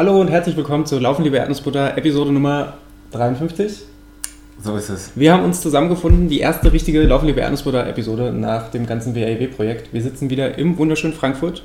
[0.00, 2.72] Hallo und herzlich willkommen zu Laufen, liebe Erdnussbutter, Episode Nummer
[3.12, 3.80] 53.
[4.58, 5.12] So ist es.
[5.14, 9.92] Wir haben uns zusammengefunden, die erste richtige Laufen, liebe Erdnussbutter-Episode nach dem ganzen WAEW-Projekt.
[9.92, 11.64] Wir sitzen wieder im wunderschönen Frankfurt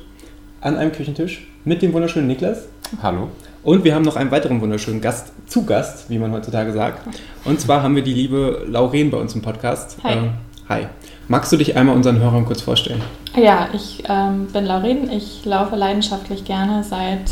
[0.59, 2.67] an einem Küchentisch mit dem wunderschönen Niklas.
[3.01, 3.29] Hallo.
[3.63, 7.07] Und wir haben noch einen weiteren wunderschönen Gast, zu Gast, wie man heutzutage sagt.
[7.45, 9.95] Und zwar haben wir die liebe Lauren bei uns im Podcast.
[10.03, 10.17] Hi.
[10.17, 10.29] Ähm,
[10.67, 10.87] hi.
[11.29, 13.01] Magst du dich einmal unseren Hörern kurz vorstellen?
[13.37, 15.09] Ja, ich ähm, bin Lauren.
[15.09, 17.31] Ich laufe leidenschaftlich gerne seit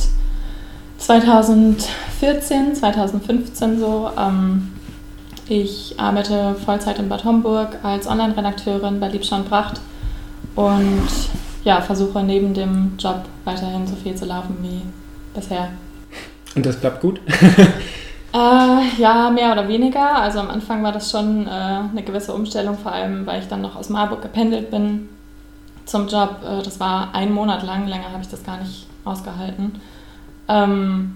[1.03, 4.09] 2014, 2015 so.
[4.17, 4.71] Ähm,
[5.49, 9.81] ich arbeite Vollzeit in Bad Homburg als Online-Redakteurin bei Liebschau und Pracht
[10.55, 11.09] und
[11.65, 14.81] ja, versuche neben dem Job weiterhin so viel zu laufen wie
[15.37, 15.69] bisher.
[16.55, 17.19] Und das klappt gut?
[18.35, 20.15] Äh, ja, mehr oder weniger.
[20.15, 23.61] Also am Anfang war das schon äh, eine gewisse Umstellung, vor allem weil ich dann
[23.61, 25.07] noch aus Marburg gependelt bin
[25.85, 26.37] zum Job.
[26.43, 29.79] Äh, das war ein Monat lang, länger habe ich das gar nicht ausgehalten.
[30.47, 31.15] Ähm,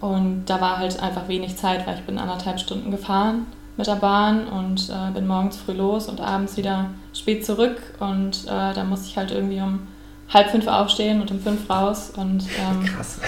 [0.00, 3.96] und da war halt einfach wenig Zeit, weil ich bin anderthalb Stunden gefahren mit der
[3.96, 7.80] Bahn und äh, bin morgens früh los und abends wieder spät zurück.
[8.00, 9.86] Und äh, da musste ich halt irgendwie um
[10.28, 13.20] halb fünf aufstehen und um fünf raus und ähm, Krass.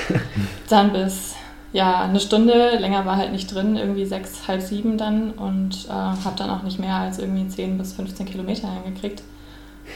[0.68, 1.34] dann bis
[1.72, 5.90] ja, eine Stunde, länger war halt nicht drin, irgendwie sechs, halb sieben dann und äh,
[5.90, 9.24] habe dann auch nicht mehr als irgendwie 10 bis 15 Kilometer hingekriegt.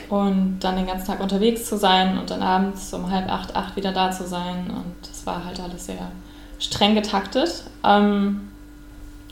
[0.09, 3.77] Und dann den ganzen Tag unterwegs zu sein und dann abends um halb acht, acht
[3.77, 4.71] wieder da zu sein.
[4.71, 6.11] Und das war halt alles sehr
[6.59, 7.65] streng getaktet.
[7.85, 8.49] Ähm,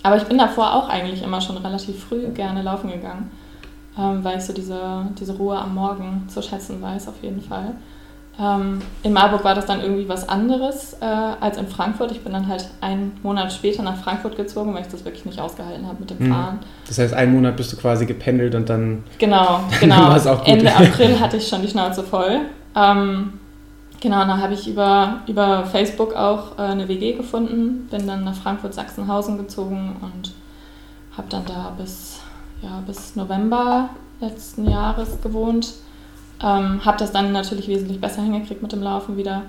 [0.03, 3.31] aber ich bin davor auch eigentlich immer schon relativ früh gerne laufen gegangen,
[3.99, 7.75] ähm, weil ich so diese, diese Ruhe am Morgen zu schätzen weiß, auf jeden Fall.
[8.39, 12.13] Ähm, in Marburg war das dann irgendwie was anderes äh, als in Frankfurt.
[12.13, 15.41] Ich bin dann halt einen Monat später nach Frankfurt gezogen, weil ich das wirklich nicht
[15.41, 16.33] ausgehalten habe mit dem Mhm.
[16.33, 16.59] Fahren.
[16.87, 19.05] Das heißt, einen Monat bist du quasi gependelt und dann.
[19.19, 20.09] Genau, Dann genau.
[20.09, 20.49] war es auch gut.
[20.49, 22.41] Ende April hatte ich schon die Schnauze voll.
[22.75, 23.33] Ähm,
[24.03, 28.25] genau, und dann habe ich über, über Facebook auch äh, eine WG gefunden, bin dann
[28.25, 30.35] nach Frankfurt-Sachsenhausen gezogen und
[31.17, 32.21] habe dann da bis,
[32.61, 33.89] ja, bis November
[34.21, 35.73] letzten Jahres gewohnt.
[36.43, 39.43] Ähm, habe das dann natürlich wesentlich besser hingekriegt mit dem Laufen wieder.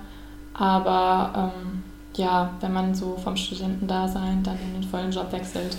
[0.54, 1.82] Aber ähm,
[2.16, 5.76] ja, wenn man so vom Studentendasein dann in den vollen Job wechselt,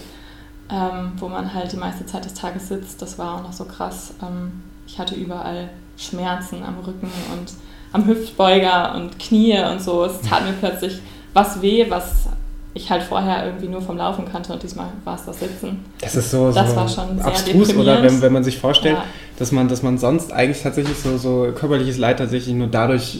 [0.71, 3.65] ähm, wo man halt die meiste Zeit des Tages sitzt, das war auch noch so
[3.65, 4.13] krass.
[4.21, 4.51] Ähm,
[4.87, 7.51] ich hatte überall Schmerzen am Rücken und
[7.91, 10.05] am Hüftbeuger und Knie und so.
[10.05, 11.01] Es tat mir plötzlich
[11.33, 12.29] was weh, was
[12.73, 15.83] ich halt vorher irgendwie nur vom Laufen kannte und diesmal war es das Sitzen.
[15.99, 18.01] Das ist so, Das so war schon sehr abstrus, oder?
[18.01, 19.03] Wenn, wenn man sich vorstellt, Ja.
[19.39, 23.19] Dass, man, dass man sonst eigentlich tatsächlich so, so körperliches Leid tatsächlich nur dadurch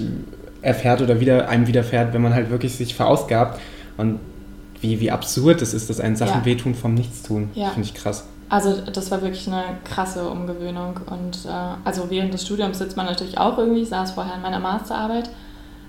[0.62, 3.60] erfährt oder wieder einem widerfährt, wenn man halt wirklich sich verausgabt.
[3.98, 4.20] Und
[4.82, 6.46] wie, wie absurd es ist, dass einen Sachen Ja.
[6.46, 7.50] wehtun vom Nichtstun.
[7.54, 7.70] Ja.
[7.70, 8.26] Finde ich krass.
[8.50, 11.00] Also das war wirklich eine krasse Umgewöhnung.
[11.10, 11.50] Und äh,
[11.86, 15.30] also während des Studiums sitzt man natürlich auch irgendwie, ich saß vorher in meiner Masterarbeit.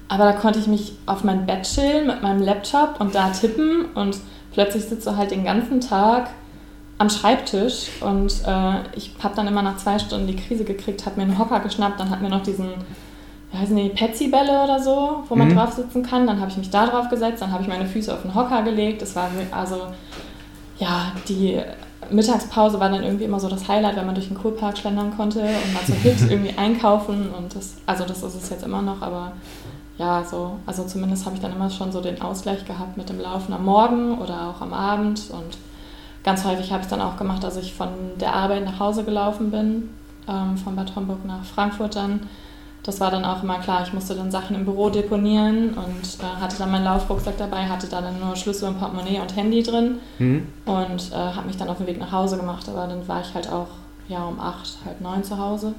[0.08, 3.86] Aber da konnte ich mich auf mein Bett chillen mit meinem Laptop und da tippen
[3.94, 4.18] und
[4.52, 6.30] plötzlich sitzt du halt den ganzen Tag
[7.00, 11.16] am Schreibtisch und äh, ich habe dann immer nach zwei Stunden die Krise gekriegt, habe
[11.16, 12.68] mir einen Hocker geschnappt, dann hatten wir noch diesen,
[13.50, 15.56] wie heißen die, Petsy-Bälle oder so, wo man Mhm.
[15.56, 16.26] drauf sitzen kann.
[16.26, 18.62] Dann habe ich mich da drauf gesetzt, dann habe ich meine Füße auf den Hocker
[18.64, 19.00] gelegt.
[19.00, 19.76] Es war also,
[20.78, 21.58] ja, die
[22.10, 25.40] Mittagspause war dann irgendwie immer so das Highlight, wenn man durch den Kurpark schlendern konnte
[25.40, 29.00] und mal zu Hit irgendwie einkaufen und das, also das ist es jetzt immer noch,
[29.00, 29.32] aber
[29.96, 33.18] ja, so, also zumindest habe ich dann immer schon so den Ausgleich gehabt mit dem
[33.20, 35.56] Laufen am Morgen oder auch am Abend und
[36.24, 37.88] ganz häufig habe ich dann auch gemacht, dass ich von
[38.20, 39.90] der Arbeit nach Hause gelaufen bin,
[40.28, 42.20] ähm, von Bad Homburg nach Frankfurt dann.
[42.82, 46.40] Das war dann auch immer klar, ich musste dann Sachen im Büro deponieren und äh,
[46.40, 49.96] hatte dann meinen Laufrucksack dabei, hatte da dann nur Schlüssel und Portemonnaie und Handy drin
[50.18, 50.46] Mhm.
[50.64, 52.66] und äh, habe mich dann auf den Weg nach Hause gemacht.
[52.70, 53.66] Aber dann war ich halt auch
[54.08, 55.74] ja, um acht, halb neun zu Hause.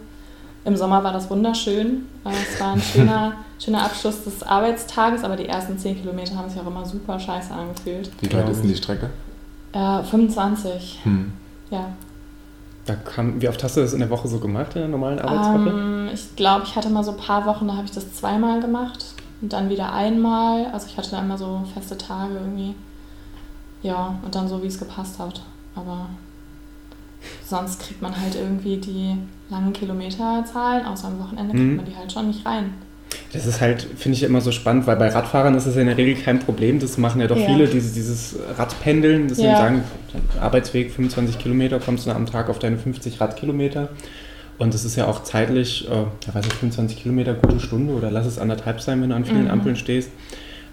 [0.64, 2.06] Im Sommer war das wunderschön.
[2.24, 6.50] Äh, es war ein schöner, schöner Abschluss des Arbeitstages, aber die ersten zehn Kilometer haben
[6.52, 8.12] sich auch immer super scheiße angefühlt.
[8.22, 9.10] Wie weit ist denn die Strecke?
[9.74, 11.32] Äh, 25, Hm.
[11.70, 11.86] ja.
[12.86, 15.20] Da kam, wie oft hast du das in der Woche so gemacht, in der normalen
[15.20, 15.70] Arbeitswoche?
[15.70, 18.60] Ähm, ich glaube, ich hatte mal so ein paar Wochen, da habe ich das zweimal
[18.60, 19.06] gemacht
[19.42, 20.66] und dann wieder einmal.
[20.74, 22.74] Also ich hatte da immer so feste Tage irgendwie.
[23.84, 25.42] Ja, und dann so, wie es gepasst hat.
[25.76, 26.08] Aber
[27.46, 29.16] sonst kriegt man halt irgendwie die
[29.50, 31.76] langen Kilometerzahlen, außer am Wochenende kriegt Mhm.
[31.78, 32.74] man die halt schon nicht rein.
[33.34, 35.88] Das ist halt, finde ich immer so spannend, weil bei Radfahrern ist es ja in
[35.88, 36.80] der Regel kein Problem.
[36.80, 37.46] Das machen ja doch Ja.
[37.46, 39.28] viele, dieses, dieses Radpendeln.
[39.30, 39.58] Deswegen Ja.
[39.58, 39.84] sagen,
[40.42, 43.90] Arbeitsweg 25 Kilometer, kommst du am Tag auf deine 50 Radkilometer.
[44.58, 48.12] Und das ist ja auch zeitlich, äh, ja, weiß ich, 25 Kilometer, gute Stunde oder
[48.12, 49.52] lass es anderthalb sein, wenn du an vielen Mhm.
[49.52, 50.10] Ampeln stehst.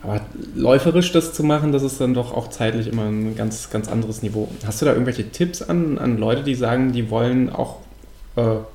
[0.02, 0.20] Aber
[0.54, 4.22] läuferisch das zu machen, das ist dann doch auch zeitlich immer ein ganz, ganz anderes
[4.22, 4.48] Niveau.
[4.66, 7.76] Hast du da irgendwelche Tipps an, an Leute, die sagen, die wollen auch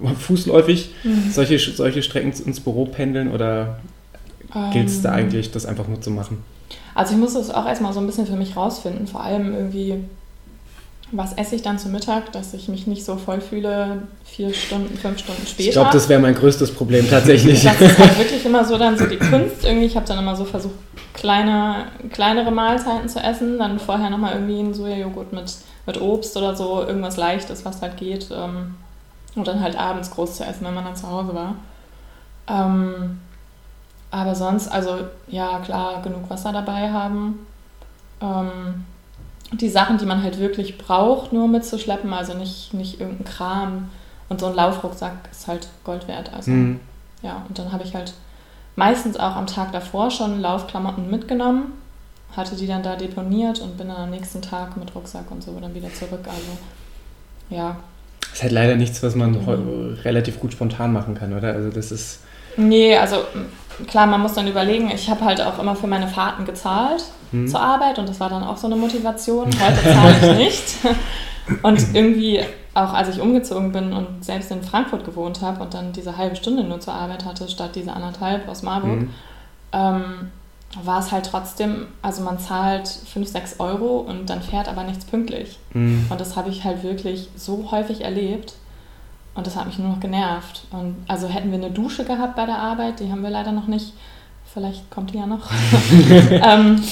[0.01, 1.31] äh, fußläufig Mhm.
[1.31, 3.79] solche, solche Strecken ins Büro pendeln oder
[4.71, 6.43] gilt es da Ähm, eigentlich, das einfach nur zu machen?
[6.95, 9.07] Also ich muss das auch erstmal so ein bisschen für mich rausfinden.
[9.07, 9.95] Vor allem irgendwie,
[11.11, 14.95] was esse ich dann zu Mittag, dass ich mich nicht so voll fühle, vier Stunden,
[14.97, 15.69] fünf Stunden später.
[15.69, 17.63] Ich glaube, das wäre mein größtes Problem tatsächlich.
[17.63, 19.63] Das ist halt wirklich immer so dann so die Kunst.
[19.63, 20.75] Irgendwie, ich habe dann immer so versucht,
[21.13, 23.57] kleine, kleinere Mahlzeiten zu essen.
[23.57, 25.45] Dann vorher nochmal irgendwie einen Sojajoghurt mit,
[25.87, 28.27] mit Obst oder so, irgendwas Leichtes, was halt geht.
[28.31, 28.75] Ähm,
[29.35, 31.55] und dann halt abends groß zu essen, wenn man dann zu Hause war.
[32.47, 33.19] Ähm,
[34.11, 37.47] aber sonst, also ja, klar, genug Wasser dabei haben.
[38.21, 38.85] Ähm,
[39.51, 43.89] die Sachen, die man halt wirklich braucht, nur mitzuschleppen, also nicht, nicht irgendein Kram.
[44.29, 46.31] Und so ein Laufrucksack ist halt Gold wert.
[46.33, 46.79] Also, mhm.
[47.21, 48.13] ja, und dann habe ich halt
[48.75, 51.73] meistens auch am Tag davor schon Laufklamotten mitgenommen,
[52.35, 55.59] hatte die dann da deponiert und bin dann am nächsten Tag mit Rucksack und so
[55.59, 56.25] dann wieder zurück.
[56.27, 56.57] Also,
[57.49, 57.75] ja.
[58.33, 59.99] Das ist halt leider nichts, was man mhm.
[60.03, 61.53] relativ gut spontan machen kann, oder?
[61.53, 62.21] Also, das ist.
[62.57, 63.17] Nee, also
[63.87, 67.47] klar, man muss dann überlegen, ich habe halt auch immer für meine Fahrten gezahlt hm.
[67.47, 69.45] zur Arbeit und das war dann auch so eine Motivation.
[69.45, 70.63] Heute zahle ich nicht.
[71.61, 72.39] Und irgendwie,
[72.73, 76.37] auch als ich umgezogen bin und selbst in Frankfurt gewohnt habe und dann diese halbe
[76.37, 79.09] Stunde nur zur Arbeit hatte, statt diese anderthalb aus Marburg, hm.
[79.73, 80.31] ähm,
[80.81, 85.05] war es halt trotzdem, also man zahlt 5, 6 Euro und dann fährt aber nichts
[85.05, 85.59] pünktlich.
[85.71, 86.07] Hm.
[86.09, 88.55] Und das habe ich halt wirklich so häufig erlebt.
[89.35, 90.65] Und das hat mich nur noch genervt.
[90.71, 93.67] Und also hätten wir eine Dusche gehabt bei der Arbeit, die haben wir leider noch
[93.67, 93.93] nicht.
[94.51, 95.49] Vielleicht kommt die ja noch.
[96.29, 96.83] ähm,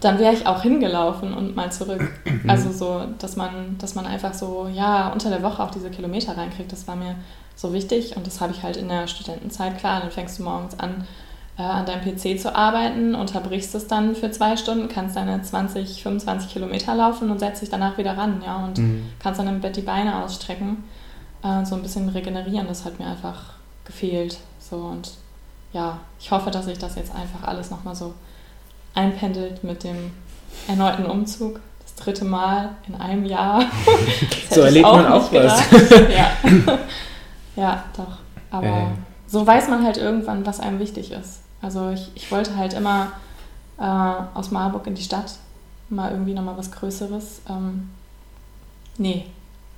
[0.00, 2.02] dann wäre ich auch hingelaufen und mal zurück.
[2.48, 6.36] Also so, dass man, dass man einfach so, ja, unter der Woche auch diese Kilometer
[6.36, 7.14] reinkriegt, das war mir
[7.54, 8.16] so wichtig.
[8.16, 11.06] Und das habe ich halt in der Studentenzeit, klar, dann fängst du morgens an,
[11.58, 16.02] äh, an deinem PC zu arbeiten, unterbrichst es dann für zwei Stunden, kannst deine 20,
[16.02, 19.10] 25 Kilometer laufen und setzt dich danach wieder ran, ja, und mhm.
[19.18, 20.84] kannst dann im Bett die Beine ausstrecken
[21.42, 22.66] äh, so ein bisschen regenerieren.
[22.68, 23.54] Das hat mir einfach
[23.84, 24.38] gefehlt.
[24.58, 25.12] So und
[25.72, 28.14] ja, ich hoffe, dass sich das jetzt einfach alles nochmal so
[28.94, 30.12] einpendelt mit dem
[30.68, 31.60] erneuten Umzug.
[31.82, 33.64] Das dritte Mal in einem Jahr.
[34.50, 35.62] so erlebt man auch was.
[36.14, 36.30] ja.
[37.56, 38.18] ja, doch.
[38.50, 38.86] Aber äh.
[39.32, 41.40] So weiß man halt irgendwann, was einem wichtig ist.
[41.62, 43.12] Also ich, ich wollte halt immer
[43.78, 43.82] äh,
[44.34, 45.36] aus Marburg in die Stadt,
[45.88, 47.40] mal irgendwie nochmal was Größeres.
[47.48, 47.88] Ähm,
[48.98, 49.24] nee,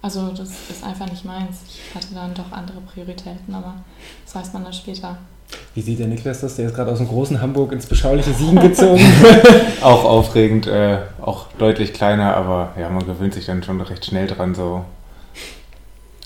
[0.03, 1.59] also das ist einfach nicht meins.
[1.69, 3.77] Ich hatte dann doch andere Prioritäten, aber
[4.25, 5.19] das weiß man dann später.
[5.75, 6.57] Wie sieht der Niklas das?
[6.57, 9.01] Der ist gerade aus dem großen Hamburg ins beschauliche Siegen gezogen.
[9.83, 14.27] auch aufregend, äh, auch deutlich kleiner, aber ja, man gewöhnt sich dann schon recht schnell
[14.27, 14.85] dran, so.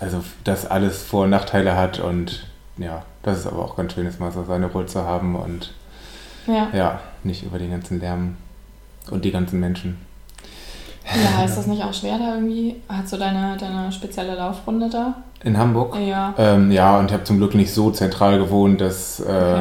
[0.01, 2.49] Also, dass alles Vor- und Nachteile hat und
[2.79, 5.73] ja, das ist aber auch ganz schön, jetzt mal so seine Ruhe zu haben und
[6.47, 8.37] ja, ja nicht über den ganzen Lärm
[9.11, 9.99] und die ganzen Menschen.
[11.15, 12.77] Ja, ist das nicht auch schwer da irgendwie?
[12.89, 15.15] Hast du deine, deine spezielle Laufrunde da?
[15.43, 15.97] In Hamburg?
[15.97, 16.35] Ja.
[16.37, 19.61] Ähm, ja, und ich habe zum Glück nicht so zentral gewohnt, dass, äh, okay.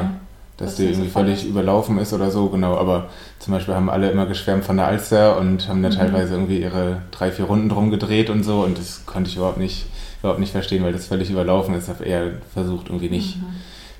[0.57, 2.77] dass das die irgendwie so völlig überlaufen ist oder so, genau.
[2.77, 3.09] Aber
[3.39, 5.93] zum Beispiel haben alle immer geschwärmt von der Alster und haben da mhm.
[5.93, 8.63] teilweise irgendwie ihre drei, vier Runden drum gedreht und so.
[8.63, 9.85] Und das konnte ich überhaupt nicht,
[10.19, 11.85] überhaupt nicht verstehen, weil das völlig überlaufen ist.
[11.85, 13.47] Ich habe eher versucht, irgendwie nicht, mhm.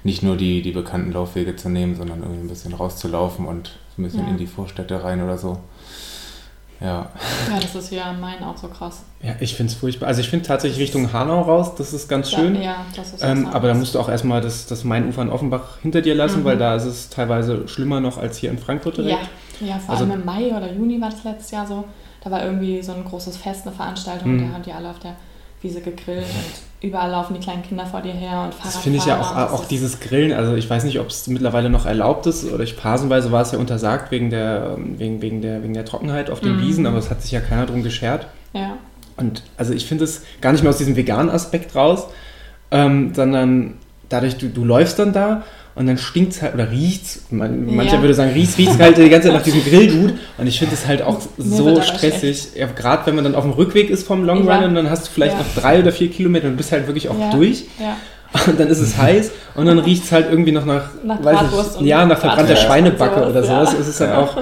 [0.04, 4.04] nicht nur die, die bekannten Laufwege zu nehmen, sondern irgendwie ein bisschen rauszulaufen und ein
[4.04, 4.30] bisschen ja.
[4.30, 5.60] in die Vorstädte rein oder so.
[6.80, 7.10] Ja.
[7.50, 9.04] Ja, das ist ja mein auch so krass.
[9.22, 10.08] Ja, ich finde es furchtbar.
[10.08, 12.56] Also ich finde tatsächlich Richtung Hanau raus, das ist ganz schön.
[12.56, 15.30] Ja, ja das ist ähm, Aber da musst du auch erstmal das, das Main-Ufer in
[15.30, 16.46] Offenbach hinter dir lassen, mhm.
[16.46, 19.28] weil da ist es teilweise schlimmer noch als hier in Frankfurt direkt.
[19.60, 21.86] Ja, ja vor also, allem im Mai oder Juni war das letztes Jahr so.
[22.24, 24.48] Da war irgendwie so ein großes Fest, eine Veranstaltung, mhm.
[24.48, 25.16] da haben die alle auf der
[25.62, 28.76] Wiese gegrillt und überall laufen die kleinen Kinder vor dir her und Fahrrad.
[28.76, 31.70] Das finde ich ja auch, auch dieses Grillen, also ich weiß nicht, ob es mittlerweile
[31.70, 35.64] noch erlaubt ist oder ich phasenweise war es ja untersagt wegen der, wegen, wegen der,
[35.64, 36.62] wegen der Trockenheit auf den mhm.
[36.62, 38.28] Wiesen, aber es hat sich ja keiner drum geschert.
[38.54, 38.78] Ja.
[39.16, 42.08] Und also ich finde es gar nicht mehr aus diesem veganen Aspekt raus,
[42.70, 45.44] ähm, sondern dadurch, du, du läufst dann da
[45.78, 48.02] und dann stinkt es halt oder riecht man, mancher ja.
[48.02, 50.16] würde sagen, riecht es halt die ganze Zeit nach diesem Grillgut.
[50.40, 53.52] Und ich finde es halt auch so stressig, ja, gerade wenn man dann auf dem
[53.54, 54.66] Rückweg ist vom Long Run ja.
[54.66, 57.30] und dann hast du vielleicht noch drei oder vier Kilometer und bist halt wirklich auch
[57.32, 57.66] durch.
[58.48, 61.76] Und dann ist es heiß und dann riecht es halt irgendwie noch nach, nach weiß
[61.80, 63.74] ich, ja, nach verbrannter Schweinebacke oder sowas.
[63.80, 64.38] Es ist halt auch,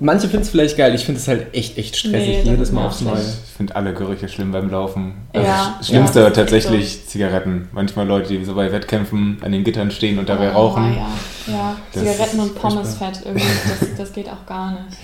[0.00, 2.86] Manche finden es vielleicht geil, ich finde es halt echt, echt stressig, nee, jedes Mal
[2.86, 3.18] aufs Neue.
[3.18, 5.14] Ich finde alle Gerüche schlimm beim Laufen.
[5.32, 5.74] Also ja.
[5.78, 7.08] Das Schlimmste ja, tatsächlich so.
[7.08, 7.68] Zigaretten.
[7.72, 10.94] Manchmal Leute, die so bei Wettkämpfen an den Gittern stehen und dabei oh, rauchen.
[10.94, 11.76] Ja, ja.
[11.90, 13.44] Zigaretten und Pommesfett, irgendwie,
[13.80, 14.96] das, das geht auch gar nicht.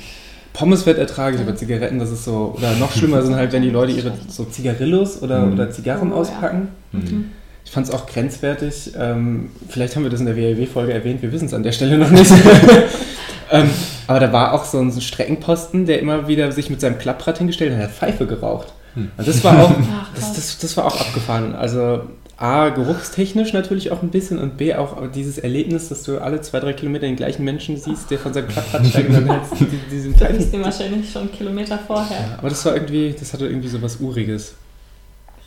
[0.53, 3.71] Pommesfett ertrage ich, aber Zigaretten, das ist so, oder noch schlimmer sind halt, wenn die
[3.71, 5.55] Leute ihre so Zigarillos oder, mhm.
[5.55, 6.69] oder Zigarren oh, auspacken.
[6.93, 6.99] Ja.
[7.01, 7.31] Mhm.
[7.65, 8.93] Ich fand es auch grenzwertig.
[8.97, 11.99] Ähm, vielleicht haben wir das in der WLW-Folge erwähnt, wir wissen es an der Stelle
[11.99, 12.33] noch nicht.
[13.51, 13.69] ähm,
[14.09, 17.77] aber da war auch so ein Streckenposten, der immer wieder sich mit seinem Klapprad hingestellt
[17.77, 18.73] hat, hat Pfeife geraucht.
[18.95, 19.11] Hm.
[19.17, 19.73] Und das war auch,
[20.15, 21.55] das, das, das war auch abgefahren.
[21.55, 22.03] Also
[22.39, 26.61] A, geruchstechnisch natürlich auch ein bisschen und B, auch dieses Erlebnis, dass du alle zwei,
[26.61, 29.43] drei Kilometer den gleichen Menschen siehst, der von seinem Klappradsteig dann halt
[29.91, 32.17] diesen Du bist den wahrscheinlich schon Kilometer vorher.
[32.17, 34.55] Ja, aber das war irgendwie, das hatte irgendwie so was Uriges.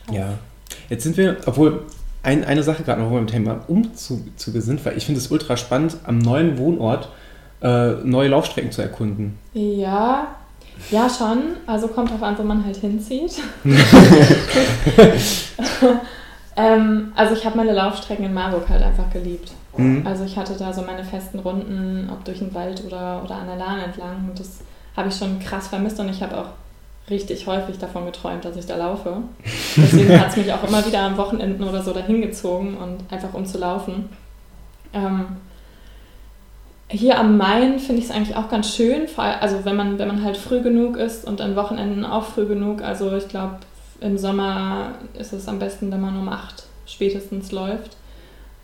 [0.06, 0.16] Krass.
[0.16, 0.38] Ja.
[0.88, 1.82] Jetzt sind wir, obwohl
[2.22, 5.30] ein, eine Sache gerade noch, wo wir im Thema Umzüge sind, weil ich finde es
[5.30, 7.08] ultra spannend, am neuen Wohnort
[7.62, 9.38] äh, neue Laufstrecken zu erkunden.
[9.54, 10.28] Ja,
[10.90, 11.56] ja, schon.
[11.66, 13.40] Also kommt darauf an, wo man halt hinzieht.
[16.56, 19.52] ähm, also ich habe meine Laufstrecken in Marburg halt einfach geliebt.
[19.76, 20.06] Mhm.
[20.06, 23.46] Also ich hatte da so meine festen Runden, ob durch den Wald oder, oder an
[23.46, 24.28] der Lahn entlang.
[24.28, 24.60] Und das
[24.96, 26.48] habe ich schon krass vermisst und ich habe auch
[27.10, 29.18] richtig häufig davon geträumt, dass ich da laufe.
[29.76, 33.34] Deswegen hat es mich auch immer wieder am Wochenenden oder so dahin gezogen und einfach
[33.34, 34.08] um zu laufen.
[34.92, 35.26] Ähm,
[36.92, 40.22] hier am Main finde ich es eigentlich auch ganz schön, also wenn man, wenn man
[40.22, 42.82] halt früh genug ist und an Wochenenden auch früh genug.
[42.82, 43.56] Also ich glaube,
[44.00, 47.96] im Sommer ist es am besten, wenn man um 8 spätestens läuft.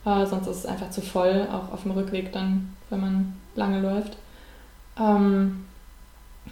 [0.05, 3.81] Äh, sonst ist es einfach zu voll, auch auf dem Rückweg dann, wenn man lange
[3.81, 4.15] läuft.
[4.99, 5.65] Ähm,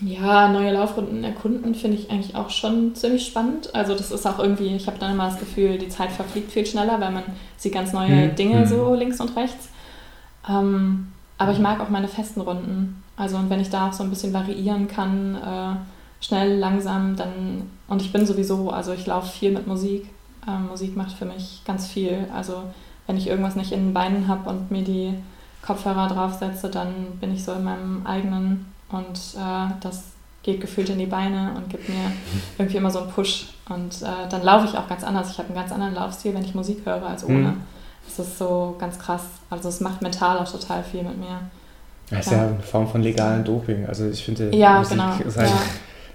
[0.02, 3.74] ja, neue Laufrunden erkunden finde ich eigentlich auch schon ziemlich spannend.
[3.76, 6.66] Also das ist auch irgendwie, ich habe dann immer das Gefühl, die Zeit verfliegt viel
[6.66, 7.24] schneller, weil man
[7.58, 8.36] sieht ganz neue hm.
[8.36, 8.66] Dinge hm.
[8.66, 9.70] so links und rechts.
[10.50, 13.04] Ähm, aber ich mag auch meine festen Runden.
[13.16, 17.64] Also und wenn ich da auch so ein bisschen variieren kann, äh, schnell, langsam, dann
[17.88, 20.10] und ich bin sowieso, also ich laufe viel mit Musik.
[20.48, 22.28] Ähm, Musik macht für mich ganz viel.
[22.34, 22.64] Also
[23.06, 25.14] wenn ich irgendwas nicht in den Beinen habe und mir die
[25.66, 30.12] Kopfhörer draufsetze, dann bin ich so in meinem eigenen und äh, das
[30.44, 32.12] geht gefühlt in die Beine und gibt mir
[32.58, 33.48] irgendwie immer so einen Push.
[33.70, 35.32] Und äh, dann laufe ich auch ganz anders.
[35.32, 37.52] Ich habe einen ganz anderen Laufstil, wenn ich Musik höre, als ohne.
[37.52, 37.62] Mhm.
[38.08, 39.22] Das ist so ganz krass.
[39.50, 41.40] Also es macht mental auch total viel mit mir.
[42.10, 43.86] Das ist ja, eine Form von legalen Doping.
[43.86, 45.14] Also ich finde, ja, Musik genau.
[45.28, 45.56] ist halt, ja.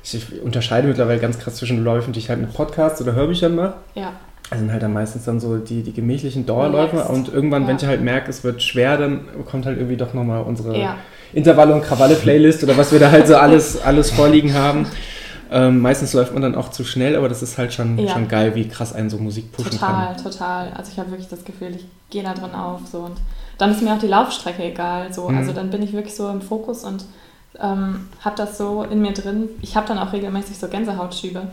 [0.02, 3.74] ich unterscheide mittlerweile ganz krass zwischen Läufen, die ich halt mit Podcasts oder Hörbüchern mache.
[3.94, 4.12] Ja.
[4.48, 7.68] Das sind halt dann meistens dann so die, die gemächlichen Dauerläufe und irgendwann, ja.
[7.68, 10.96] wenn ich halt merke, es wird schwer, dann kommt halt irgendwie doch nochmal unsere ja.
[11.32, 14.86] Intervalle- und Krawalle-Playlist oder was wir da halt so alles, alles vorliegen haben.
[15.52, 18.10] Ähm, meistens läuft man dann auch zu schnell, aber das ist halt schon, ja.
[18.10, 20.16] schon geil, wie krass einen so Musik pushen total, kann.
[20.16, 20.72] Total, total.
[20.72, 22.80] Also ich habe wirklich das Gefühl, ich gehe da drin auf.
[22.90, 23.00] So.
[23.00, 23.18] Und
[23.58, 25.12] dann ist mir auch die Laufstrecke egal.
[25.12, 25.28] So.
[25.28, 25.36] Mhm.
[25.36, 27.04] Also dann bin ich wirklich so im Fokus und
[27.60, 29.50] ähm, habe das so in mir drin.
[29.60, 31.48] Ich habe dann auch regelmäßig so Gänsehautschübe.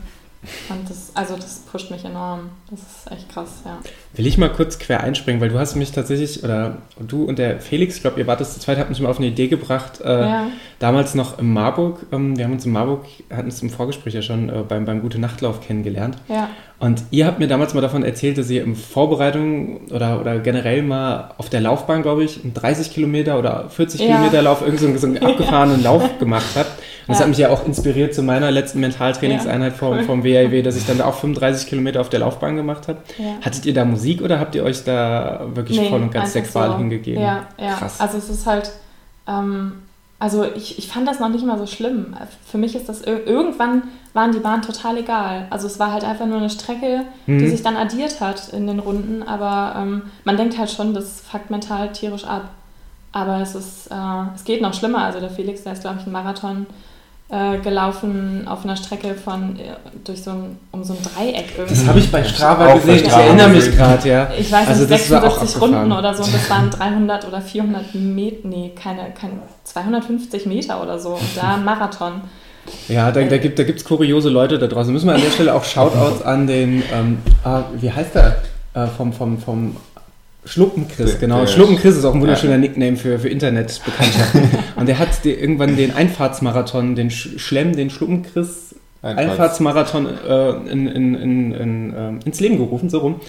[0.70, 2.52] Und das, also das pusht mich enorm.
[2.70, 3.80] Das ist echt krass, ja.
[4.14, 7.60] Will ich mal kurz quer einspringen, weil du hast mich tatsächlich, oder du und der
[7.60, 10.00] Felix, ich glaube, ihr wart das zu zweit, habt mich mal auf eine Idee gebracht,
[10.00, 10.48] äh, ja.
[10.80, 14.22] damals noch in Marburg, ähm, wir haben uns in Marburg, hatten es im Vorgespräch ja
[14.22, 16.18] schon äh, beim, beim Gute Nachtlauf kennengelernt.
[16.30, 16.50] Ja.
[16.80, 20.82] Und ihr habt mir damals mal davon erzählt, dass ihr in Vorbereitung oder, oder generell
[20.82, 24.08] mal auf der Laufbahn, glaube ich, einen 30 Kilometer oder 40 ja.
[24.08, 26.79] Kilometer Lauf, irgend so einen abgefahrenen Lauf gemacht habt.
[27.10, 30.04] Das hat mich ja auch inspiriert zu meiner letzten Mentaltrainingseinheit vom, cool.
[30.04, 33.00] vom WIW, dass ich dann da auch 35 Kilometer auf der Laufbahn gemacht habe.
[33.42, 36.72] Hattet ihr da Musik oder habt ihr euch da wirklich nee, voll und ganz sexual
[36.72, 36.78] so.
[36.78, 37.22] hingegeben?
[37.22, 37.74] Ja, ja.
[37.74, 38.00] Krass.
[38.00, 38.72] Also es ist halt,
[39.28, 39.74] ähm,
[40.20, 42.16] also ich, ich fand das noch nicht mal so schlimm.
[42.46, 45.48] Für mich ist das, irgendwann waren die Bahnen total egal.
[45.50, 47.40] Also es war halt einfach nur eine Strecke, mhm.
[47.40, 51.22] die sich dann addiert hat in den Runden, aber ähm, man denkt halt schon, das
[51.22, 52.50] fuckt mental tierisch ab.
[53.12, 55.04] Aber es ist, äh, es geht noch schlimmer.
[55.04, 56.68] Also der Felix, der ist, glaube ich, ein Marathon
[57.32, 61.76] äh, gelaufen auf einer Strecke von äh, durch so ein, um so ein Dreieck irgendwie.
[61.76, 64.30] Das habe ich bei Strava gesehen, ich erinnere mich gerade, ja.
[64.38, 68.48] Ich weiß also nicht, 76 Runden oder so und das waren 300 oder 400 Meter,
[68.48, 69.34] nee, keine, keine
[69.64, 72.22] 250 Meter oder so und da ein Marathon.
[72.88, 74.92] Ja, da, da gibt es kuriose Leute da draußen.
[74.92, 78.38] Müssen wir an der Stelle auch Shoutouts an den, ähm, ah, wie heißt der,
[78.74, 79.76] äh, vom, vom, vom
[80.46, 81.46] Schluppenchris, genau.
[81.46, 82.58] Schluppenchris ist auch ein wunderschöner.
[82.58, 84.50] Nickname für, für Internetbekanntschaften.
[84.78, 91.52] und der hat irgendwann den Einfahrtsmarathon, den Schlemm, den Schluppenchris Einfahrtsmarathon äh, in, in, in,
[91.54, 93.22] in äh, ins Leben gerufen, so rum.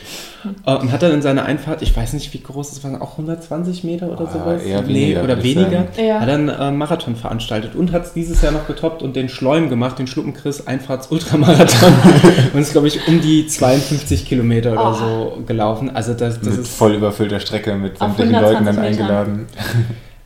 [0.67, 3.13] Äh, und hat dann in seiner Einfahrt, ich weiß nicht, wie groß es waren, auch
[3.13, 4.63] 120 Meter oder ah, sowas?
[4.65, 5.87] Eher nee, oder weniger.
[5.97, 6.21] Ja.
[6.21, 9.69] Hat dann äh, Marathon veranstaltet und hat es dieses Jahr noch getoppt und den Schleum
[9.69, 11.93] gemacht, den Schluckenchris Einfahrts-Ultramarathon.
[12.53, 15.37] und ist, glaube ich, um die 52 Kilometer oder oh.
[15.37, 15.95] so gelaufen.
[15.95, 19.47] Also das, das mit ist voll überfüllter Strecke mit sämtlichen Leuten dann eingeladen.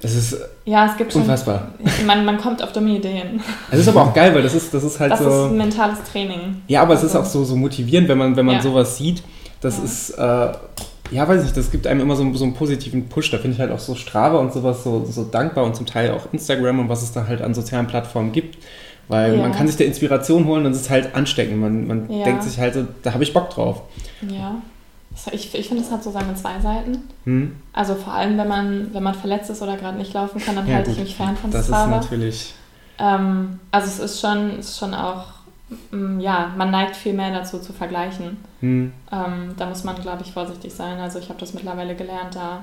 [0.01, 1.69] Das ist ja, es gibt unfassbar.
[1.97, 3.41] Schon, man, man kommt auf dumme Ideen.
[3.71, 5.25] Es ist aber auch geil, weil das ist, das ist halt das so.
[5.25, 6.63] Das ist mentales Training.
[6.69, 7.07] Ja, aber also.
[7.07, 8.63] es ist auch so, so motivierend, wenn man, wenn man ja.
[8.63, 9.23] sowas sieht.
[9.61, 9.85] Das ja.
[9.85, 10.53] ist, äh,
[11.11, 13.31] ja, weiß ich, das gibt einem immer so, so einen positiven Push.
[13.31, 16.11] Da finde ich halt auch so Strava und sowas so, so dankbar und zum Teil
[16.11, 18.59] auch Instagram und was es da halt an sozialen Plattformen gibt.
[19.09, 19.43] Weil ja.
[19.43, 21.59] man kann sich der Inspiration holen und es ist halt ansteckend.
[21.59, 23.83] Man, man denkt sich halt, so, da habe ich Bock drauf.
[24.29, 24.57] Ja.
[25.33, 26.99] Ich, ich finde, es hat so seine zwei Seiten.
[27.25, 27.57] Hm.
[27.73, 30.67] Also vor allem, wenn man, wenn man verletzt ist oder gerade nicht laufen kann, dann
[30.67, 30.99] ja, halte gut.
[30.99, 31.97] ich mich fern von Das Strava.
[31.97, 32.55] ist natürlich...
[32.99, 35.25] Ähm, also es ist schon, ist schon auch
[36.19, 38.39] ja, man neigt viel mehr dazu zu vergleichen.
[38.61, 38.93] Mhm.
[39.11, 40.99] Ähm, da muss man, glaube ich, vorsichtig sein.
[40.99, 42.61] Also ich habe das mittlerweile gelernt, da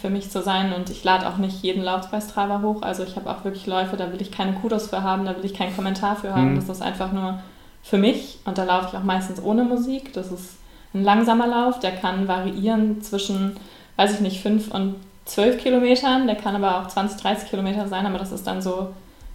[0.00, 2.82] für mich zu sein und ich lade auch nicht jeden Lauf bei Strava hoch.
[2.82, 5.44] Also ich habe auch wirklich Läufe, da will ich keine Kudos für haben, da will
[5.44, 6.52] ich keinen Kommentar für haben.
[6.52, 6.56] Mhm.
[6.56, 7.38] Das ist einfach nur
[7.82, 10.12] für mich und da laufe ich auch meistens ohne Musik.
[10.12, 10.56] Das ist
[10.96, 13.56] ein langsamer Lauf, der kann variieren zwischen,
[13.96, 18.06] weiß ich nicht, 5 und 12 Kilometern, der kann aber auch 20, 30 Kilometer sein,
[18.06, 18.90] aber das ist dann so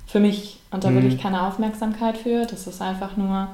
[0.07, 1.09] für mich und da will mhm.
[1.09, 2.45] ich keine Aufmerksamkeit für.
[2.45, 3.47] Das ist einfach nur,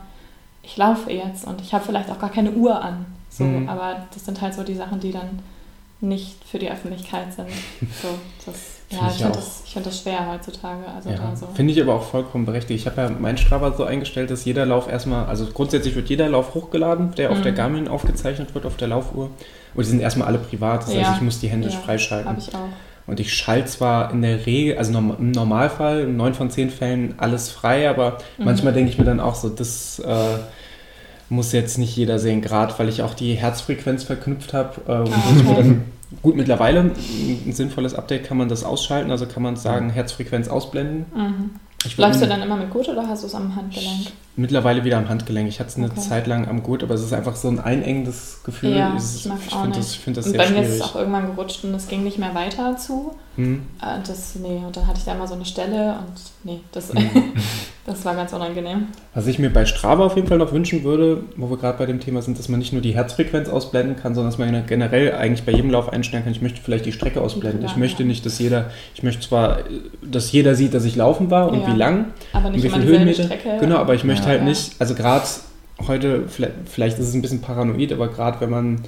[0.64, 3.06] ich laufe jetzt und ich habe vielleicht auch gar keine Uhr an.
[3.30, 3.68] So, mhm.
[3.68, 5.40] aber das sind halt so die Sachen, die dann
[6.00, 7.50] nicht für die Öffentlichkeit sind.
[8.02, 8.08] So,
[8.46, 10.88] das, ja, ich, finde das, find das schwer heutzutage.
[10.96, 11.48] Also ja, so.
[11.54, 12.80] Finde ich aber auch vollkommen berechtigt.
[12.80, 16.30] Ich habe ja meinen Strava so eingestellt, dass jeder Lauf erstmal, also grundsätzlich wird jeder
[16.30, 17.36] Lauf hochgeladen, der mhm.
[17.36, 17.58] auf der mhm.
[17.58, 19.30] Garmin aufgezeichnet wird, auf der Laufuhr.
[19.76, 21.02] Und die sind erstmal alle privat, das ja.
[21.02, 22.30] heißt, ich muss die händisch ja, freischalten.
[22.30, 22.70] Habe ich auch.
[23.08, 27.16] Und ich schalte zwar in der Regel, also im Normalfall, in neun von zehn Fällen
[27.18, 28.46] alles frei, aber mhm.
[28.46, 30.40] manchmal denke ich mir dann auch so, das äh,
[31.30, 34.82] muss jetzt nicht jeder sehen, gerade weil ich auch die Herzfrequenz verknüpft habe.
[34.88, 35.56] Äh, und ah, okay.
[35.56, 35.86] dann,
[36.22, 41.06] gut, mittlerweile ein sinnvolles Update kann man das ausschalten, also kann man sagen, Herzfrequenz ausblenden.
[41.14, 41.52] Mhm.
[41.98, 44.08] Läufst du dann immer mit Gurt oder hast du es am Handgelenk?
[44.40, 45.48] Mittlerweile wieder am Handgelenk.
[45.50, 46.00] Ich hatte es eine okay.
[46.00, 48.78] Zeit lang am Gurt, aber es ist einfach so ein einengendes Gefühl.
[48.78, 50.96] Ja, ich mag ich finde das, find das und sehr bei mir ist es auch
[50.96, 53.16] irgendwann gerutscht und es ging nicht mehr weiter zu.
[53.38, 53.62] Mhm.
[53.80, 57.34] Das, nee, und dann hatte ich da immer so eine Stelle und nee, das, mhm.
[57.86, 58.88] das war ganz unangenehm.
[59.14, 61.86] Was ich mir bei Strava auf jeden Fall noch wünschen würde, wo wir gerade bei
[61.86, 65.14] dem Thema sind, dass man nicht nur die Herzfrequenz ausblenden kann, sondern dass man generell
[65.14, 67.62] eigentlich bei jedem Lauf einstellen kann, ich möchte vielleicht die Strecke ausblenden.
[67.62, 68.08] Ja, ich möchte ja.
[68.08, 69.60] nicht, dass jeder, ich möchte zwar,
[70.04, 71.68] dass jeder sieht, dass ich laufen war und ja.
[71.74, 73.24] wie lang aber nicht und wie viele Höhenmeter.
[73.24, 73.58] Strecke.
[73.60, 75.26] Genau, aber ich möchte halt nicht, also gerade
[75.88, 78.82] heute, vielleicht, vielleicht ist es ein bisschen paranoid, aber gerade wenn man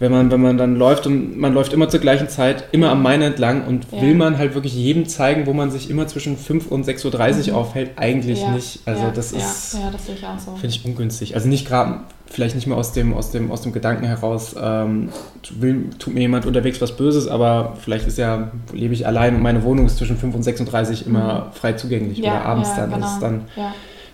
[0.00, 3.02] wenn man, wenn man dann läuft und man läuft immer zur gleichen Zeit, immer am
[3.02, 4.00] Main entlang und ja.
[4.00, 7.48] will man halt wirklich jedem zeigen, wo man sich immer zwischen 5 und 6.30 Uhr
[7.48, 7.54] mhm.
[7.54, 8.50] aufhält, eigentlich ja.
[8.50, 8.80] nicht.
[8.86, 9.10] Also ja.
[9.10, 10.52] das ist, ja, das sehe ich auch so.
[10.52, 11.34] Finde ich ungünstig.
[11.34, 15.10] Also nicht gerade, vielleicht nicht mehr aus dem, aus dem, aus dem Gedanken heraus, ähm,
[15.50, 19.42] will, tut mir jemand unterwegs was Böses, aber vielleicht ist ja, lebe ich allein und
[19.42, 21.52] meine Wohnung ist zwischen 5 und 36 immer mhm.
[21.52, 22.90] frei zugänglich oder abends dann.
[22.90, 23.06] Genau.
[23.06, 23.44] Ist dann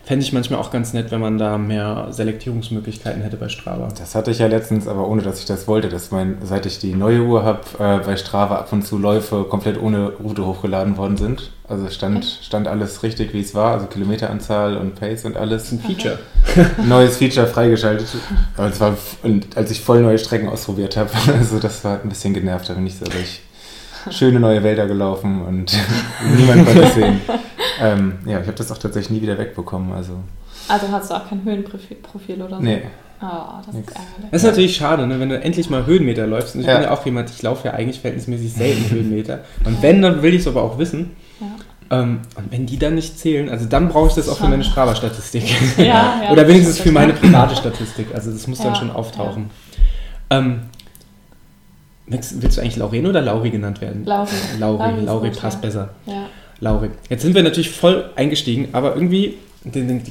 [0.06, 3.88] fände ich manchmal auch ganz nett, wenn man da mehr Selektierungsmöglichkeiten hätte bei Strava.
[3.98, 6.78] Das hatte ich ja letztens, aber ohne dass ich das wollte, dass mein, seit ich
[6.78, 10.96] die neue Uhr habe, äh, bei Strava ab und zu Läufe komplett ohne Route hochgeladen
[10.96, 11.50] worden sind.
[11.68, 15.72] Also stand, stand alles richtig, wie es war, also Kilometeranzahl und Pace und alles.
[15.72, 16.20] Ein Feature.
[16.86, 18.06] Neues Feature freigeschaltet.
[18.56, 22.08] Aber es war, und als ich voll neue Strecken ausprobiert habe, also das war ein
[22.08, 23.40] bisschen genervt, da bin ich so durch
[24.10, 25.76] schöne neue Wälder gelaufen und
[26.36, 27.20] niemand konnte es sehen.
[27.80, 29.92] Ähm, ja, ich habe das auch tatsächlich nie wieder wegbekommen.
[29.92, 30.20] Also,
[30.68, 32.62] also hast du auch kein Höhenprofil oder so?
[32.62, 32.82] Nee.
[33.20, 33.26] Oh,
[33.64, 33.88] das Nix.
[33.88, 34.30] ist ärgerlich.
[34.30, 35.18] Das ist natürlich schade, ne?
[35.18, 36.54] wenn du endlich mal Höhenmeter läufst.
[36.54, 36.74] Und ich ja.
[36.74, 39.40] bin ja auch jemand, ich laufe ja eigentlich verhältnismäßig selten Höhenmeter.
[39.64, 41.16] Und wenn, dann will ich es aber auch wissen.
[41.40, 41.46] Ja.
[41.98, 44.64] Ähm, und wenn die dann nicht zählen, also dann brauche ich das auch für meine
[44.64, 45.44] Strava-Statistik.
[45.78, 45.84] Ja,
[46.24, 48.08] ja, Oder wenigstens für meine private Statistik.
[48.14, 49.50] Also das muss dann schon auftauchen.
[50.28, 50.62] Ähm,
[52.06, 54.04] willst, willst, du eigentlich Lauren oder Lauri genannt werden?
[54.04, 54.30] Lauri.
[54.58, 55.90] Lauri, Lauri, Lauri passt besser.
[56.06, 56.26] Ja.
[56.60, 56.90] Lauri.
[57.08, 60.02] Jetzt sind wir natürlich voll eingestiegen, aber irgendwie den, den,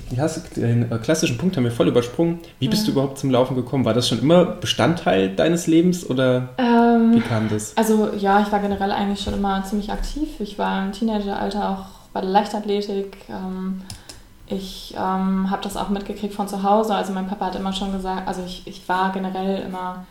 [0.56, 2.40] den, äh, klassischen Punkt haben wir voll übersprungen.
[2.60, 2.88] Wie bist ja.
[2.88, 3.86] du überhaupt zum Laufen gekommen?
[3.86, 7.76] War das schon immer Bestandteil deines Lebens oder ähm, wie kam das?
[7.78, 10.28] Also ja, ich war generell eigentlich schon immer ziemlich aktiv.
[10.40, 13.16] Ich war im Teenageralter auch bei der Leichtathletik.
[13.30, 13.82] Ähm,
[14.48, 16.94] ich ähm, habe das auch mitgekriegt von zu Hause.
[16.94, 20.06] Also mein Papa hat immer schon gesagt, also ich, ich war generell immer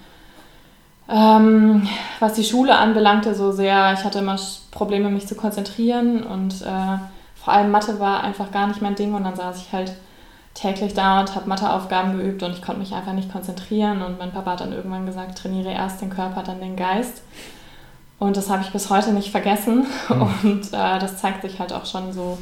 [1.08, 1.86] ähm,
[2.18, 4.38] was die Schule anbelangte, so sehr, ich hatte immer
[4.70, 6.98] Probleme, mich zu konzentrieren und äh,
[7.36, 9.92] vor allem Mathe war einfach gar nicht mein Ding und dann saß ich halt
[10.54, 14.32] täglich da und habe Matheaufgaben geübt und ich konnte mich einfach nicht konzentrieren und mein
[14.32, 17.22] Papa hat dann irgendwann gesagt, trainiere erst den Körper, dann den Geist.
[18.18, 20.22] Und das habe ich bis heute nicht vergessen mhm.
[20.42, 22.38] und äh, das zeigt sich halt auch schon so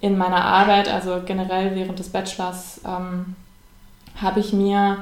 [0.00, 3.34] in meiner Arbeit, also generell während des Bachelors ähm,
[4.20, 4.98] habe ich mir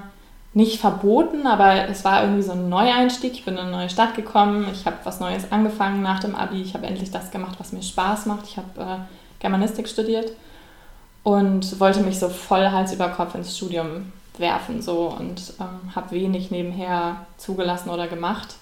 [0.57, 3.35] nicht verboten, aber es war irgendwie so ein Neueinstieg.
[3.35, 6.62] Ich bin in eine neue Stadt gekommen, ich habe was Neues angefangen nach dem Abi,
[6.62, 8.47] ich habe endlich das gemacht, was mir Spaß macht.
[8.47, 8.97] Ich habe äh,
[9.38, 10.33] Germanistik studiert
[11.23, 16.12] und wollte mich so voll Hals über Kopf ins Studium werfen so und ähm, habe
[16.12, 18.55] wenig nebenher zugelassen oder gemacht.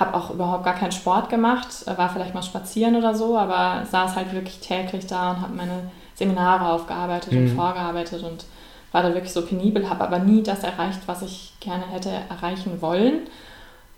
[0.00, 3.86] Habe auch überhaupt gar keinen Sport gemacht, äh, war vielleicht mal spazieren oder so, aber
[3.88, 7.38] saß halt wirklich täglich da und habe meine Seminare aufgearbeitet mhm.
[7.38, 8.46] und vorgearbeitet und
[8.96, 12.80] war da wirklich so penibel, habe aber nie das erreicht, was ich gerne hätte erreichen
[12.80, 13.26] wollen.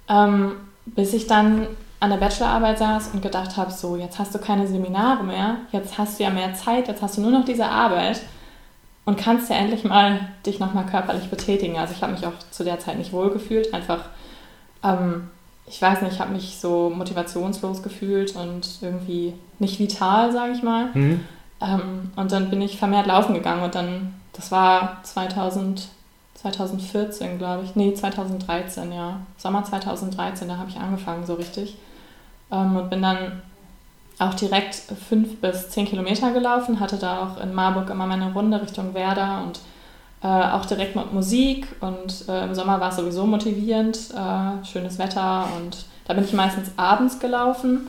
[0.09, 0.57] Ähm,
[0.87, 1.69] bis ich dann
[2.01, 5.99] an der Bachelorarbeit saß und gedacht habe, so, jetzt hast du keine Seminare mehr, jetzt
[5.99, 8.23] hast du ja mehr Zeit, jetzt hast du nur noch diese Arbeit
[9.05, 11.79] und kannst ja endlich mal dich nochmal körperlich betätigen.
[11.79, 14.01] Also ich habe mich auch zu der Zeit nicht wohl gefühlt, einfach,
[14.83, 15.29] ähm,
[15.65, 20.65] ich weiß nicht, ich habe mich so motivationslos gefühlt und irgendwie nicht vital, sage ich
[20.65, 20.87] mal.
[20.93, 21.21] Mhm.
[21.61, 25.89] Ähm, und dann bin ich vermehrt laufen gegangen und dann, das war 2000,
[26.35, 27.75] 2014, glaube ich.
[27.75, 29.21] Nee, 2013, ja.
[29.37, 31.77] Sommer 2013, da habe ich angefangen so richtig.
[32.53, 33.43] Ähm, und bin dann
[34.21, 34.77] auch direkt
[35.09, 39.43] fünf bis zehn Kilometer gelaufen, hatte da auch in Marburg immer meine Runde Richtung Werder
[39.45, 39.61] und
[40.23, 44.99] äh, auch direkt mit Musik und äh, im Sommer war es sowieso motivierend, äh, schönes
[44.99, 47.89] Wetter und da bin ich meistens abends gelaufen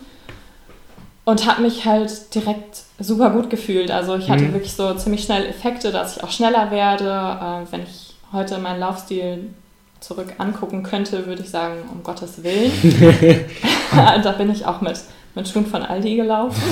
[1.29, 3.91] und habe mich halt direkt super gut gefühlt.
[3.91, 4.53] Also ich hatte mhm.
[4.53, 7.05] wirklich so ziemlich schnell Effekte, dass ich auch schneller werde.
[7.07, 9.53] Äh, wenn ich heute meinen Laufstil
[9.99, 12.71] zurück angucken könnte, würde ich sagen, um Gottes Willen.
[14.23, 14.99] da bin ich auch mit,
[15.35, 16.63] mit Schuhen von Aldi gelaufen.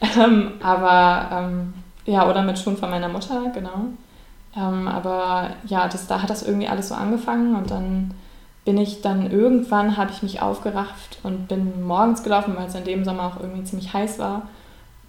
[0.18, 1.74] ähm, aber ähm,
[2.06, 3.86] ja, oder mit Schuhen von meiner Mutter, genau.
[4.56, 8.10] Ähm, aber ja, das, da hat das irgendwie alles so angefangen und dann
[8.64, 12.84] bin ich dann irgendwann, habe ich mich aufgerafft und bin morgens gelaufen, weil es in
[12.84, 14.42] dem Sommer auch irgendwie ziemlich heiß war.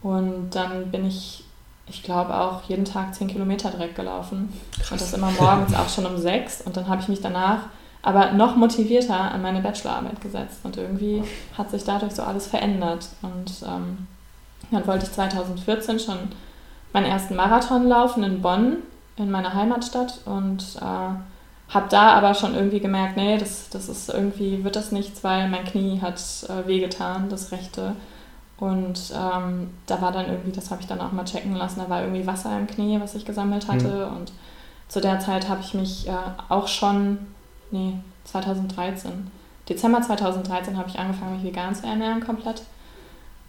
[0.02, 1.46] Und dann bin ich,
[1.88, 4.54] ich glaube auch jeden Tag 10 Kilometer direkt gelaufen.
[4.78, 4.92] Krass.
[4.92, 6.62] Und das immer morgens auch schon um 6.
[6.62, 7.60] Und dann habe ich mich danach
[8.02, 10.60] aber noch motivierter an meine Bachelorarbeit gesetzt.
[10.64, 11.24] Und irgendwie
[11.58, 13.08] hat sich dadurch so alles verändert.
[13.22, 14.06] Und ähm,
[14.70, 16.18] dann wollte ich 2014 schon
[16.94, 18.78] meinen ersten Marathon laufen in Bonn,
[19.16, 20.20] in meiner Heimatstadt.
[20.26, 21.16] Und äh,
[21.70, 25.50] habe da aber schon irgendwie gemerkt, nee, das, das ist irgendwie, wird das nichts, weil
[25.50, 27.96] mein Knie hat äh, wehgetan, das rechte.
[28.58, 31.90] Und ähm, da war dann irgendwie, das habe ich dann auch mal checken lassen, da
[31.90, 34.08] war irgendwie Wasser im Knie, was ich gesammelt hatte.
[34.10, 34.18] Mhm.
[34.18, 34.32] Und
[34.88, 36.14] zu der Zeit habe ich mich äh,
[36.50, 37.18] auch schon,
[37.72, 39.32] nee, 2013,
[39.68, 42.62] Dezember 2013 habe ich angefangen, mich vegan zu ernähren komplett.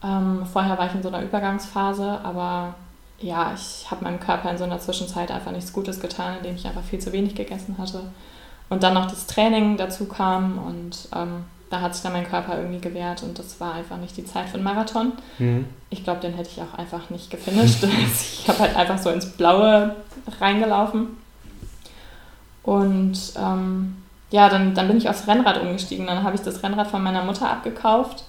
[0.02, 2.74] Ähm, vorher war ich in so einer Übergangsphase, aber
[3.20, 6.66] ja, ich habe meinem Körper in so einer Zwischenzeit einfach nichts Gutes getan, indem ich
[6.66, 8.02] einfach viel zu wenig gegessen hatte.
[8.68, 12.56] Und dann noch das Training dazu kam und ähm, da hat sich dann mein Körper
[12.58, 15.12] irgendwie gewehrt und das war einfach nicht die Zeit für einen Marathon.
[15.38, 15.66] Mhm.
[15.90, 17.84] Ich glaube, den hätte ich auch einfach nicht gefinisht.
[18.12, 19.96] ich habe halt einfach so ins Blaue
[20.40, 21.16] reingelaufen.
[22.62, 23.96] Und ähm,
[24.30, 26.06] ja, dann, dann bin ich aufs Rennrad umgestiegen.
[26.06, 28.24] Dann habe ich das Rennrad von meiner Mutter abgekauft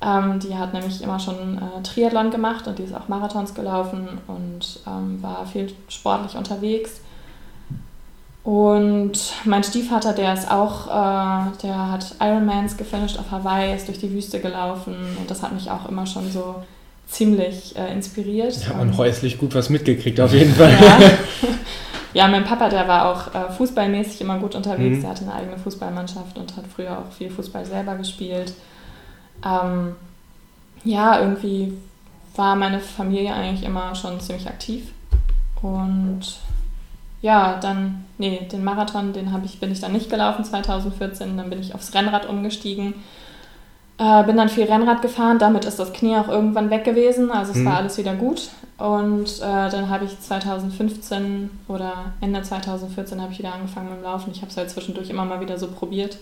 [0.00, 4.06] ähm, die hat nämlich immer schon äh, Triathlon gemacht und die ist auch Marathons gelaufen
[4.28, 7.00] und ähm, war viel sportlich unterwegs.
[8.44, 13.98] Und mein Stiefvater, der ist auch, äh, der hat Ironmans gefinisht auf Hawaii, ist durch
[13.98, 16.62] die Wüste gelaufen und das hat mich auch immer schon so
[17.08, 18.68] ziemlich äh, inspiriert.
[18.68, 20.70] Ja, man häuslich gut was mitgekriegt auf jeden Fall.
[20.80, 21.10] Ja.
[22.14, 24.98] ja, mein Papa, der war auch äh, fußballmäßig immer gut unterwegs.
[24.98, 25.00] Mhm.
[25.00, 28.52] Der hatte eine eigene Fußballmannschaft und hat früher auch viel Fußball selber gespielt
[29.44, 29.96] ähm,
[30.84, 31.74] ja, irgendwie
[32.36, 34.92] war meine Familie eigentlich immer schon ziemlich aktiv.
[35.60, 36.20] Und
[37.20, 41.36] ja, dann, nee, den Marathon, den ich, bin ich dann nicht gelaufen 2014.
[41.36, 42.94] Dann bin ich aufs Rennrad umgestiegen.
[43.98, 47.50] Äh, bin dann viel Rennrad gefahren, damit ist das Knie auch irgendwann weg gewesen, also
[47.50, 47.64] es mhm.
[47.66, 48.48] war alles wieder gut.
[48.78, 54.04] Und äh, dann habe ich 2015 oder Ende 2014 habe ich wieder angefangen mit dem
[54.04, 54.30] Laufen.
[54.30, 56.16] Ich habe es halt zwischendurch immer mal wieder so probiert.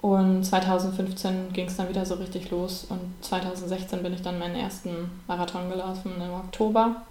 [0.00, 4.54] Und 2015 ging es dann wieder so richtig los und 2016 bin ich dann meinen
[4.54, 7.02] ersten Marathon gelaufen im Oktober.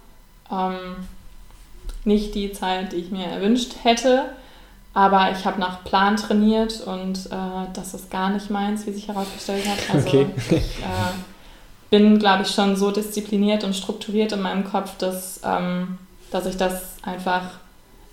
[0.50, 0.96] Ähm,
[2.04, 4.30] nicht die Zeit, die ich mir erwünscht hätte,
[4.94, 9.08] aber ich habe nach Plan trainiert und äh, das ist gar nicht meins, wie sich
[9.08, 9.94] herausgestellt hat.
[9.94, 10.26] Also okay.
[10.50, 11.12] ich äh,
[11.90, 15.98] bin, glaube ich, schon so diszipliniert und strukturiert in meinem Kopf, dass, ähm,
[16.30, 17.50] dass ich das einfach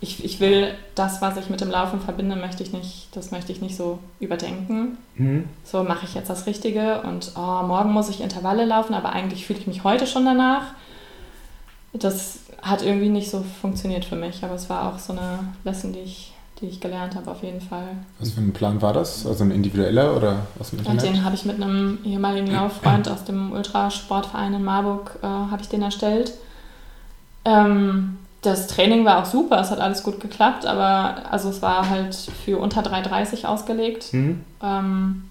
[0.06, 3.50] ich, ich will das, was ich mit dem Laufen verbinde, möchte ich nicht, das möchte
[3.50, 4.98] ich nicht so überdenken.
[5.16, 5.44] Mhm.
[5.64, 9.46] So mache ich jetzt das Richtige und oh, morgen muss ich Intervalle laufen, aber eigentlich
[9.46, 10.74] fühle ich mich heute schon danach.
[11.92, 15.92] Das hat irgendwie nicht so funktioniert für mich, aber es war auch so eine Lesson,
[15.92, 17.88] die ich, die ich gelernt habe, auf jeden Fall.
[18.18, 19.26] Was für ein Plan war das?
[19.26, 21.02] Also ein individueller oder aus dem Internet?
[21.02, 25.62] Und den habe ich mit einem ehemaligen Lauffreund aus dem Ultrasportverein in Marburg äh, habe
[25.62, 26.34] ich den erstellt.
[27.44, 31.88] Ähm, das Training war auch super, es hat alles gut geklappt, aber also es war
[31.88, 34.12] halt für unter 3,30 ausgelegt.
[34.12, 34.44] Mhm.
[34.62, 35.30] Ähm,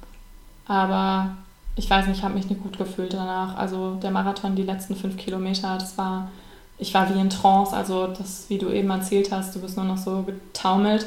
[0.68, 1.38] aber
[1.76, 3.58] ich weiß nicht, ich habe mich nicht gut gefühlt danach.
[3.58, 6.30] Also der Marathon, die letzten fünf Kilometer, das war,
[6.78, 7.76] ich war wie in Trance.
[7.76, 11.06] Also das, wie du eben erzählt hast, du bist nur noch so getaumelt.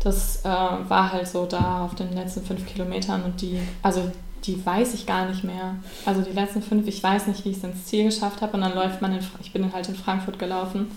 [0.00, 4.10] Das äh, war halt so da auf den letzten fünf Kilometern und die, also
[4.44, 5.76] die weiß ich gar nicht mehr.
[6.04, 8.62] Also die letzten fünf, ich weiß nicht, wie ich es ins Ziel geschafft habe und
[8.62, 10.88] dann läuft man in, ich bin halt in Frankfurt gelaufen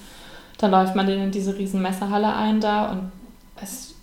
[0.59, 3.11] dann läuft man in diese riesen Messerhalle ein da und
[3.61, 3.95] es,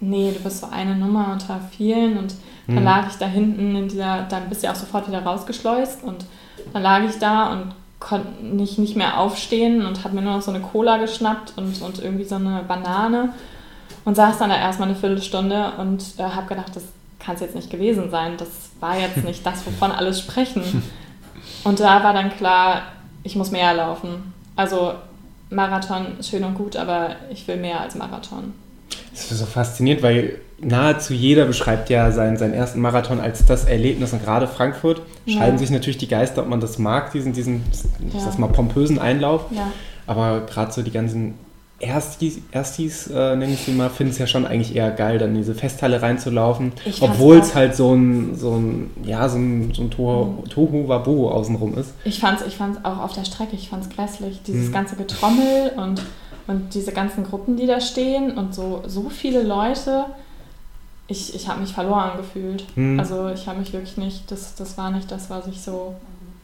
[0.00, 2.34] nee, du bist so eine Nummer unter vielen und
[2.66, 2.84] dann mhm.
[2.84, 6.24] lag ich da hinten in dieser, dann bist du ja auch sofort wieder rausgeschleust und
[6.72, 10.42] dann lag ich da und konnte nicht, nicht mehr aufstehen und habe mir nur noch
[10.42, 13.34] so eine Cola geschnappt und, und irgendwie so eine Banane
[14.04, 16.84] und saß dann da erstmal eine Viertelstunde und äh, habe gedacht, das
[17.18, 18.36] kann es jetzt nicht gewesen sein.
[18.36, 18.48] Das
[18.80, 20.82] war jetzt nicht das, wovon alle sprechen.
[21.64, 22.82] Und da war dann klar,
[23.24, 24.32] ich muss mehr laufen.
[24.54, 24.94] Also
[25.50, 28.52] Marathon schön und gut, aber ich will mehr als Marathon.
[29.12, 33.64] Das ist so faszinierend, weil nahezu jeder beschreibt ja seinen, seinen ersten Marathon als das
[33.64, 35.38] Erlebnis und gerade Frankfurt ja.
[35.38, 37.62] scheiden sich natürlich die Geister, ob man das mag, diesen, diesen
[38.12, 38.28] ja.
[38.28, 39.46] ich mal, pompösen Einlauf.
[39.50, 39.70] Ja.
[40.06, 41.34] Aber gerade so die ganzen
[41.80, 45.30] Erstis, Erstis äh, nenne ich sie mal, finden es ja schon eigentlich eher geil, dann
[45.30, 46.72] in diese Festhalle reinzulaufen.
[47.00, 50.48] Obwohl es halt so ein, so ein, ja, so ein, so ein Tohu, mhm.
[50.48, 51.94] Tohu Wabohu außenrum ist.
[52.04, 54.40] Ich fand es ich fand's auch auf der Strecke, ich fand es grässlich.
[54.44, 54.72] Dieses mhm.
[54.72, 56.02] ganze Getrommel und,
[56.48, 60.06] und diese ganzen Gruppen, die da stehen und so, so viele Leute.
[61.06, 62.64] Ich, ich habe mich verloren gefühlt.
[62.74, 62.98] Mhm.
[62.98, 65.94] Also ich habe mich wirklich nicht, das, das war nicht das, was ich so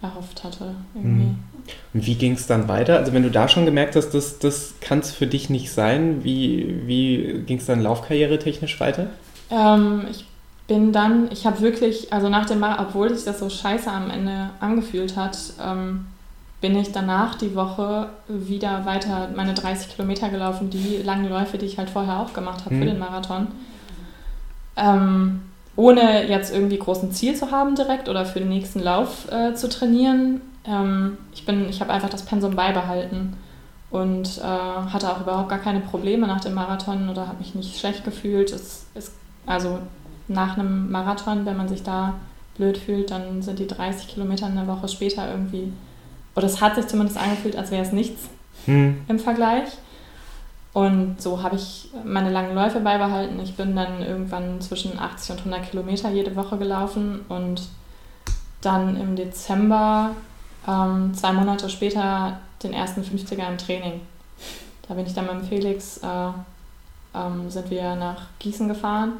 [0.01, 0.77] erhofft hatte.
[0.94, 1.35] Irgendwie.
[1.66, 1.98] Mhm.
[1.98, 2.98] Und wie ging es dann weiter?
[2.98, 6.24] Also wenn du da schon gemerkt hast, das, das kann es für dich nicht sein,
[6.24, 9.09] wie, wie ging es dann Laufkarriere technisch weiter?
[9.50, 10.24] Ähm, ich
[10.66, 14.11] bin dann, ich habe wirklich, also nach dem Marathon, obwohl sich das so scheiße am
[14.11, 16.07] Ende angefühlt hat, ähm,
[16.61, 21.66] bin ich danach die Woche wieder weiter meine 30 Kilometer gelaufen, die langen Läufe, die
[21.66, 22.81] ich halt vorher auch gemacht habe hm.
[22.81, 23.48] für den Marathon.
[24.77, 25.42] Ähm,
[25.77, 29.68] ohne jetzt irgendwie großen Ziel zu haben direkt oder für den nächsten Lauf äh, zu
[29.68, 33.37] trainieren, ähm, ich ich habe einfach das Pensum beibehalten
[33.90, 37.79] und äh, hatte auch überhaupt gar keine Probleme nach dem Marathon oder habe mich nicht
[37.79, 38.50] schlecht gefühlt.
[38.50, 39.12] Es ist,
[39.46, 39.79] also
[40.27, 42.14] nach einem Marathon, wenn man sich da
[42.57, 45.72] blöd fühlt, dann sind die 30 Kilometer eine Woche später irgendwie,
[46.35, 48.29] oder es hat sich zumindest angefühlt, als wäre es nichts
[48.64, 49.03] hm.
[49.07, 49.68] im Vergleich.
[50.72, 53.38] Und so habe ich meine langen Läufe beibehalten.
[53.38, 57.62] Ich bin dann irgendwann zwischen 80 und 100 Kilometer jede Woche gelaufen und
[58.61, 60.11] dann im Dezember
[60.66, 64.00] ähm, zwei Monate später den ersten 50er im Training.
[64.88, 66.29] Da bin ich dann mit dem Felix, äh,
[67.14, 69.14] ähm, sind wir nach Gießen gefahren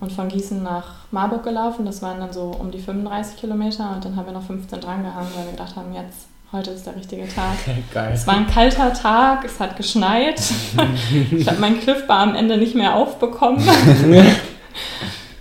[0.00, 1.84] und von Gießen nach Marburg gelaufen.
[1.86, 5.02] Das waren dann so um die 35 Kilometer und dann haben wir noch 15 dran
[5.02, 7.56] gehangen, weil wir gedacht haben, jetzt, heute ist der richtige Tag.
[7.92, 8.12] Geil.
[8.14, 10.40] Es war ein kalter Tag, es hat geschneit.
[11.30, 13.66] ich habe meinen Cliffbar am Ende nicht mehr aufbekommen.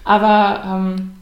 [0.03, 1.13] Aber, ähm,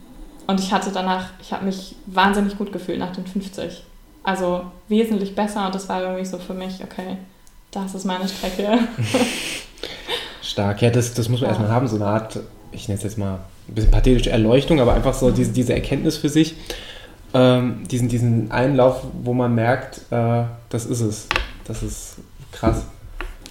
[0.47, 3.81] und ich hatte danach, ich habe mich wahnsinnig gut gefühlt nach den 50.
[4.25, 7.17] Also wesentlich besser und das war irgendwie so für mich, okay,
[7.71, 8.79] das ist meine Strecke.
[10.41, 11.55] Stark, ja, das, das muss man ja.
[11.55, 12.39] erstmal haben, so eine Art,
[12.71, 15.35] ich nenne es jetzt mal ein bisschen pathetische Erleuchtung, aber einfach so mhm.
[15.35, 16.55] diese, diese Erkenntnis für sich,
[17.33, 21.27] ähm, diesen, diesen Einlauf, wo man merkt, äh, das ist es.
[21.65, 22.17] Das ist
[22.51, 22.83] krass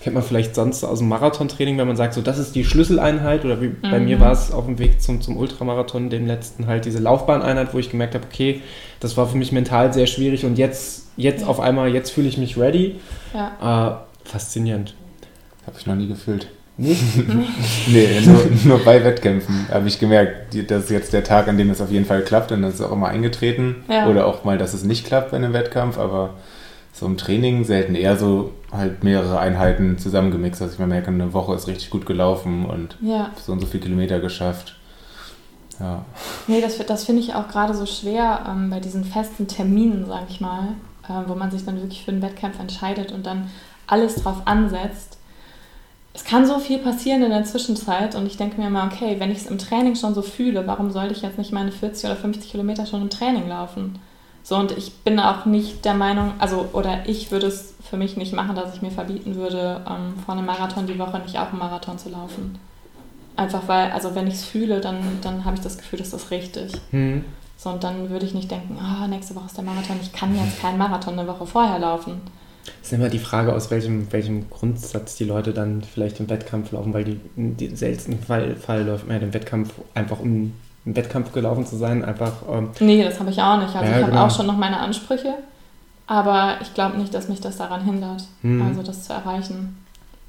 [0.05, 3.47] kennt man vielleicht sonst aus dem Marathontraining, wenn man sagt, so das ist die Schlüsseleinheit
[3.47, 3.77] oder wie mhm.
[3.81, 4.21] bei mir mhm.
[4.21, 7.91] war es auf dem Weg zum, zum Ultramarathon, dem letzten halt diese Laufbahneinheit, wo ich
[7.91, 8.61] gemerkt habe, okay,
[9.01, 11.47] das war für mich mental sehr schwierig und jetzt, jetzt ja.
[11.47, 12.97] auf einmal, jetzt fühle ich mich ready.
[13.33, 14.05] Ja.
[14.27, 14.95] Äh, faszinierend.
[15.67, 16.49] Habe ich noch nie gefühlt.
[16.77, 17.01] Nicht?
[17.87, 21.71] nee, nur, nur, bei Wettkämpfen habe ich gemerkt, das ist jetzt der Tag, an dem
[21.71, 23.77] es auf jeden Fall klappt und das ist auch immer eingetreten.
[23.89, 24.07] Ja.
[24.09, 26.35] Oder auch mal, dass es nicht klappt bei einem Wettkampf, aber
[26.93, 30.63] so im Training selten eher so halt mehrere Einheiten zusammengemixt.
[30.63, 33.31] Also ich merke, eine Woche ist richtig gut gelaufen und ja.
[33.45, 34.77] so und so viele Kilometer geschafft.
[35.81, 36.05] Ja.
[36.47, 40.27] Nee, das, das finde ich auch gerade so schwer ähm, bei diesen festen Terminen, sage
[40.29, 40.69] ich mal,
[41.09, 43.51] äh, wo man sich dann wirklich für einen Wettkampf entscheidet und dann
[43.87, 45.19] alles drauf ansetzt.
[46.13, 49.33] Es kann so viel passieren in der Zwischenzeit und ich denke mir immer, okay, wenn
[49.33, 52.17] ich es im Training schon so fühle, warum sollte ich jetzt nicht meine 40 oder
[52.17, 53.99] 50 Kilometer schon im Training laufen?
[54.45, 58.19] So, und ich bin auch nicht der Meinung, also, oder ich würde es für mich
[58.19, 61.49] nicht machen, dass ich mir verbieten würde, ähm, vor einem Marathon die Woche nicht auch
[61.49, 62.59] einen Marathon zu laufen.
[63.37, 66.31] Einfach weil, also wenn ich es fühle, dann, dann habe ich das Gefühl, dass das
[66.31, 66.73] richtig.
[66.93, 67.25] Mhm.
[67.57, 70.37] So, und dann würde ich nicht denken, oh, nächste Woche ist der Marathon, ich kann
[70.37, 72.21] jetzt keinen Marathon eine Woche vorher laufen.
[72.83, 76.73] Es ist immer die Frage, aus welchem, welchem Grundsatz die Leute dann vielleicht im Wettkampf
[76.73, 80.53] laufen, weil die, im seltensten Fall, Fall läuft man ja den Wettkampf einfach um
[80.87, 82.33] im Wettkampf gelaufen zu sein, einfach.
[82.51, 83.75] Ähm, nee, das habe ich auch nicht.
[83.75, 84.27] Also ja, ich habe genau.
[84.27, 85.35] auch schon noch meine Ansprüche,
[86.07, 88.63] aber ich glaube nicht, dass mich das daran hindert, hm.
[88.63, 89.77] also das zu erreichen.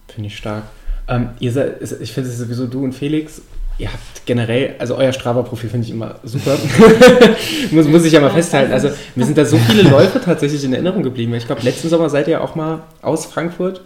[0.08, 0.64] Finde ich stark.
[1.08, 3.42] Ähm, ihr seid, ich finde es sowieso du und Felix,
[3.78, 6.58] ihr habt generell, also euer Strava-Profil finde ich immer super.
[7.72, 8.72] muss, muss ich ja mal festhalten.
[8.72, 11.34] Also mir sind da so viele Läufe tatsächlich in Erinnerung geblieben.
[11.34, 13.82] Ich glaube, letzten Sommer seid ihr auch mal aus Frankfurt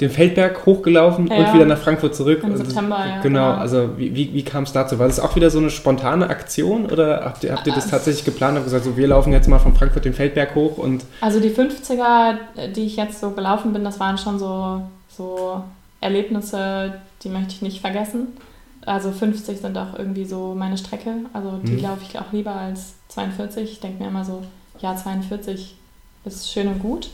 [0.00, 2.42] den Feldberg hochgelaufen ja, und wieder nach Frankfurt zurück.
[2.42, 3.20] Im September, ja.
[3.20, 3.60] Genau, genau.
[3.60, 4.98] also wie, wie, wie kam es dazu?
[4.98, 8.24] War das auch wieder so eine spontane Aktion oder habt ihr, habt ihr das tatsächlich
[8.24, 11.04] geplant und gesagt, so wir laufen jetzt mal von Frankfurt den Feldberg hoch und...
[11.20, 12.38] Also die 50er,
[12.74, 15.62] die ich jetzt so gelaufen bin, das waren schon so, so
[16.00, 18.36] Erlebnisse, die möchte ich nicht vergessen.
[18.84, 21.82] Also 50 sind auch irgendwie so meine Strecke, also die hm.
[21.82, 23.70] laufe ich auch lieber als 42.
[23.70, 24.42] Ich denke mir immer so,
[24.80, 25.76] ja 42
[26.24, 27.10] ist schön und gut,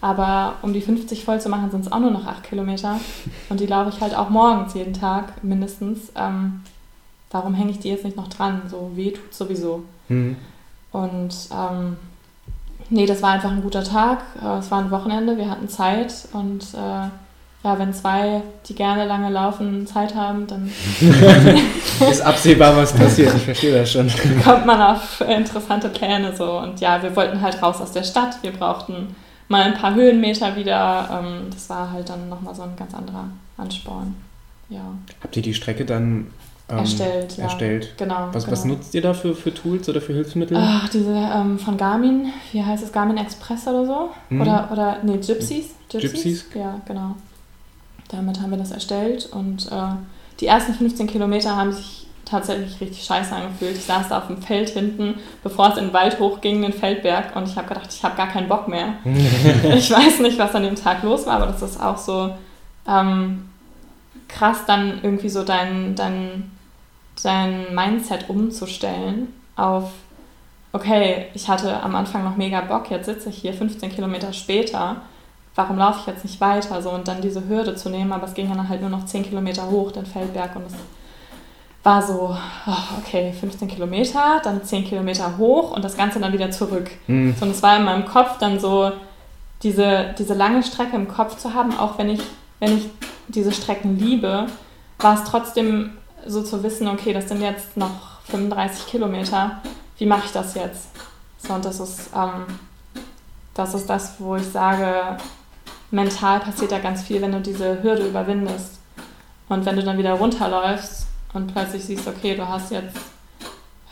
[0.00, 3.00] aber um die 50 voll zu machen, sind es auch nur noch 8 Kilometer.
[3.48, 6.12] Und die laufe ich halt auch morgens jeden Tag mindestens.
[6.14, 6.62] Ähm,
[7.30, 8.62] warum hänge ich die jetzt nicht noch dran?
[8.70, 9.84] So weh tut sowieso.
[10.08, 10.36] Mhm.
[10.92, 11.96] Und ähm,
[12.88, 14.22] Nee, das war einfach ein guter Tag.
[14.42, 17.08] Äh, es war ein Wochenende, wir hatten Zeit und äh,
[17.64, 20.70] ja, wenn zwei, die gerne lange laufen, Zeit haben, dann
[22.10, 23.34] ist absehbar, was passiert.
[23.34, 24.08] Ich verstehe das schon.
[24.44, 26.58] Kommt man auf interessante Pläne so.
[26.60, 28.38] Und ja, wir wollten halt raus aus der Stadt.
[28.42, 29.16] Wir brauchten
[29.48, 31.22] mal ein paar Höhenmeter wieder.
[31.22, 34.14] Ähm, das war halt dann nochmal so ein ganz anderer Ansporn.
[34.68, 34.82] Ja.
[35.22, 36.28] Habt ihr die Strecke dann
[36.68, 37.38] ähm, erstellt.
[37.38, 37.84] erstellt.
[37.84, 38.52] Ja, genau, was, genau.
[38.52, 40.56] was nutzt ihr da für, für Tools oder für Hilfsmittel?
[40.60, 44.10] Ach, diese ähm, von Garmin, wie heißt es, Garmin Express oder so?
[44.30, 44.40] Mhm.
[44.40, 45.74] Oder, oder, nee, Gypsies.
[45.88, 46.12] Gypsies.
[46.12, 46.46] Gypsies?
[46.54, 47.14] Ja, genau.
[48.08, 49.94] Damit haben wir das erstellt und äh,
[50.40, 53.76] die ersten 15 Kilometer haben sich tatsächlich richtig scheiße angefühlt.
[53.76, 57.34] Ich saß da auf dem Feld hinten, bevor es in den Wald hochging, den Feldberg,
[57.34, 58.94] und ich habe gedacht, ich habe gar keinen Bock mehr.
[59.04, 62.34] ich weiß nicht, was an dem Tag los war, aber das ist auch so
[62.86, 63.48] ähm,
[64.28, 66.50] krass, dann irgendwie so dein, dein,
[67.22, 69.92] dein Mindset umzustellen auf,
[70.72, 74.96] okay, ich hatte am Anfang noch mega Bock, jetzt sitze ich hier 15 Kilometer später
[75.56, 76.80] warum laufe ich jetzt nicht weiter?
[76.80, 79.24] So, und dann diese Hürde zu nehmen, aber es ging dann halt nur noch 10
[79.24, 80.74] Kilometer hoch, den Feldberg, und es
[81.86, 86.50] war so, oh, okay, 15 Kilometer, dann 10 Kilometer hoch und das Ganze dann wieder
[86.50, 86.90] zurück.
[87.06, 87.36] Mhm.
[87.38, 88.90] So, und es war in meinem Kopf dann so,
[89.62, 92.20] diese, diese lange Strecke im Kopf zu haben, auch wenn ich,
[92.58, 92.90] wenn ich
[93.28, 94.46] diese Strecken liebe,
[94.98, 95.92] war es trotzdem
[96.26, 99.62] so zu wissen, okay, das sind jetzt noch 35 Kilometer,
[99.98, 100.88] wie mache ich das jetzt?
[101.38, 102.46] So, und das ist, ähm,
[103.54, 105.18] das ist das, wo ich sage,
[105.92, 108.80] mental passiert da ganz viel, wenn du diese Hürde überwindest.
[109.48, 112.96] Und wenn du dann wieder runterläufst und plötzlich siehst, okay, du hast jetzt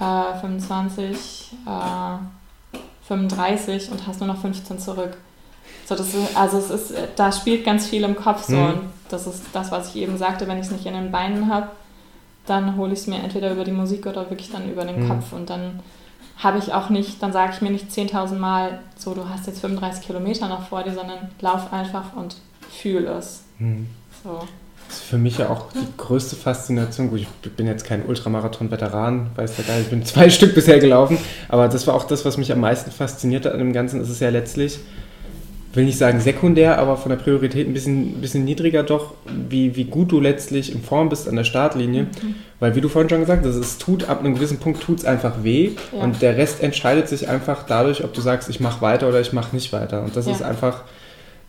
[0.01, 5.17] äh, 25, äh, 35 und hast nur noch 15 zurück.
[5.87, 8.57] So, das ist, also es ist, da spielt ganz viel im Kopf so.
[8.57, 8.67] Mhm.
[8.67, 11.53] Und das ist das, was ich eben sagte, wenn ich es nicht in den Beinen
[11.53, 11.69] habe,
[12.47, 15.09] dann hole ich es mir entweder über die Musik oder wirklich dann über den mhm.
[15.09, 15.81] Kopf und dann
[16.39, 19.61] habe ich auch nicht, dann sage ich mir nicht 10.000 Mal, so du hast jetzt
[19.61, 22.37] 35 Kilometer noch vor dir, sondern lauf einfach und
[22.71, 23.45] fühl es.
[23.59, 23.89] Mhm.
[24.23, 24.41] So.
[24.89, 27.11] Das ist für mich ja auch die größte Faszination.
[27.11, 30.79] Gut, ich bin jetzt kein Ultramarathon-Veteran, weiß ja gar nicht, ich bin zwei Stück bisher
[30.79, 31.19] gelaufen,
[31.49, 34.01] aber das war auch das, was mich am meisten fasziniert hat an dem Ganzen.
[34.01, 34.79] Es ist ja letztlich,
[35.73, 39.15] will nicht sagen sekundär, aber von der Priorität ein bisschen, bisschen niedriger doch,
[39.49, 42.05] wie, wie gut du letztlich in Form bist an der Startlinie.
[42.05, 42.35] Mhm.
[42.61, 45.05] Weil wie du vorhin schon gesagt hast, es tut ab einem gewissen Punkt tut es
[45.05, 46.03] einfach weh ja.
[46.03, 49.33] und der Rest entscheidet sich einfach dadurch, ob du sagst, ich mache weiter oder ich
[49.33, 50.03] mache nicht weiter.
[50.03, 50.33] Und das ja.
[50.33, 50.83] ist einfach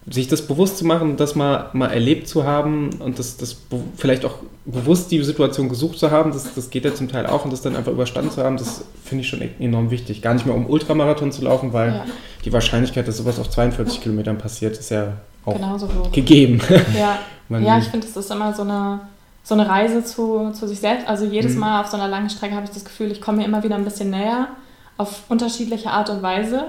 [0.08, 3.58] sich das bewusst zu machen, das mal, mal erlebt zu haben und das, das
[3.98, 7.44] vielleicht auch bewusst die Situation gesucht zu haben, das, das geht ja zum Teil auch
[7.44, 10.22] und das dann einfach überstanden zu haben, das finde ich schon e-, enorm wichtig.
[10.22, 12.06] Gar nicht mehr um Ultramarathon zu laufen, weil ja.
[12.44, 15.14] die Wahrscheinlichkeit, dass sowas auf 42 Kilometern passiert, ist ja
[15.44, 16.62] auch gegeben.
[16.98, 17.20] Ja,
[17.60, 19.00] ja ich finde, es ist immer so eine,
[19.44, 21.08] so eine Reise zu, zu sich selbst.
[21.08, 21.62] Also jedes mhm.
[21.62, 23.76] Mal auf so einer langen Strecke habe ich das Gefühl, ich komme mir immer wieder
[23.76, 24.50] ein bisschen näher
[24.98, 26.66] auf unterschiedliche Art und Weise.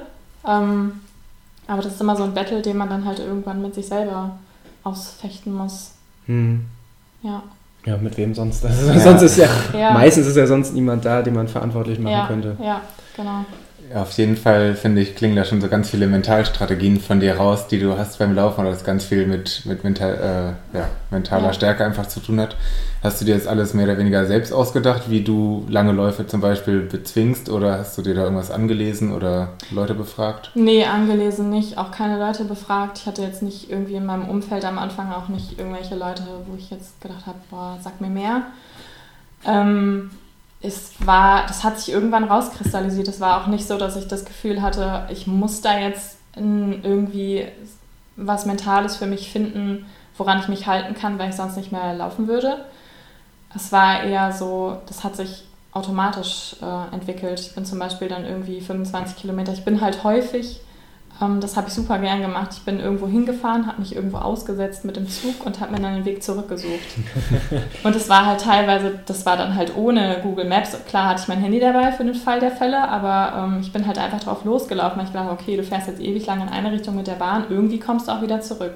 [0.47, 1.01] Ähm,
[1.67, 4.39] aber das ist immer so ein Battle, den man dann halt irgendwann mit sich selber
[4.85, 5.93] ausfechten muss.
[6.27, 6.65] Hm.
[7.23, 7.43] Ja.
[7.85, 8.65] Ja, mit wem sonst?
[8.65, 8.99] Also ja.
[8.99, 12.27] sonst ist ja, ja, meistens ist ja sonst niemand da, den man verantwortlich machen ja.
[12.27, 12.57] könnte.
[12.61, 12.81] Ja,
[13.17, 13.45] genau.
[13.93, 17.37] Ja, auf jeden Fall, finde ich, klingen da schon so ganz viele Mentalstrategien von dir
[17.37, 20.89] raus, die du hast beim Laufen oder das ganz viel mit, mit mental, äh, ja,
[21.11, 22.57] mentaler Stärke einfach zu tun hat.
[23.03, 26.41] Hast du dir das alles mehr oder weniger selbst ausgedacht, wie du lange Läufe zum
[26.41, 30.51] Beispiel bezwingst oder hast du dir da irgendwas angelesen oder Leute befragt?
[30.55, 32.99] Nee, angelesen nicht, auch keine Leute befragt.
[32.99, 36.57] Ich hatte jetzt nicht irgendwie in meinem Umfeld am Anfang auch nicht irgendwelche Leute, wo
[36.57, 38.43] ich jetzt gedacht habe, boah, sag mir mehr.
[39.47, 40.11] Ähm,
[40.61, 43.09] es war, das hat sich irgendwann rauskristallisiert.
[43.09, 47.47] Es war auch nicht so, dass ich das Gefühl hatte, ich muss da jetzt irgendwie
[48.17, 51.95] was Mentales für mich finden, woran ich mich halten kann, weil ich sonst nicht mehr
[51.95, 52.65] laufen würde
[53.57, 57.41] es war eher so, das hat sich automatisch äh, entwickelt.
[57.41, 59.53] Ich bin zum Beispiel dann irgendwie 25 Kilometer.
[59.53, 60.61] Ich bin halt häufig,
[61.19, 62.51] das habe ich super gern gemacht.
[62.53, 65.95] Ich bin irgendwo hingefahren, habe mich irgendwo ausgesetzt mit dem Zug und habe mir dann
[65.95, 66.81] den Weg zurückgesucht.
[67.85, 70.77] und es war halt teilweise, das war dann halt ohne Google Maps.
[70.87, 73.87] Klar hatte ich mein Handy dabei für den Fall der Fälle, aber ähm, ich bin
[73.87, 75.03] halt einfach drauf losgelaufen.
[75.03, 77.79] Ich dachte, okay, du fährst jetzt ewig lang in eine Richtung mit der Bahn, irgendwie
[77.79, 78.75] kommst du auch wieder zurück.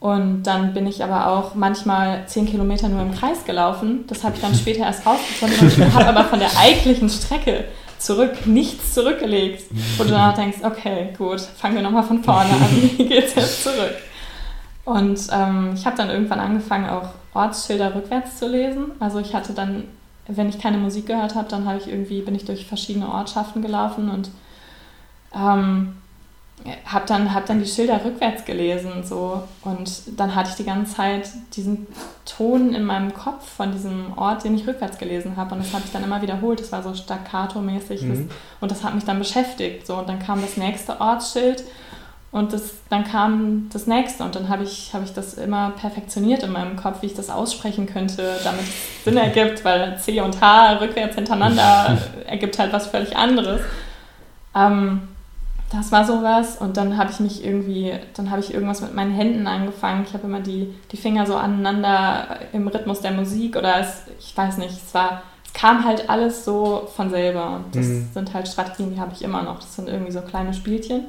[0.00, 4.04] Und dann bin ich aber auch manchmal zehn Kilometer nur im Kreis gelaufen.
[4.06, 7.66] Das habe ich dann später erst rausgefunden und habe aber von der eigentlichen Strecke
[8.00, 9.64] zurück nichts zurückgelegt.
[9.96, 12.90] Wo du danach denkst, okay, gut, fangen wir nochmal von vorne an.
[12.96, 13.94] Wie geht's jetzt zurück?
[14.84, 18.92] Und ähm, ich habe dann irgendwann angefangen, auch Ortsschilder rückwärts zu lesen.
[18.98, 19.84] Also ich hatte dann,
[20.26, 23.62] wenn ich keine Musik gehört habe, dann habe ich irgendwie, bin ich durch verschiedene Ortschaften
[23.62, 24.30] gelaufen und
[25.34, 25.96] ähm,
[26.84, 29.42] habe dann, hab dann die Schilder rückwärts gelesen so.
[29.62, 31.86] Und dann hatte ich die ganze Zeit diesen
[32.24, 35.84] Ton in meinem Kopf von diesem Ort, den ich rückwärts gelesen habe und das habe
[35.84, 38.02] ich dann immer wiederholt, das war so staccato-mäßig.
[38.02, 38.30] Mhm.
[38.60, 39.96] und das hat mich dann beschäftigt so.
[39.96, 41.64] Und dann kam das nächste Ortsschild
[42.32, 44.22] und das, dann kam das nächste.
[44.22, 47.28] Und dann habe ich, hab ich das immer perfektioniert in meinem Kopf, wie ich das
[47.28, 52.86] aussprechen könnte, damit es Sinn ergibt, weil C und H rückwärts hintereinander ergibt halt was
[52.86, 53.62] völlig anderes.
[54.54, 55.08] Ähm,
[55.70, 59.12] das war sowas und dann habe ich mich irgendwie, dann habe ich irgendwas mit meinen
[59.12, 60.04] Händen angefangen.
[60.06, 64.36] Ich habe immer die, die Finger so aneinander im Rhythmus der Musik oder es, ich
[64.36, 68.08] weiß nicht, es war, es kam halt alles so von selber und das mhm.
[68.12, 69.60] sind halt Strategien, die habe ich immer noch.
[69.60, 71.04] Das sind irgendwie so kleine Spielchen,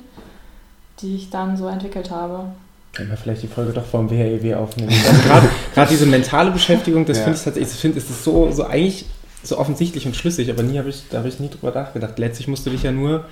[1.02, 2.46] die ich dann so entwickelt habe.
[2.94, 4.92] Können wir vielleicht die Folge doch vom WHEW aufnehmen.
[5.32, 7.24] Also gerade diese mentale Beschäftigung, das ja.
[7.24, 9.06] finde ich tatsächlich, ich finde, es ist so, so eigentlich
[9.44, 12.20] so offensichtlich und schlüssig, aber nie habe ich, da habe ich nie drüber nachgedacht.
[12.20, 13.26] Letztlich musst du dich ja nur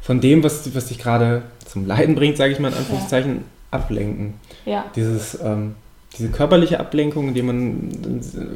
[0.00, 3.42] von dem, was, was dich gerade zum Leiden bringt, sage ich mal in Anführungszeichen, ja.
[3.70, 4.34] ablenken.
[4.64, 4.84] Ja.
[4.96, 5.74] Dieses, ähm,
[6.16, 7.90] diese körperliche Ablenkung, indem man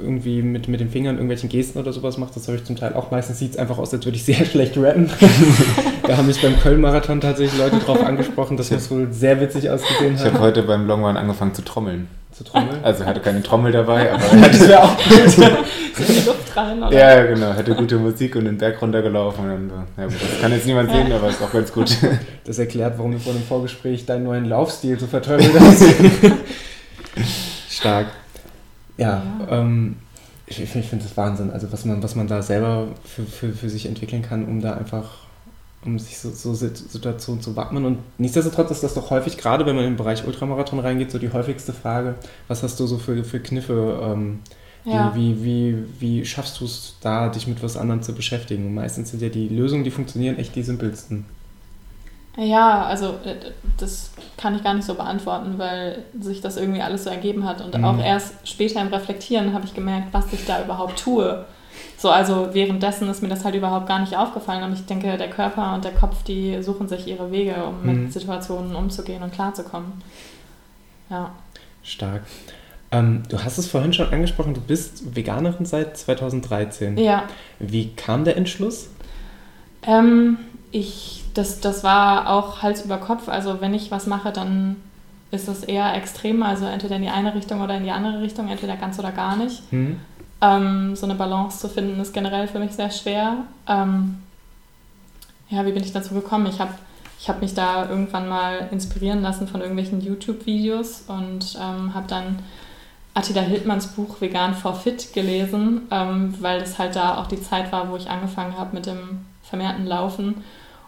[0.03, 2.95] irgendwie mit, mit den Fingern irgendwelchen Gesten oder sowas macht, das habe ich zum Teil
[2.95, 3.11] auch.
[3.11, 5.11] Meistens sieht es einfach aus, als würde ich sehr schlecht rappen.
[6.07, 10.19] da haben mich beim Köln-Marathon tatsächlich Leute drauf angesprochen, dass das wohl sehr witzig ausgesehen
[10.19, 10.27] hat.
[10.27, 12.09] Ich habe heute beim Long Run angefangen zu trommeln.
[12.43, 12.83] Zu trommeln?
[12.83, 16.83] Also er hatte keine Trommel dabei, aber er hatte ja auch in die Luft rein,
[16.83, 16.93] oder?
[16.93, 17.53] Ja, genau.
[17.55, 19.51] Hatte gute Musik und den Berg runtergelaufen.
[19.51, 21.97] Und ja, das kann jetzt niemand sehen, aber ist auch ganz gut.
[22.45, 25.85] Das erklärt, warum du vor dem Vorgespräch deinen neuen Laufstil so verteufelt hast.
[27.71, 28.09] Stark.
[28.97, 29.61] Ja, ja.
[29.61, 29.97] Ähm,
[30.47, 33.71] ich, ich finde das Wahnsinn, also was man, was man da selber für, für, für
[33.71, 35.22] sich entwickeln kann, um da einfach
[35.85, 37.85] um sich so, so Situationen zu wappnen.
[37.85, 41.33] Und nichtsdestotrotz ist das doch häufig, gerade wenn man im Bereich Ultramarathon reingeht, so die
[41.33, 42.15] häufigste Frage,
[42.49, 44.01] was hast du so für, für Kniffe?
[44.03, 44.41] Ähm,
[44.85, 45.15] ja.
[45.15, 48.67] wie, wie, wie schaffst du es da, dich mit was anderem zu beschäftigen?
[48.67, 51.25] Und meistens sind ja die Lösungen, die funktionieren, echt die simpelsten.
[52.37, 57.05] Ja, also äh, das kann ich gar nicht so beantworten, weil sich das irgendwie alles
[57.05, 57.61] so ergeben hat.
[57.61, 57.85] Und mhm.
[57.85, 61.45] auch erst später im Reflektieren habe ich gemerkt, was ich da überhaupt tue.
[62.03, 64.65] So, also währenddessen ist mir das halt überhaupt gar nicht aufgefallen.
[64.65, 68.03] Und ich denke, der Körper und der Kopf, die suchen sich ihre Wege, um mhm.
[68.03, 69.93] mit Situationen umzugehen und klarzukommen.
[71.11, 71.31] Ja.
[71.85, 72.23] Stark.
[72.91, 76.99] Ähm, du hast es vorhin schon angesprochen, du bist Veganerin seit 2013.
[76.99, 77.23] Ja.
[77.61, 78.91] Wie kam der Entschluss?
[79.87, 80.39] Ähm,
[80.73, 83.29] ich, das, das war auch Hals über Kopf.
[83.29, 84.75] Also wenn ich was mache, dann
[85.31, 88.49] ist das eher extrem, also entweder in die eine Richtung oder in die andere Richtung,
[88.49, 89.73] entweder ganz oder gar nicht.
[89.73, 90.01] Mhm.
[90.43, 93.45] Ähm, so eine Balance zu finden, ist generell für mich sehr schwer.
[93.67, 94.23] Ähm,
[95.49, 96.47] ja, wie bin ich dazu gekommen?
[96.47, 96.75] Ich habe
[97.19, 102.41] ich hab mich da irgendwann mal inspirieren lassen von irgendwelchen YouTube-Videos und ähm, habe dann
[103.15, 107.71] Attila Hildmanns Buch Vegan for Fit gelesen, ähm, weil das halt da auch die Zeit
[107.71, 110.43] war, wo ich angefangen habe mit dem vermehrten Laufen.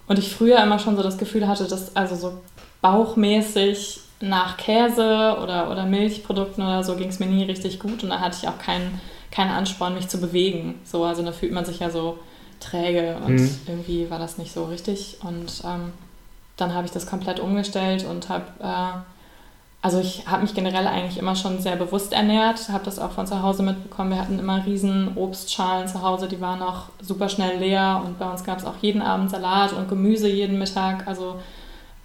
[0.08, 2.40] Und ich früher immer schon so das Gefühl hatte, dass also so
[2.82, 8.10] bauchmäßig nach Käse oder, oder Milchprodukten oder so ging es mir nie richtig gut und
[8.10, 9.00] da hatte ich auch keinen
[9.34, 10.80] keinen Ansporn, mich zu bewegen.
[10.84, 12.18] So, also da fühlt man sich ja so
[12.60, 13.58] träge und mhm.
[13.66, 15.18] irgendwie war das nicht so richtig.
[15.22, 15.92] Und ähm,
[16.56, 18.98] dann habe ich das komplett umgestellt und habe, äh,
[19.82, 23.26] also ich habe mich generell eigentlich immer schon sehr bewusst ernährt, habe das auch von
[23.26, 24.10] zu Hause mitbekommen.
[24.10, 28.30] Wir hatten immer riesen Obstschalen zu Hause, die waren auch super schnell leer und bei
[28.30, 31.08] uns gab es auch jeden Abend Salat und Gemüse jeden Mittag.
[31.08, 31.40] Also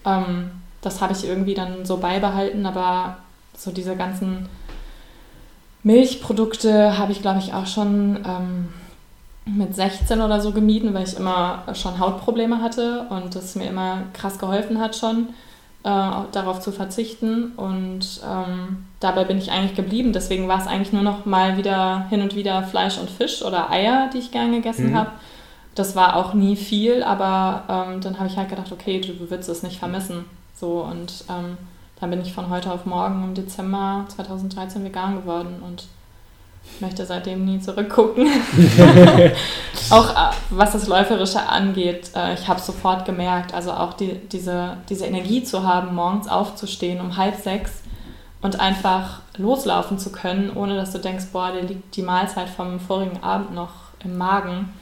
[0.03, 0.49] ähm,
[0.81, 3.17] das habe ich irgendwie dann so beibehalten, aber
[3.55, 4.49] so diese ganzen
[5.83, 8.67] Milchprodukte habe ich, glaube ich, auch schon ähm,
[9.45, 14.03] mit 16 oder so gemieden, weil ich immer schon Hautprobleme hatte und das mir immer
[14.13, 15.29] krass geholfen hat schon,
[15.83, 17.53] äh, darauf zu verzichten.
[17.55, 20.13] Und ähm, dabei bin ich eigentlich geblieben.
[20.13, 23.71] Deswegen war es eigentlich nur noch mal wieder hin und wieder Fleisch und Fisch oder
[23.71, 24.97] Eier, die ich gern gegessen mhm.
[24.97, 25.11] habe.
[25.75, 29.49] Das war auch nie viel, aber ähm, dann habe ich halt gedacht, okay, du würdest
[29.49, 30.25] es nicht vermissen.
[30.53, 31.57] So und ähm,
[31.99, 35.87] dann bin ich von heute auf morgen im Dezember 2013 vegan geworden und
[36.79, 38.27] möchte seitdem nie zurückgucken.
[39.89, 44.77] auch äh, was das Läuferische angeht, äh, ich habe sofort gemerkt, also auch die, diese,
[44.87, 47.81] diese Energie zu haben, morgens aufzustehen um halb sechs
[48.41, 52.79] und einfach loslaufen zu können, ohne dass du denkst, boah, dir liegt die Mahlzeit vom
[52.79, 53.71] vorigen Abend noch
[54.03, 54.73] im Magen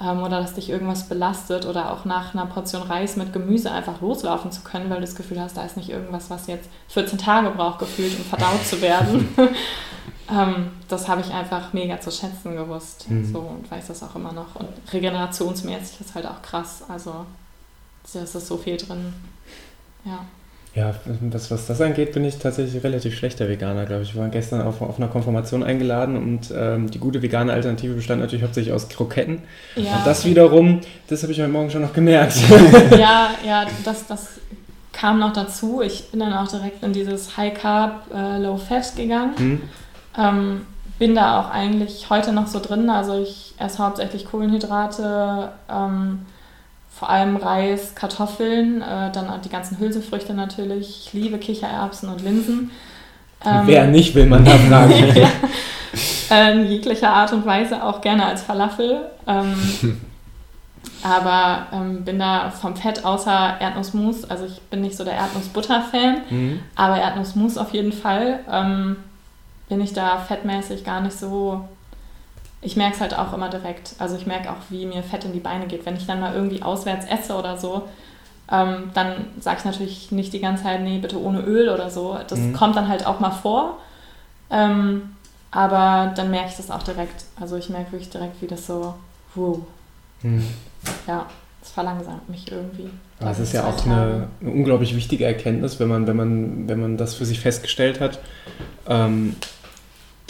[0.00, 4.50] oder dass dich irgendwas belastet oder auch nach einer Portion Reis mit Gemüse einfach loslaufen
[4.50, 7.50] zu können, weil du das Gefühl hast, da ist nicht irgendwas, was jetzt 14 Tage
[7.50, 9.28] braucht, gefühlt, um verdaut zu werden.
[10.30, 13.32] ähm, das habe ich einfach mega zu schätzen gewusst mhm.
[13.32, 14.56] so, und weiß das auch immer noch.
[14.56, 16.82] Und regenerationsmäßig ist halt auch krass.
[16.88, 17.24] Also
[18.12, 19.14] da ist so viel drin.
[20.04, 20.24] Ja.
[20.74, 24.14] Ja, was, was das angeht, bin ich tatsächlich relativ schlechter Veganer, glaube ich.
[24.14, 28.22] Wir waren gestern auf, auf einer Konfirmation eingeladen und ähm, die gute vegane Alternative bestand
[28.22, 29.42] natürlich hauptsächlich aus Kroketten.
[29.76, 29.96] Ja.
[29.96, 32.36] Und das wiederum, das habe ich heute Morgen schon noch gemerkt.
[32.92, 34.40] Ja, ja, das, das
[34.92, 38.96] kam noch dazu, ich bin dann auch direkt in dieses High Carb, äh, Low Fat
[38.96, 39.32] gegangen.
[39.38, 39.62] Mhm.
[40.16, 40.60] Ähm,
[40.98, 42.88] bin da auch eigentlich heute noch so drin.
[42.88, 46.20] Also ich esse hauptsächlich Kohlenhydrate, ähm,
[47.02, 51.08] vor allem Reis, Kartoffeln, äh, dann die ganzen Hülsefrüchte natürlich.
[51.08, 52.70] Ich liebe Kichererbsen und Linsen.
[53.44, 54.92] Ähm, Wer nicht, will man da fragen.
[55.16, 55.28] ja.
[56.30, 59.06] äh, in jeglicher Art und Weise, auch gerne als Falafel.
[59.26, 59.52] Ähm,
[61.02, 66.20] aber ähm, bin da vom Fett außer Erdnussmus, also ich bin nicht so der Erdnussbutter-Fan,
[66.30, 66.60] mhm.
[66.76, 68.94] aber Erdnussmus auf jeden Fall, ähm,
[69.68, 71.64] bin ich da fettmäßig gar nicht so.
[72.62, 73.94] Ich merke es halt auch immer direkt.
[73.98, 75.84] Also ich merke auch, wie mir Fett in die Beine geht.
[75.84, 77.88] Wenn ich dann mal irgendwie auswärts esse oder so,
[78.50, 82.18] ähm, dann sage ich natürlich nicht die ganze Zeit, nee, bitte ohne Öl oder so.
[82.28, 82.52] Das mhm.
[82.52, 83.78] kommt dann halt auch mal vor.
[84.50, 85.10] Ähm,
[85.50, 87.24] aber dann merke ich das auch direkt.
[87.38, 88.94] Also ich merke wirklich direkt, wie das so,
[89.34, 89.60] wow.
[90.22, 90.46] Mhm.
[91.06, 91.26] Ja,
[91.62, 92.90] es verlangsamt mich irgendwie.
[93.20, 96.96] Das ist ja auch eine, eine, unglaublich wichtige Erkenntnis, wenn man, wenn man, wenn man
[96.96, 98.18] das für sich festgestellt hat.
[98.88, 99.36] Ähm,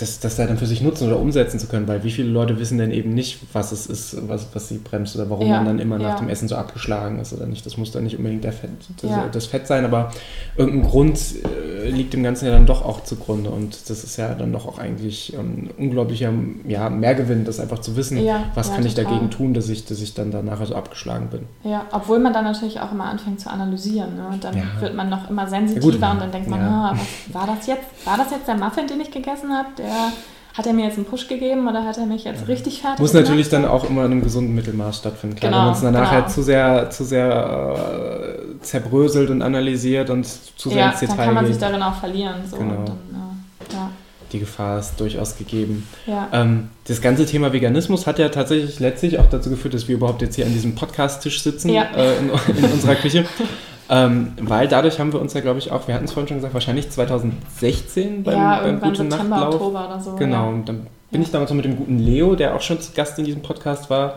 [0.03, 2.59] das, das da dann für sich nutzen oder umsetzen zu können, weil wie viele Leute
[2.59, 5.67] wissen denn eben nicht, was es ist, was, was sie bremst oder warum ja, man
[5.67, 6.11] dann immer ja.
[6.11, 7.65] nach dem Essen so abgeschlagen ist oder nicht.
[7.65, 9.29] Das muss dann nicht unbedingt der Fett, das, ja.
[9.31, 10.11] das Fett sein, aber
[10.57, 14.35] irgendein Grund äh, liegt dem Ganzen ja dann doch auch zugrunde und das ist ja
[14.35, 16.33] dann doch auch eigentlich ein unglaublicher
[16.67, 18.19] ja, Mehrgewinn, das einfach zu wissen,
[18.55, 21.47] was kann ich dagegen tun, dass ich, dass ich dann danach so abgeschlagen bin.
[21.65, 24.17] Ja, obwohl man dann natürlich auch immer anfängt zu analysieren.
[24.17, 24.39] Ne?
[24.41, 27.85] Dann wird man noch immer sensitiver und dann denkt man, ah, was war das jetzt?
[28.05, 29.69] War das jetzt der Muffin, den ich gegessen habe?
[29.93, 30.13] Der
[30.55, 33.13] hat er mir jetzt einen Push gegeben oder hat er mich jetzt richtig fertig Muss
[33.13, 33.29] gemacht?
[33.29, 35.37] natürlich dann auch immer in einem gesunden Mittelmaß stattfinden.
[35.37, 36.23] Klar, genau, wenn man es danach genau.
[36.23, 41.17] halt zu sehr, zu sehr äh, zerbröselt und analysiert und zu sehr ja, ins Detail
[41.17, 41.55] dann kann man geht.
[41.55, 42.35] sich darin auch verlieren.
[42.51, 42.59] So.
[42.59, 42.85] Genau.
[42.85, 43.91] Dann, äh, ja.
[44.31, 45.87] Die Gefahr ist durchaus gegeben.
[46.07, 46.29] Ja.
[46.33, 50.23] Ähm, das ganze Thema Veganismus hat ja tatsächlich letztlich auch dazu geführt, dass wir überhaupt
[50.23, 51.85] jetzt hier an diesem Podcast-Tisch sitzen ja.
[51.97, 53.25] äh, in, in unserer Küche.
[53.93, 56.39] Ähm, weil dadurch haben wir uns ja, glaube ich, auch, wir hatten es vorhin schon
[56.39, 59.55] gesagt, wahrscheinlich 2016 beim, ja, beim Gute September, Nachtlauf.
[59.55, 60.17] Oktober oder so.
[60.17, 60.49] Genau, ja.
[60.49, 61.27] und dann bin ja.
[61.27, 63.91] ich damals so mit dem guten Leo, der auch schon zu Gast in diesem Podcast
[63.91, 64.15] war,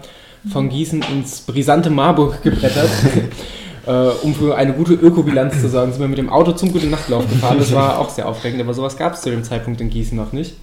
[0.50, 2.90] von Gießen ins brisante Marburg gebrettert.
[3.86, 3.92] äh,
[4.24, 7.30] um für eine gute Ökobilanz zu sorgen, sind wir mit dem Auto zum Gute Nachtlauf
[7.30, 7.58] gefahren.
[7.60, 10.32] Das war auch sehr aufregend, aber sowas gab es zu dem Zeitpunkt in Gießen noch
[10.32, 10.56] nicht.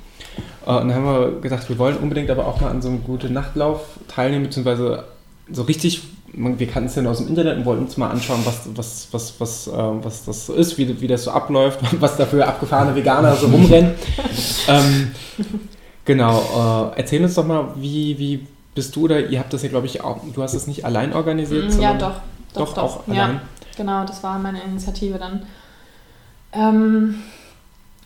[0.66, 3.04] Äh, und dann haben wir gedacht, wir wollen unbedingt aber auch mal an so einem
[3.04, 5.04] Gute Nachtlauf teilnehmen, beziehungsweise
[5.50, 6.00] so richtig
[6.33, 9.09] wir kannten es ja nur aus dem Internet und wollten uns mal anschauen, was, was,
[9.12, 12.47] was, was, äh, was das so ist, wie, wie das so abläuft, was da für
[12.47, 13.95] abgefahrene Veganer so rumrennen.
[14.68, 15.12] ähm,
[16.05, 19.68] genau, äh, erzähl uns doch mal, wie, wie bist du oder ihr habt das ja,
[19.68, 22.14] glaube ich, auch, du hast es nicht allein organisiert, mm, Ja, doch.
[22.55, 23.41] Doch, doch, doch auch ja, allein.
[23.76, 25.43] Genau, das war meine Initiative dann.
[26.53, 27.22] Ähm,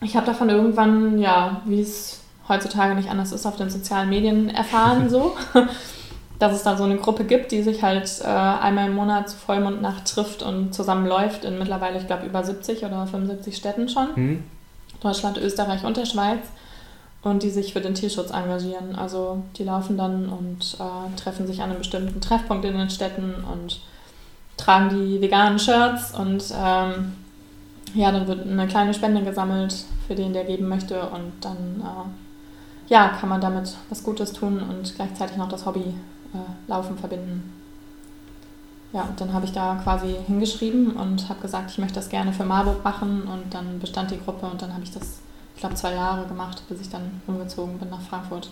[0.01, 4.49] ich habe davon irgendwann, ja, wie es heutzutage nicht anders ist, auf den sozialen Medien
[4.49, 5.35] erfahren so.
[6.39, 9.37] Dass es da so eine Gruppe gibt, die sich halt äh, einmal im Monat zu
[9.37, 14.07] Vollmondnacht trifft und zusammenläuft in mittlerweile, ich glaube, über 70 oder 75 Städten schon.
[14.15, 14.43] Mhm.
[15.01, 16.39] Deutschland, Österreich und der Schweiz.
[17.23, 18.95] Und die sich für den Tierschutz engagieren.
[18.95, 23.33] Also die laufen dann und äh, treffen sich an einem bestimmten Treffpunkt in den Städten
[23.51, 23.81] und
[24.55, 27.13] tragen die veganen Shirts und ähm,
[27.93, 32.93] ja, dann wird eine kleine Spende gesammelt für den, der geben möchte und dann äh,
[32.93, 35.93] ja, kann man damit was Gutes tun und gleichzeitig noch das Hobby
[36.33, 37.53] äh, Laufen verbinden.
[38.93, 42.31] Ja, und dann habe ich da quasi hingeschrieben und habe gesagt, ich möchte das gerne
[42.31, 45.19] für Marburg machen und dann bestand die Gruppe und dann habe ich das,
[45.55, 48.49] ich glaube, zwei Jahre gemacht, bis ich dann umgezogen bin nach Frankfurt.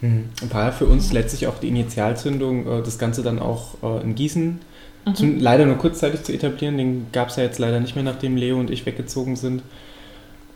[0.00, 0.30] Mhm.
[0.50, 4.60] War für uns letztlich auch die Initialzündung, äh, das Ganze dann auch äh, in Gießen
[5.06, 5.38] mhm.
[5.40, 6.78] leider nur kurzzeitig zu etablieren.
[6.78, 9.62] Den gab es ja jetzt leider nicht mehr, nachdem Leo und ich weggezogen sind.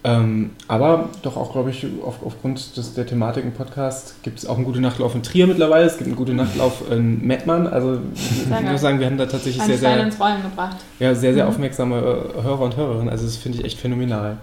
[0.05, 4.46] Ähm, aber doch auch, glaube ich, auf, aufgrund des, der Thematik im Podcast gibt es
[4.46, 5.86] auch einen gute Nachtlauf in Trier mittlerweile.
[5.86, 7.66] Es gibt einen gute Nachtlauf in Mettmann.
[7.66, 10.76] Also ich muss sagen, wir haben da tatsächlich sehr, sehr, ins Rollen gebracht.
[11.01, 11.51] Ja, sehr, sehr mhm.
[11.51, 13.09] aufmerksame äh, Hörer und Hörerinnen.
[13.09, 14.36] Also das finde ich echt phänomenal.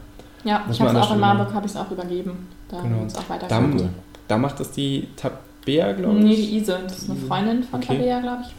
[0.43, 2.47] Ja, muss ich habe es auch in Marburg habe ich es auch übergeben.
[2.69, 3.01] Da genau.
[3.01, 3.63] uns auch weiter da,
[4.27, 6.23] da macht das die Tabea, glaube ich.
[6.23, 6.79] Nee, die Ise.
[6.83, 7.97] Das ist eine Freundin von okay.
[7.97, 8.53] Tabea, glaube ich.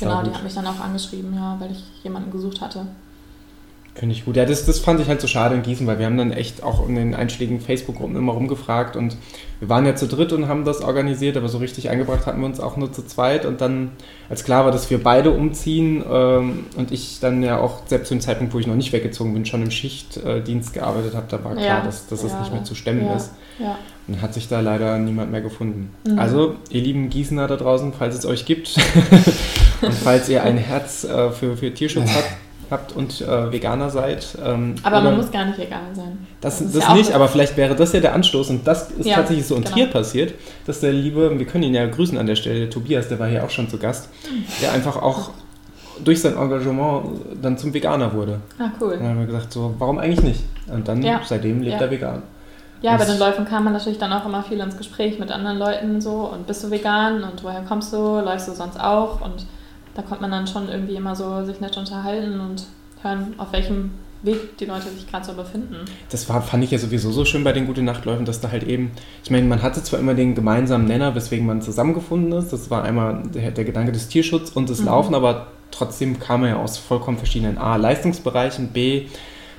[0.00, 2.86] Genau, die hat mich dann auch angeschrieben, ja, weil ich jemanden gesucht hatte.
[4.00, 4.34] Finde ich gut.
[4.34, 6.62] Ja, das, das fand ich halt so schade in Gießen, weil wir haben dann echt
[6.62, 9.14] auch in den einschlägigen Facebook-Gruppen immer rumgefragt und
[9.58, 12.46] wir waren ja zu dritt und haben das organisiert, aber so richtig eingebracht hatten wir
[12.46, 13.90] uns auch nur zu zweit und dann,
[14.30, 18.14] als klar war, dass wir beide umziehen ähm, und ich dann ja auch selbst zu
[18.14, 21.52] dem Zeitpunkt, wo ich noch nicht weggezogen bin, schon im Schichtdienst gearbeitet habe, da war
[21.52, 23.32] klar, ja, dass, dass ja, es nicht mehr zu stemmen ja, ist.
[24.08, 25.90] Und hat sich da leider niemand mehr gefunden.
[26.06, 26.18] Mhm.
[26.18, 28.76] Also, ihr lieben Gießener da draußen, falls es euch gibt
[29.82, 32.30] und falls ihr ein Herz äh, für, für Tierschutz habt,
[32.70, 34.38] habt und äh, Veganer seid.
[34.44, 36.26] Ähm, aber man muss gar nicht vegan sein.
[36.40, 39.06] Das, das, das ja nicht, aber vielleicht wäre das ja der Anstoß und das ist
[39.06, 39.56] ja, tatsächlich so.
[39.56, 39.76] Und genau.
[39.76, 40.34] hier passiert,
[40.66, 43.28] dass der liebe, wir können ihn ja grüßen an der Stelle, der Tobias, der war
[43.28, 44.08] hier auch schon zu Gast,
[44.62, 45.30] der einfach auch
[46.04, 48.40] durch sein Engagement dann zum Veganer wurde.
[48.58, 48.92] Ah, cool.
[48.92, 50.44] Und dann haben wir gesagt, so, warum eigentlich nicht?
[50.72, 51.20] Und dann Ja.
[51.24, 52.22] seitdem lebt er vegan.
[52.82, 55.58] Ja, bei den Läufen kam man natürlich dann auch immer viel ins Gespräch mit anderen
[55.58, 59.44] Leuten so und bist du vegan und woher kommst du, läufst du sonst auch und
[60.00, 62.64] da konnte man dann schon irgendwie immer so sich nett unterhalten und
[63.02, 63.90] hören, auf welchem
[64.22, 65.76] Weg die Leute sich gerade so befinden.
[66.10, 68.62] Das war, fand ich ja sowieso so schön bei den Gute Nachtläufen, dass da halt
[68.64, 68.92] eben,
[69.24, 72.82] ich meine, man hatte zwar immer den gemeinsamen Nenner, weswegen man zusammengefunden ist, das war
[72.84, 74.86] einmal der, der Gedanke des Tierschutzes und des Mhm.
[74.86, 79.06] Laufen, aber trotzdem kam er ja aus vollkommen verschiedenen A, Leistungsbereichen, B,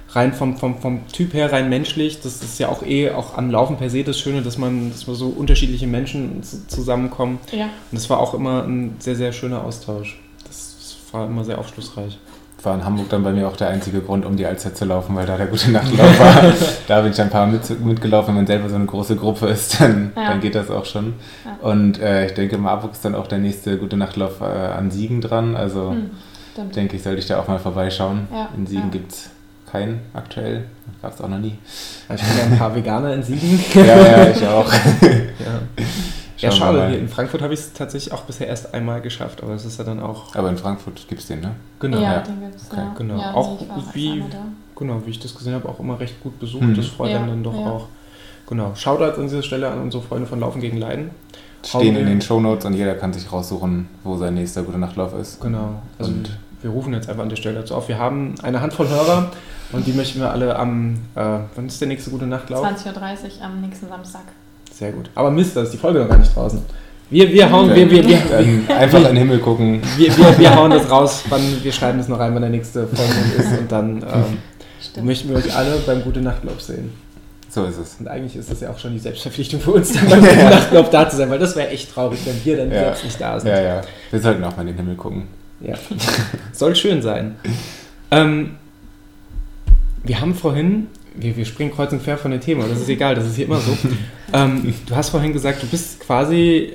[0.09, 3.49] rein vom, vom, vom Typ her rein menschlich, das ist ja auch eh auch am
[3.49, 7.65] Laufen per se das Schöne, dass man, dass man so unterschiedliche Menschen zu, zusammenkommen Ja.
[7.65, 10.19] und das war auch immer ein sehr, sehr schöner Austausch.
[11.11, 12.17] Das war immer sehr aufschlussreich.
[12.63, 15.15] War in Hamburg dann bei mir auch der einzige Grund, um die Alster zu laufen,
[15.15, 16.53] weil da der gute Nachtlauf war.
[16.87, 18.27] da bin ich ein paar mit, mitgelaufen.
[18.29, 20.29] Wenn man selber so eine große Gruppe ist, dann, Ja.
[20.29, 21.15] dann geht das auch schon.
[21.43, 21.67] Ja.
[21.67, 25.21] Und äh, ich denke, Marburg ist dann auch der nächste gute Nachtlauf äh, an Siegen
[25.21, 25.55] dran.
[25.55, 26.11] Also Hm,
[26.75, 28.27] denke ich, sollte ich da auch mal vorbeischauen.
[28.31, 28.89] Ja, In Siegen ja.
[28.91, 29.29] gibt es
[29.71, 30.65] keinen aktuell.
[31.01, 31.57] Gab es auch noch nie.
[32.13, 33.59] Ich bin ja ein paar Veganer in Siegen.
[33.73, 34.71] Ja, ja, ich auch.
[35.01, 35.83] Ja.
[36.41, 36.87] Ja, schade.
[36.89, 39.77] Hier in Frankfurt habe ich es tatsächlich auch bisher erst einmal geschafft, aber es ist
[39.77, 40.35] ja dann auch.
[40.35, 41.51] Aber in Frankfurt gibt es den, ne?
[41.79, 42.19] Genau, ja, ja.
[42.21, 42.93] den gibt's, Okay, ja.
[42.97, 43.17] genau.
[43.19, 43.59] Ja, Auch
[43.93, 44.23] wie-
[44.75, 46.63] genau, wie ich das gesehen habe, auch immer recht gut besucht.
[46.63, 46.75] Mhm.
[46.75, 47.65] Das freut Ja, einen dann doch ja.
[47.71, 47.87] auch.
[48.47, 48.73] Genau.
[48.75, 51.11] Shoutouts an dieser Stelle an unsere Freunde von Laufen gegen Leiden.
[51.63, 55.39] Stehen in den Shownotes und jeder kann sich raussuchen, wo sein nächster gute Nachtlauf ist.
[55.41, 55.81] Genau.
[55.99, 57.87] Also Und- wir rufen jetzt einfach an der Stelle dazu auf.
[57.87, 59.31] Wir haben eine Handvoll Hörer
[59.71, 60.95] und die möchten wir alle am.
[61.15, 62.65] Äh, wann ist der nächste gute Nachtlauf?
[62.65, 64.23] 20.30 Uhr am nächsten Samstag.
[64.81, 65.11] Sehr gut.
[65.13, 66.59] Aber Mist, da ist die Folge noch gar nicht draußen.
[67.11, 69.79] Wir, wir hauen, wir, wir, wir, wir, einfach in den Himmel gucken.
[69.95, 72.87] wir, wir, wir hauen das raus, wann, wir schreiben es noch rein, wann der nächste
[72.87, 76.93] Folge ist und dann ähm, möchten wir euch alle beim Gute Nachtlauf sehen.
[77.47, 77.97] So ist es.
[77.99, 80.89] Und eigentlich ist das ja auch schon die Selbstverpflichtung für uns, dann beim Gute Nachtlauf
[80.89, 82.79] da zu sein, weil das wäre echt traurig, wenn wir dann Ja.
[82.79, 83.51] selbst nicht da sind.
[83.51, 83.81] Ja, ja.
[84.09, 85.27] Wir sollten auch mal in den Himmel gucken.
[85.59, 85.75] Ja.
[86.53, 87.35] Soll schön sein.
[88.09, 88.55] Ähm,
[90.03, 92.89] wir haben vorhin, wir, wir springen kreuz und quer von den Themen, aber das ist
[92.89, 93.75] egal, das ist hier immer so.
[94.33, 96.73] ähm, du hast vorhin gesagt, du bist quasi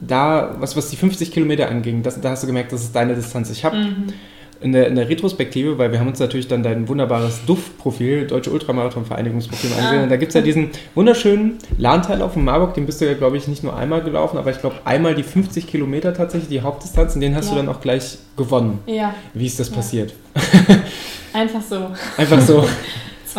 [0.00, 3.14] da, was, was die 50 Kilometer anging, das, da hast du gemerkt, das ist deine
[3.14, 3.50] Distanz.
[3.50, 4.06] Ich habe Mhm.
[4.60, 8.50] in der, in der Retrospektive, weil wir haben uns natürlich dann dein wunderbares DUF-Profil, Deutsche
[8.50, 9.78] Ultramarathon-Vereinigungsprofil, Ah.
[9.78, 10.02] angesehen.
[10.04, 13.36] Und da gibt es ja diesen wunderschönen Lahnteil in Marburg, den bist du ja, glaube
[13.36, 17.14] ich, nicht nur einmal gelaufen, aber ich glaube einmal die 50 Kilometer tatsächlich, die Hauptdistanz,
[17.16, 17.62] und den hast du Ja.
[17.62, 18.78] dann auch gleich gewonnen.
[18.86, 19.76] Ja, Wie ist das Ja.
[19.76, 20.14] passiert?
[21.32, 21.90] einfach so.
[22.16, 22.64] Einfach so.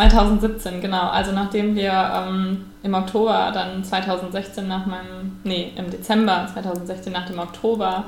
[0.08, 1.08] 2017, genau.
[1.08, 7.26] Also nachdem wir ähm, im Oktober dann 2016 nach meinem, nee, im Dezember 2016 nach
[7.26, 8.04] dem Oktober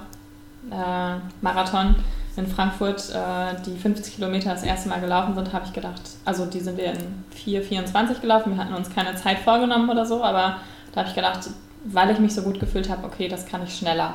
[0.71, 1.95] äh, Marathon
[2.37, 6.47] in Frankfurt äh, die 50 Kilometer das erste Mal gelaufen sind, habe ich gedacht, also
[6.47, 8.55] die sind wir in 4,24 gelaufen.
[8.55, 10.57] Wir hatten uns keine Zeit vorgenommen oder so, aber
[10.93, 11.51] da habe ich gedacht,
[11.85, 14.15] weil ich mich so gut gefühlt habe, okay, das kann ich schneller.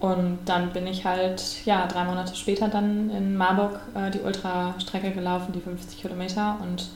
[0.00, 5.10] Und dann bin ich halt, ja, drei Monate später dann in Marburg äh, die Ultrastrecke
[5.10, 6.88] gelaufen, die 50 Kilometer und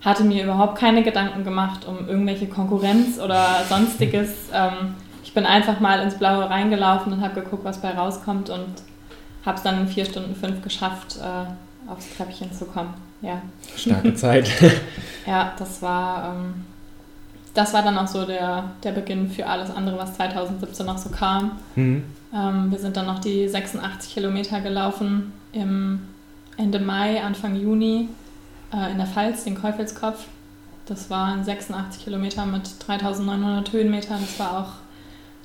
[0.00, 4.48] hatte mir überhaupt keine Gedanken gemacht um irgendwelche Konkurrenz oder sonstiges.
[4.52, 8.82] Ähm, ich bin einfach mal ins Blaue reingelaufen und habe geguckt, was bei rauskommt und
[9.46, 12.94] habe es dann in vier Stunden fünf geschafft, äh, aufs Treppchen zu kommen.
[13.22, 13.42] Ja,
[13.76, 14.50] Starke Zeit.
[15.26, 16.64] ja das war ähm,
[17.54, 21.10] das war dann auch so der, der Beginn für alles andere, was 2017 noch so
[21.10, 21.52] kam.
[21.74, 22.04] Mhm.
[22.34, 26.00] Ähm, wir sind dann noch die 86 Kilometer gelaufen im
[26.56, 28.08] Ende Mai, Anfang Juni
[28.72, 30.26] äh, in der Pfalz, den Käufelskopf.
[30.86, 34.18] Das waren 86 Kilometer mit 3900 Höhenmetern.
[34.20, 34.72] Das war auch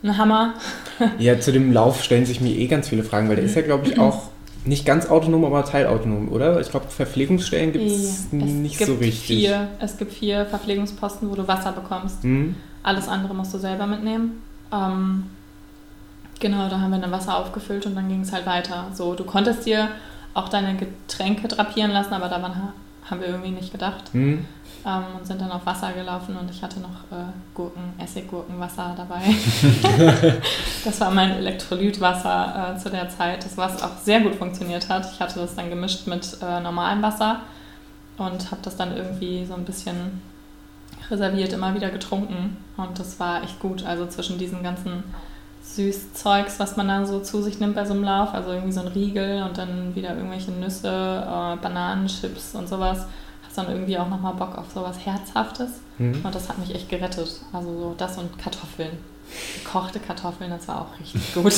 [0.04, 0.54] ein Hammer.
[1.20, 3.62] Ja, zu dem Lauf stellen sich mir eh ganz viele Fragen, weil der ist ja,
[3.62, 4.30] glaube ich, auch
[4.64, 6.60] nicht ganz autonom, aber teilautonom, oder?
[6.62, 9.38] Ich glaube, Verpflegungsstellen gibt es Es nicht so richtig.
[9.38, 12.24] Vier, es gibt vier Verpflegungsposten, wo du Wasser bekommst.
[12.24, 12.56] Mhm.
[12.82, 14.42] Alles andere musst du selber mitnehmen.
[14.72, 15.26] Ähm,
[16.46, 18.86] genau, da haben wir dann Wasser aufgefüllt und dann ging es halt weiter.
[18.94, 19.90] So, du konntest dir
[20.36, 22.74] auch deine Getränke drapieren lassen, aber daran ha
[23.10, 24.14] haben wir irgendwie nicht gedacht.
[24.14, 24.46] Mhm.
[24.86, 29.22] Ähm, und sind dann auf Wasser gelaufen und ich hatte noch äh, Gurken, Essiggurkenwasser dabei.
[30.86, 35.12] das war mein Elektrolytwasser äh, zu der Zeit, das was auch sehr gut funktioniert hat.
[35.12, 37.42] Ich hatte das dann gemischt mit äh, normalem Wasser
[38.18, 40.22] und habe das dann irgendwie so ein bisschen
[41.10, 43.86] reserviert immer wieder getrunken und das war echt gut.
[43.86, 45.04] Also zwischen diesen ganzen
[45.76, 48.82] Süßzeugs, was man dann so zu sich nimmt bei so einem Lauf, also irgendwie so
[48.82, 53.06] ein Riegel und dann wieder irgendwelche Nüsse, äh, Bananenchips und sowas,
[53.46, 56.20] hast dann irgendwie auch nochmal Bock auf sowas Herzhaftes Mhm.
[56.24, 57.42] und das hat mich echt gerettet.
[57.54, 58.90] Also so das und Kartoffeln.
[59.64, 61.54] Gekochte Kartoffeln, das war auch richtig gut.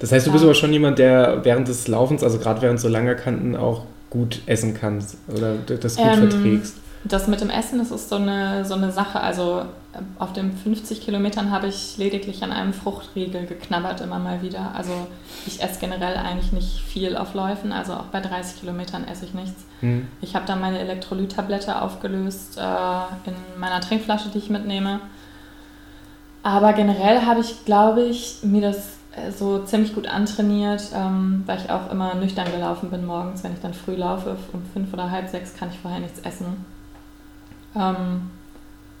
[0.00, 0.48] Das heißt, du bist Ja.
[0.50, 4.40] aber schon jemand, der während des Laufens, also gerade während so langer Kanten, auch gut
[4.46, 6.76] essen kannst oder das gut Ähm, verträgst.
[7.04, 9.20] Das mit dem Essen, das ist so eine, so eine Sache.
[9.20, 9.60] Also
[9.92, 14.72] äh, auf den 50 Kilometern habe ich lediglich an einem Fruchtriegel geknabbert immer mal wieder.
[14.74, 15.06] Also
[15.46, 17.72] ich esse generell eigentlich nicht viel auf Läufen.
[17.72, 19.64] Also auch bei 30 Kilometern esse ich nichts.
[19.80, 20.08] Mhm.
[20.20, 25.00] Ich habe dann meine Elektrolyttablette aufgelöst äh, in meiner Trinkflasche, die ich mitnehme.
[26.42, 31.58] Aber generell habe ich, glaube ich, mir das äh, so ziemlich gut antrainiert, ähm, weil
[31.58, 33.44] ich auch immer nüchtern gelaufen bin morgens.
[33.44, 36.64] Wenn ich dann früh laufe, um fünf oder halb sechs, kann ich vorher nichts essen.
[37.78, 38.30] Ähm,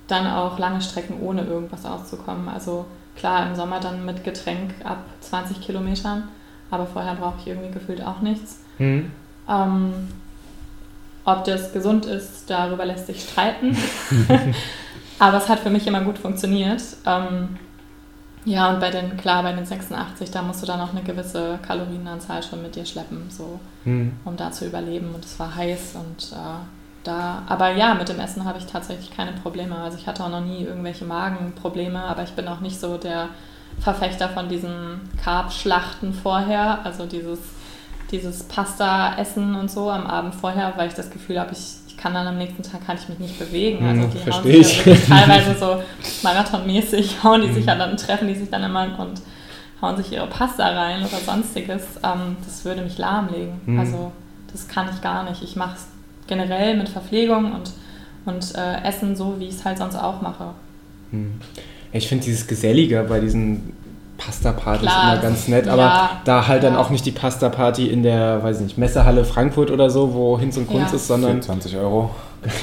[0.08, 2.48] dann auch lange Strecken ohne irgendwas auszukommen.
[2.48, 6.28] Also klar, im Sommer dann mit Getränk ab 20 Kilometern,
[6.70, 8.60] aber vorher brauche ich irgendwie gefühlt auch nichts.
[8.78, 9.12] Mhm.
[9.48, 9.92] Ähm,
[11.24, 13.76] ob das gesund ist, darüber lässt sich streiten.
[15.18, 16.82] aber es hat für mich immer gut funktioniert.
[17.04, 17.58] Ähm,
[18.44, 21.58] ja, und bei den, klar, bei den 86, da musst du dann auch eine gewisse
[21.66, 24.12] Kalorienanzahl schon mit dir schleppen, so, mhm.
[24.24, 25.14] um da zu überleben.
[25.14, 29.10] Und es war heiß und äh, da, aber ja, mit dem Essen habe ich tatsächlich
[29.10, 29.76] keine Probleme.
[29.76, 33.28] Also ich hatte auch noch nie irgendwelche Magenprobleme, aber ich bin auch nicht so der
[33.80, 37.38] Verfechter von diesen Carb-Schlachten vorher, also dieses,
[38.10, 42.14] dieses Pasta-Essen und so am Abend vorher, weil ich das Gefühl habe, ich, ich kann
[42.14, 43.86] dann am nächsten Tag kann ich mich nicht bewegen.
[43.86, 45.82] Also hm, die Verstehe hauen sich ja teilweise so
[46.22, 47.78] marathonmäßig, hauen die sich ja hm.
[47.78, 49.20] dann, treffen die sich dann immer und
[49.80, 51.84] hauen sich ihre Pasta rein oder sonstiges.
[52.02, 53.60] Ähm, das würde mich lahmlegen.
[53.64, 53.78] Mhm.
[53.78, 54.12] Also
[54.50, 55.42] das kann ich gar nicht.
[55.42, 55.86] Ich mache es
[56.28, 57.72] generell mit Verpflegung und,
[58.24, 60.50] und äh, Essen so, wie ich es halt sonst auch mache.
[61.10, 61.40] Hm.
[61.92, 63.72] Ich finde dieses Gesellige bei diesen
[64.18, 66.70] Pasta-Partys immer ganz nett, aber ja, da halt ja.
[66.70, 70.38] dann auch nicht die Pasta-Party in der, weiß ich nicht, Messehalle Frankfurt oder so, wo
[70.38, 70.96] Hinz und Kunst ja.
[70.96, 71.40] ist, sondern...
[71.40, 72.10] 20 Euro.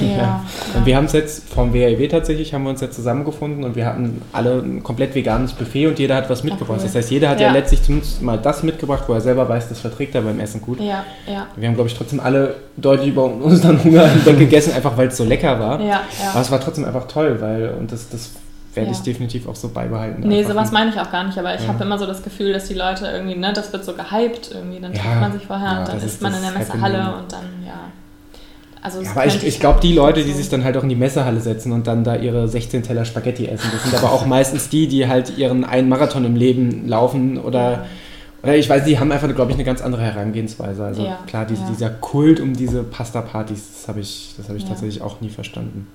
[0.00, 0.44] Ja.
[0.74, 3.86] Und wir haben es jetzt vom WAW tatsächlich, haben wir uns jetzt zusammengefunden und wir
[3.86, 6.80] hatten alle ein komplett veganes Buffet und jeder hat was mitgebracht.
[6.82, 9.80] Das heißt, jeder hat ja, letztlich zumindest mal das mitgebracht, wo er selber weiß, das
[9.80, 10.80] verträgt er beim Essen gut.
[10.80, 11.46] Ja, ja.
[11.56, 15.24] Wir haben, glaube ich, trotzdem alle deutlich über unseren Hunger gegessen, einfach weil es so
[15.24, 15.80] lecker war.
[15.80, 16.30] Ja, ja.
[16.32, 18.32] Aber es war trotzdem einfach toll, weil, und das, das
[18.76, 18.96] werde ja.
[18.96, 20.26] ich definitiv auch so beibehalten.
[20.28, 21.68] Nee, sowas meine ich auch gar nicht, aber ich ja.
[21.68, 24.80] habe immer so das Gefühl, dass die Leute irgendwie, ne, das wird so gehypt irgendwie,
[24.80, 27.90] dann trifft man sich vorher und dann ist man in der Messehalle und dann, ja.
[28.82, 30.96] Also ja, aber ich, ich glaube, die Leute, die sich dann halt auch in die
[30.96, 34.68] Messehalle setzen und dann da ihre 16 Teller Spaghetti essen, das sind aber auch meistens
[34.68, 37.86] die, die halt ihren einen Marathon im Leben laufen oder,
[38.42, 40.84] oder ich weiß, die haben einfach, glaube ich, eine ganz andere Herangehensweise.
[40.84, 41.68] Also ja, klar, diese, ja.
[41.70, 45.88] dieser Kult um diese Pasta-Partys, das habe ich, das hab ich tatsächlich auch nie verstanden.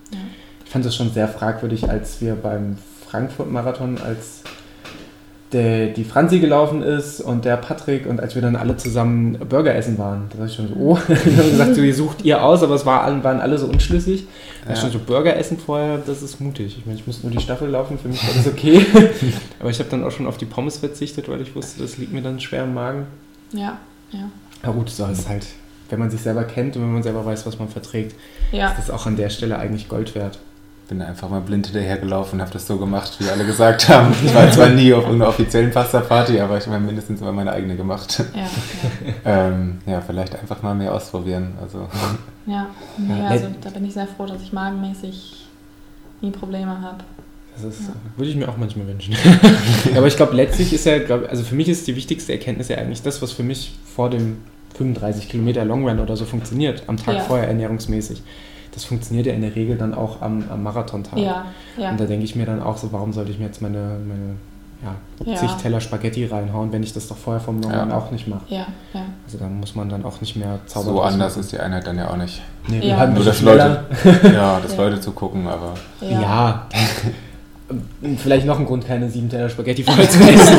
[0.66, 2.78] Ich fand das schon sehr fragwürdig, als wir beim
[3.10, 4.42] Frankfurt-Marathon, als
[5.54, 9.76] der, die Franzi gelaufen ist und der Patrick und als wir dann alle zusammen Burger
[9.76, 12.44] essen waren, da war ich schon so, oh, wir haben gesagt, so, ihr sucht ihr
[12.44, 14.28] aus, aber es war, waren alle so unschlüssig.
[14.66, 14.76] Da ja.
[14.76, 16.78] schon so Burger essen vorher, das ist mutig.
[16.78, 18.86] Ich meine, ich musste nur die Staffel laufen, für mich war das okay.
[19.60, 22.14] aber ich habe dann auch schon auf die Pommes verzichtet, weil ich wusste, das liegt
[22.14, 23.08] mir dann schwer im Magen.
[23.52, 23.80] Ja,
[24.12, 24.30] ja.
[24.64, 25.48] Aber gut, so ist es halt,
[25.90, 28.16] wenn man sich selber kennt und wenn man selber weiß, was man verträgt,
[28.52, 28.70] ja.
[28.70, 30.40] ist das auch an der Stelle eigentlich Gold wert
[30.92, 34.14] bin einfach mal blind hinterhergelaufen und habe das so gemacht, wie alle gesagt haben.
[34.26, 37.78] Ich war zwar nie auf einer offiziellen Pasta-Party, aber ich habe mindestens immer meine eigene
[37.78, 38.22] gemacht.
[38.36, 39.48] Ja, ja.
[39.48, 41.54] ähm, ja, vielleicht einfach mal mehr ausprobieren.
[41.62, 41.88] Also.
[42.46, 42.68] Ja,
[42.98, 45.48] nee, also da bin ich sehr froh, dass ich magenmäßig
[46.20, 47.06] nie Probleme habe.
[47.56, 47.94] Das ist, ja.
[48.18, 49.16] würde ich mir auch manchmal wünschen.
[49.96, 52.78] aber ich glaube, letztlich ist ja, glaub, also für mich ist die wichtigste Erkenntnis ja
[52.78, 54.40] eigentlich das, was für mich vor dem
[54.76, 58.24] 35 Kilometer Long Run oder so funktioniert, am Tag vorher ernährungsmäßig
[58.72, 61.20] das funktioniert ja in der Regel dann auch am, am Marathontag.
[61.20, 61.46] Ja,
[61.78, 61.92] ja.
[61.92, 64.36] Und da denke ich mir dann auch so, warum sollte ich mir jetzt meine, meine
[64.84, 67.98] ja, zig Teller Spaghetti reinhauen, wenn ich das doch vorher vom Norman ja.
[67.98, 68.42] auch nicht mache.
[68.48, 69.06] Ja, ja.
[69.26, 70.94] Also dann muss man dann auch nicht mehr zaubern.
[70.94, 72.42] So anders ist die Einheit dann ja auch nicht.
[72.68, 73.06] Nee, ja.
[73.06, 73.84] nur das Leute,
[74.24, 75.76] ja, das Leute zu gucken, aber.
[76.00, 76.68] Ja.
[78.18, 80.58] Vielleicht noch ein Grund, keine sieben Teller Spaghetti vorher zu essen.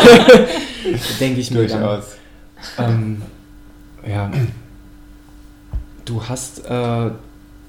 [1.18, 2.16] denke ich mir Durchaus.
[2.78, 3.22] Ähm,
[4.08, 4.30] ja.
[6.04, 7.10] Du hast äh,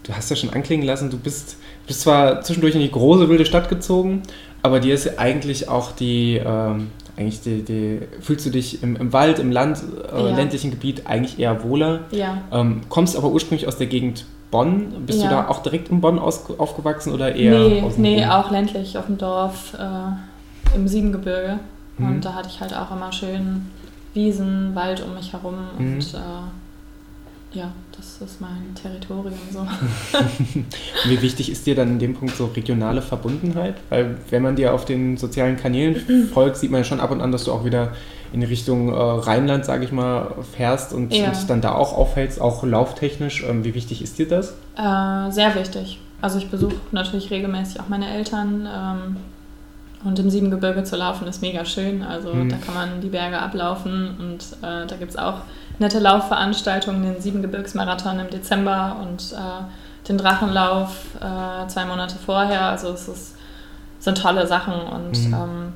[0.04, 3.46] du hast ja schon anklingen lassen, du bist, bist zwar zwischendurch in die große wilde
[3.46, 4.24] Stadt gezogen,
[4.62, 9.14] aber dir ist eigentlich auch die, ähm, eigentlich die, die, fühlst du dich im, im
[9.14, 10.36] Wald, im Land, äh, ja.
[10.36, 12.02] ländlichen Gebiet eigentlich eher wohler.
[12.12, 12.40] Ja.
[12.52, 15.06] Ähm, kommst aber ursprünglich aus der Gegend Bonn.
[15.06, 15.30] Bist ja.
[15.30, 17.58] du da auch direkt in Bonn aus, aufgewachsen oder eher?
[17.58, 21.60] Nee, nee auch ländlich auf dem Dorf äh, im Siebengebirge.
[21.98, 22.08] Mhm.
[22.08, 23.72] Und da hatte ich halt auch immer schön
[24.14, 25.94] Wiesen, Wald um mich herum mhm.
[25.94, 26.18] und äh,
[27.54, 29.66] ja, das ist mein Territorium so.
[31.10, 33.76] Wie wichtig ist dir dann in dem Punkt so regionale Verbundenheit?
[33.90, 37.22] Weil wenn man dir auf den sozialen Kanälen folgt, sieht man ja schon ab und
[37.22, 37.94] an, dass du auch wieder
[38.32, 41.28] in Richtung äh, Rheinland, sage ich mal, fährst und, ja.
[41.28, 43.44] und dann da auch aufhältst, auch lauftechnisch.
[43.48, 44.56] Ähm, wie wichtig ist dir das?
[44.76, 46.00] Äh, sehr wichtig.
[46.22, 48.68] Also ich besuche natürlich regelmäßig auch meine Eltern.
[48.68, 49.18] Ähm,
[50.04, 52.02] und im Siebengebirge zu laufen ist mega schön.
[52.02, 52.50] Also mhm.
[52.50, 55.42] da kann man die Berge ablaufen und äh, da gibt es auch
[55.80, 62.64] nette Laufveranstaltungen, den Siebengebirgsmarathon im Dezember und äh, den Drachenlauf äh, zwei Monate vorher.
[62.64, 63.36] Also es ist,
[64.00, 65.34] sind tolle Sachen und mhm.
[65.34, 65.74] ähm,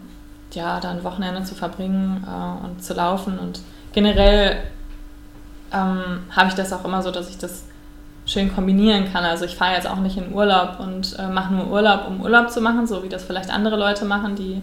[0.54, 3.40] ja, dann Wochenende zu verbringen äh, und zu laufen.
[3.40, 3.62] Und
[3.94, 4.58] generell
[5.74, 7.64] ähm, habe ich das auch immer so, dass ich das
[8.26, 9.24] schön kombinieren kann.
[9.24, 12.52] Also ich fahre jetzt auch nicht in Urlaub und äh, mache nur Urlaub, um Urlaub
[12.52, 14.62] zu machen, so wie das vielleicht andere Leute machen, die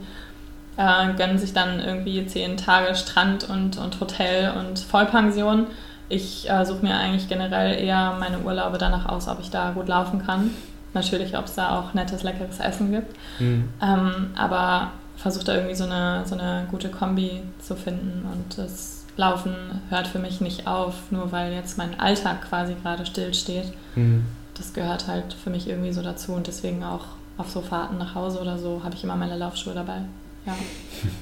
[0.76, 5.66] äh, gönnen sich dann irgendwie zehn Tage Strand und, und Hotel und Vollpension.
[6.08, 9.88] Ich äh, suche mir eigentlich generell eher meine Urlaube danach aus, ob ich da gut
[9.88, 10.50] laufen kann.
[10.92, 13.16] Natürlich, ob es da auch nettes, leckeres Essen gibt.
[13.40, 13.68] Mhm.
[13.82, 18.26] Ähm, aber versuche da irgendwie so eine, so eine gute Kombi zu finden.
[18.32, 19.54] Und das Laufen
[19.90, 23.72] hört für mich nicht auf, nur weil jetzt mein Alltag quasi gerade stillsteht.
[23.94, 24.24] Mhm.
[24.54, 26.32] Das gehört halt für mich irgendwie so dazu.
[26.32, 27.06] Und deswegen auch
[27.38, 30.02] auf so Fahrten nach Hause oder so habe ich immer meine Laufschuhe dabei.
[30.46, 30.54] Ja.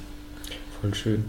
[0.81, 1.25] Voll schön.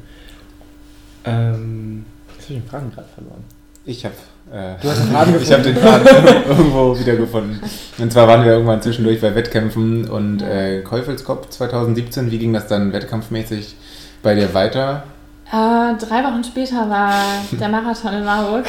[1.25, 2.05] Ähm,
[2.37, 3.45] jetzt habe ich den Faden gerade verloren.
[3.87, 4.15] Ich habe
[4.53, 6.07] äh, du hast den Faden ich habe den Faden
[6.49, 7.61] irgendwo wiedergefunden.
[7.99, 12.31] Und zwar waren wir irgendwann zwischendurch bei Wettkämpfen und äh, Käufelskopf 2017.
[12.31, 13.77] Wie ging das dann wettkampfmäßig
[14.23, 15.05] bei dir weiter?
[15.47, 17.15] Äh, drei Wochen später war
[17.53, 18.65] der Marathon in Marburg,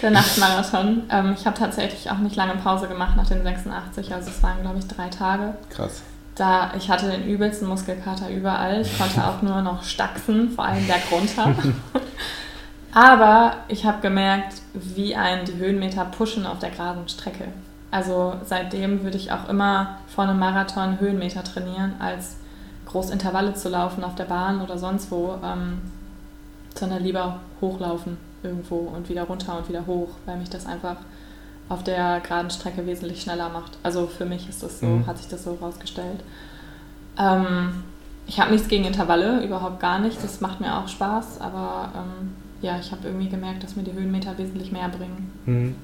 [0.00, 1.02] der Nachtmarathon.
[1.10, 4.62] Ähm, ich habe tatsächlich auch nicht lange Pause gemacht nach den 86, also es waren,
[4.62, 5.54] glaube ich, drei Tage.
[5.68, 6.02] Krass.
[6.40, 8.80] Da, ich hatte den übelsten Muskelkater überall.
[8.80, 11.54] Ich konnte auch nur noch stachsen, vor allem bergunter.
[12.94, 17.48] Aber ich habe gemerkt, wie einen die Höhenmeter pushen auf der geraden Strecke.
[17.90, 22.36] Also seitdem würde ich auch immer vor einem Marathon Höhenmeter trainieren, als
[22.86, 25.82] groß Intervalle zu laufen auf der Bahn oder sonst wo, ähm,
[26.74, 30.96] sondern lieber hochlaufen irgendwo und wieder runter und wieder hoch, weil mich das einfach
[31.70, 33.78] auf der geraden Strecke wesentlich schneller macht.
[33.82, 35.06] Also für mich ist das so, mhm.
[35.06, 36.20] hat sich das so rausgestellt.
[37.16, 37.84] Ähm,
[38.26, 40.22] ich habe nichts gegen Intervalle, überhaupt gar nicht.
[40.22, 43.92] Das macht mir auch Spaß, aber ähm, ja, ich habe irgendwie gemerkt, dass mir die
[43.92, 45.32] Höhenmeter wesentlich mehr bringen.
[45.46, 45.76] Mhm.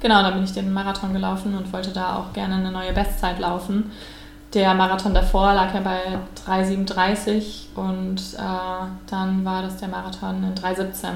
[0.00, 3.40] Genau, dann bin ich den Marathon gelaufen und wollte da auch gerne eine neue Bestzeit
[3.40, 3.90] laufen.
[4.54, 10.54] Der Marathon davor lag ja bei 3,37 und äh, dann war das der Marathon in
[10.54, 11.08] 3,17.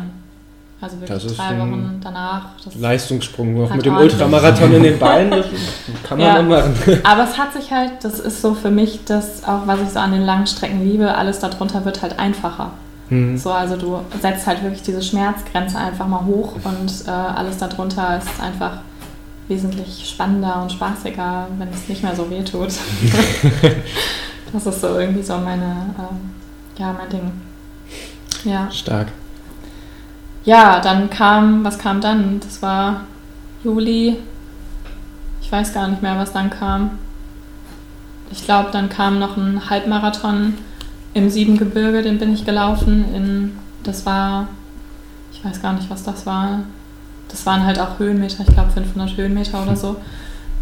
[0.78, 2.50] Also wirklich drei Wochen danach.
[2.78, 5.46] Leistungssprung, noch mit dem Ultramarathon in den Beinen, das
[6.02, 6.74] kann man ja, machen.
[7.02, 10.00] Aber es hat sich halt, das ist so für mich das auch, was ich so
[10.00, 12.72] an den langen Strecken liebe, alles darunter wird halt einfacher.
[13.08, 13.38] Mhm.
[13.38, 18.18] So, also du setzt halt wirklich diese Schmerzgrenze einfach mal hoch und äh, alles darunter
[18.18, 18.78] ist einfach
[19.48, 22.68] wesentlich spannender und spaßiger, wenn es nicht mehr so weh tut.
[24.52, 27.32] das ist so irgendwie so meine, äh, ja, mein Ding.
[28.44, 28.70] Ja.
[28.70, 29.08] Stark.
[30.46, 32.40] Ja, dann kam, was kam dann?
[32.40, 33.02] Das war
[33.62, 34.16] Juli.
[35.42, 36.98] Ich weiß gar nicht mehr, was dann kam.
[38.30, 40.54] Ich glaube, dann kam noch ein Halbmarathon
[41.12, 43.04] im Siebengebirge, den bin ich gelaufen.
[43.14, 44.48] In, das war,
[45.32, 46.60] ich weiß gar nicht, was das war
[47.28, 49.96] das waren halt auch Höhenmeter, ich glaube 500 Höhenmeter oder so.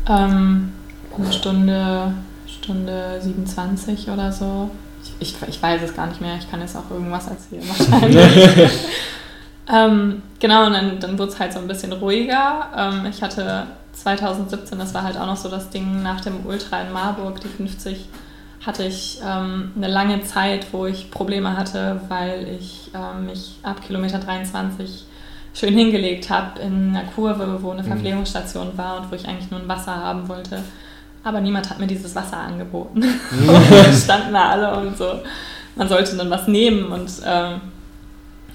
[0.09, 0.73] Ähm,
[1.17, 2.13] eine Stunde,
[2.47, 4.71] Stunde 27 oder so.
[5.03, 8.71] Ich, ich, ich, weiß es gar nicht mehr, ich kann jetzt auch irgendwas erzählen wahrscheinlich.
[9.73, 12.69] ähm, genau, und dann, dann wurde es halt so ein bisschen ruhiger.
[12.77, 16.83] Ähm, ich hatte 2017, das war halt auch noch so das Ding nach dem Ultra
[16.83, 18.09] in Marburg, die 50,
[18.67, 23.81] hatte ich ähm, eine lange Zeit, wo ich Probleme hatte, weil ich ähm, mich ab
[23.87, 25.05] Kilometer 23
[25.55, 27.87] schön hingelegt habe in einer Kurve, wo eine mhm.
[27.87, 30.63] Verpflegungsstation war und wo ich eigentlich nur ein Wasser haben wollte.
[31.23, 33.03] Aber niemand hat mir dieses Wasser angeboten.
[34.05, 35.21] Standen da alle und so.
[35.77, 37.61] Man sollte dann was nehmen und ähm,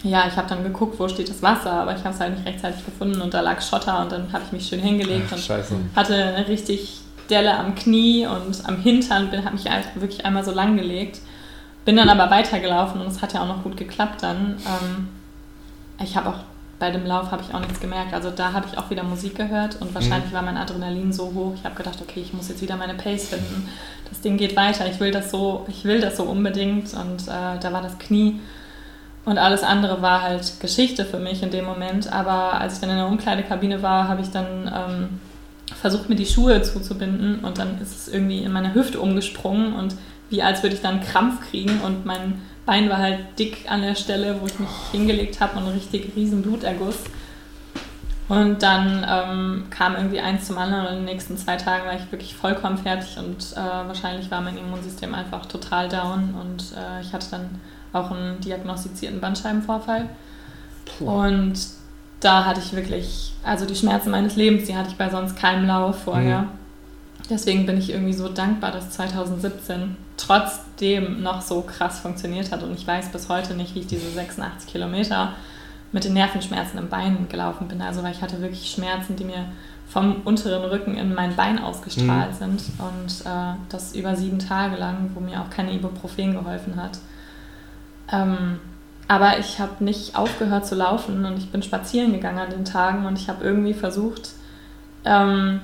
[0.03, 2.45] ja, ich habe dann geguckt, wo steht das Wasser, aber ich habe es halt nicht
[2.45, 5.41] rechtzeitig gefunden und da lag Schotter und dann habe ich mich schön hingelegt Ach, und
[5.41, 5.75] Scheiße.
[5.95, 10.51] hatte eine richtig Delle am Knie und am Hintern, habe mich halt wirklich einmal so
[10.51, 11.19] lang gelegt.
[11.85, 14.57] Bin dann aber weitergelaufen und es hat ja auch noch gut geklappt dann.
[14.65, 15.09] Ähm,
[16.01, 16.39] ich habe auch
[16.79, 18.13] bei dem Lauf habe ich auch nichts gemerkt.
[18.13, 20.35] Also da habe ich auch wieder Musik gehört und wahrscheinlich mhm.
[20.35, 21.53] war mein Adrenalin so hoch.
[21.55, 23.67] Ich habe gedacht, okay, ich muss jetzt wieder meine Pace finden.
[24.09, 24.89] Das Ding geht weiter.
[24.89, 26.93] Ich will das so, ich will das so unbedingt.
[26.93, 28.39] Und äh, da war das Knie
[29.25, 32.11] und alles andere war halt Geschichte für mich in dem Moment.
[32.11, 35.19] Aber als ich dann in der Umkleidekabine war, habe ich dann ähm,
[35.79, 37.39] versucht, mir die Schuhe zuzubinden.
[37.39, 39.73] Und dann ist es irgendwie in meine Hüfte umgesprungen.
[39.73, 39.95] Und
[40.29, 41.81] wie als würde ich dann Krampf kriegen.
[41.81, 45.67] Und mein Bein war halt dick an der Stelle, wo ich mich hingelegt habe und
[45.67, 46.97] ein richtig riesen Bluterguss.
[48.29, 50.85] Und dann ähm, kam irgendwie eins zum anderen.
[50.85, 53.17] Und in den nächsten zwei Tagen war ich wirklich vollkommen fertig.
[53.17, 56.35] Und äh, wahrscheinlich war mein Immunsystem einfach total down.
[56.39, 57.59] Und äh, ich hatte dann
[57.93, 60.09] auch einen diagnostizierten Bandscheibenvorfall.
[60.85, 61.09] Puh.
[61.09, 61.59] Und
[62.19, 65.65] da hatte ich wirklich, also die Schmerzen meines Lebens, die hatte ich bei sonst keinem
[65.67, 66.41] Lauf vorher.
[66.41, 66.49] Mhm.
[67.29, 72.63] Deswegen bin ich irgendwie so dankbar, dass 2017 trotzdem noch so krass funktioniert hat.
[72.63, 75.33] Und ich weiß bis heute nicht, wie ich diese 86 Kilometer
[75.91, 77.81] mit den Nervenschmerzen im Bein gelaufen bin.
[77.81, 79.45] Also weil ich hatte wirklich Schmerzen, die mir
[79.87, 82.35] vom unteren Rücken in mein Bein ausgestrahlt mhm.
[82.35, 86.99] sind und äh, das über sieben Tage lang, wo mir auch kein Ibuprofen geholfen hat.
[88.11, 88.59] Ähm,
[89.07, 93.05] aber ich habe nicht aufgehört zu laufen und ich bin spazieren gegangen an den Tagen
[93.05, 94.31] und ich habe irgendwie versucht,
[95.03, 95.61] ähm,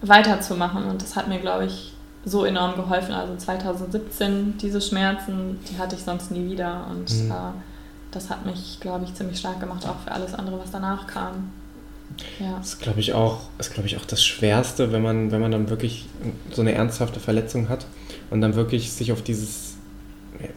[0.00, 0.84] weiterzumachen.
[0.84, 1.92] Und das hat mir, glaube ich,
[2.24, 3.12] so enorm geholfen.
[3.12, 6.86] Also 2017, diese Schmerzen, die hatte ich sonst nie wieder.
[6.90, 7.30] Und mhm.
[7.30, 7.34] äh,
[8.10, 11.50] das hat mich, glaube ich, ziemlich stark gemacht, auch für alles andere, was danach kam.
[12.38, 12.56] Ja.
[12.58, 15.50] Das ist, glaube ich, auch, ist, glaube ich, auch das Schwerste, wenn man, wenn man
[15.50, 16.06] dann wirklich
[16.50, 17.86] so eine ernsthafte Verletzung hat
[18.30, 19.69] und dann wirklich sich auf dieses,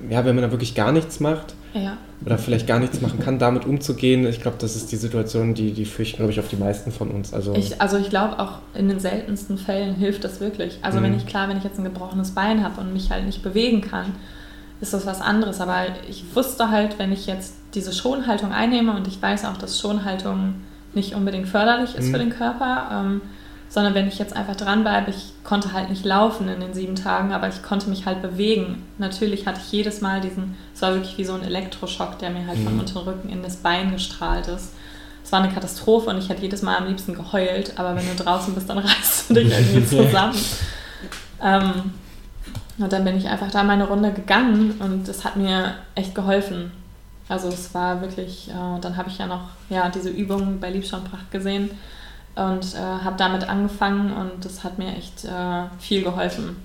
[0.10, 1.98] ja, wenn man da wirklich gar nichts macht, ja.
[2.26, 4.26] oder vielleicht gar nichts machen kann, damit umzugehen.
[4.28, 7.10] Ich glaube, das ist die Situation, die, die fürchten, glaube ich, auch die meisten von
[7.12, 7.34] uns.
[7.34, 10.80] Also ich, also ich glaube, auch in den seltensten Fällen hilft das wirklich.
[10.82, 11.04] Also mhm.
[11.04, 13.82] wenn ich, klar, wenn ich jetzt ein gebrochenes Bein habe und mich halt nicht bewegen
[13.82, 14.14] kann,
[14.82, 15.62] ist das was anderes.
[15.62, 19.80] Aber ich wusste halt, wenn ich jetzt diese Schonhaltung einnehme und ich weiß auch, dass
[19.80, 20.56] Schonhaltung
[20.94, 22.12] nicht unbedingt förderlich ist mhm.
[22.12, 23.22] für den Körper, ähm,
[23.74, 27.34] sondern wenn ich jetzt einfach dranbleibe, ich konnte halt nicht laufen in den sieben Tagen,
[27.34, 28.84] aber ich konnte mich halt bewegen.
[29.00, 32.46] Natürlich hatte ich jedes Mal diesen, es war wirklich wie so ein Elektroschock, der mir
[32.46, 32.66] halt mhm.
[32.66, 34.74] vom unteren Rücken in das Bein gestrahlt ist.
[35.24, 38.24] Es war eine Katastrophe und ich hätte jedes Mal am liebsten geheult, aber wenn du
[38.24, 40.38] draußen bist, dann reißt du dich irgendwie zusammen.
[41.42, 41.94] ähm,
[42.78, 46.72] und dann bin ich einfach da meine Runde gegangen und es hat mir echt geholfen.
[47.28, 51.00] Also es war wirklich, äh, dann habe ich ja noch ja, diese Übungen bei Liebschau
[51.00, 51.72] Pracht gesehen
[52.36, 56.58] und äh, habe damit angefangen und das hat mir echt äh, viel geholfen,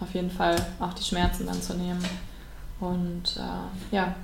[0.00, 2.04] auf jeden Fall auch die Schmerzen dann zu nehmen.
[2.80, 4.14] Und äh, ja,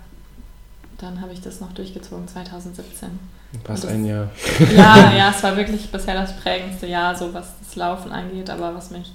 [0.98, 3.18] dann habe ich das noch durchgezogen 2017.
[3.66, 4.28] Was ein Jahr.
[4.76, 8.74] Ja, ja, es war wirklich bisher das prägendste Jahr, so was das Laufen angeht, aber
[8.74, 9.12] was mich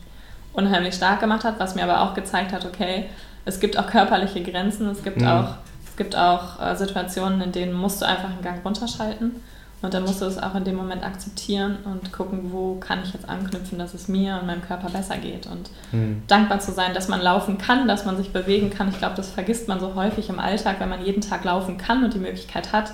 [0.54, 3.06] unheimlich stark gemacht hat, was mir aber auch gezeigt hat, okay,
[3.46, 5.28] es gibt auch körperliche Grenzen, es gibt mhm.
[5.28, 5.50] auch,
[5.88, 9.36] es gibt auch äh, Situationen, in denen musst du einfach einen Gang runterschalten
[9.82, 13.14] und dann musst du es auch in dem Moment akzeptieren und gucken, wo kann ich
[13.14, 15.48] jetzt anknüpfen, dass es mir und meinem Körper besser geht.
[15.48, 16.24] Und mhm.
[16.28, 18.90] dankbar zu sein, dass man laufen kann, dass man sich bewegen kann.
[18.90, 22.04] Ich glaube, das vergisst man so häufig im Alltag, wenn man jeden Tag laufen kann
[22.04, 22.94] und die Möglichkeit hat.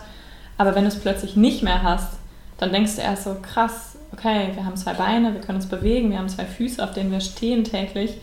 [0.58, 2.14] Aber wenn du es plötzlich nicht mehr hast,
[2.58, 6.12] dann denkst du erst so, krass, okay, wir haben zwei Beine, wir können uns bewegen,
[6.12, 8.18] wir haben zwei Füße, auf denen wir stehen täglich.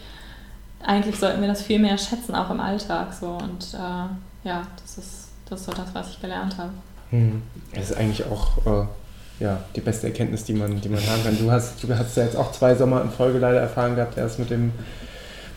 [0.85, 3.13] Eigentlich sollten wir das viel mehr schätzen, auch im Alltag.
[3.15, 3.31] So.
[3.31, 6.71] Und äh, ja, das ist, das ist so das, was ich gelernt habe.
[7.11, 7.43] Hm.
[7.75, 8.87] Das ist eigentlich auch äh,
[9.41, 11.39] ja, die beste Erkenntnis, die man, die man haben kann.
[11.39, 14.39] Du hast, du hast ja jetzt auch zwei Sommer in Folge leider erfahren gehabt, erst
[14.39, 14.73] mit dem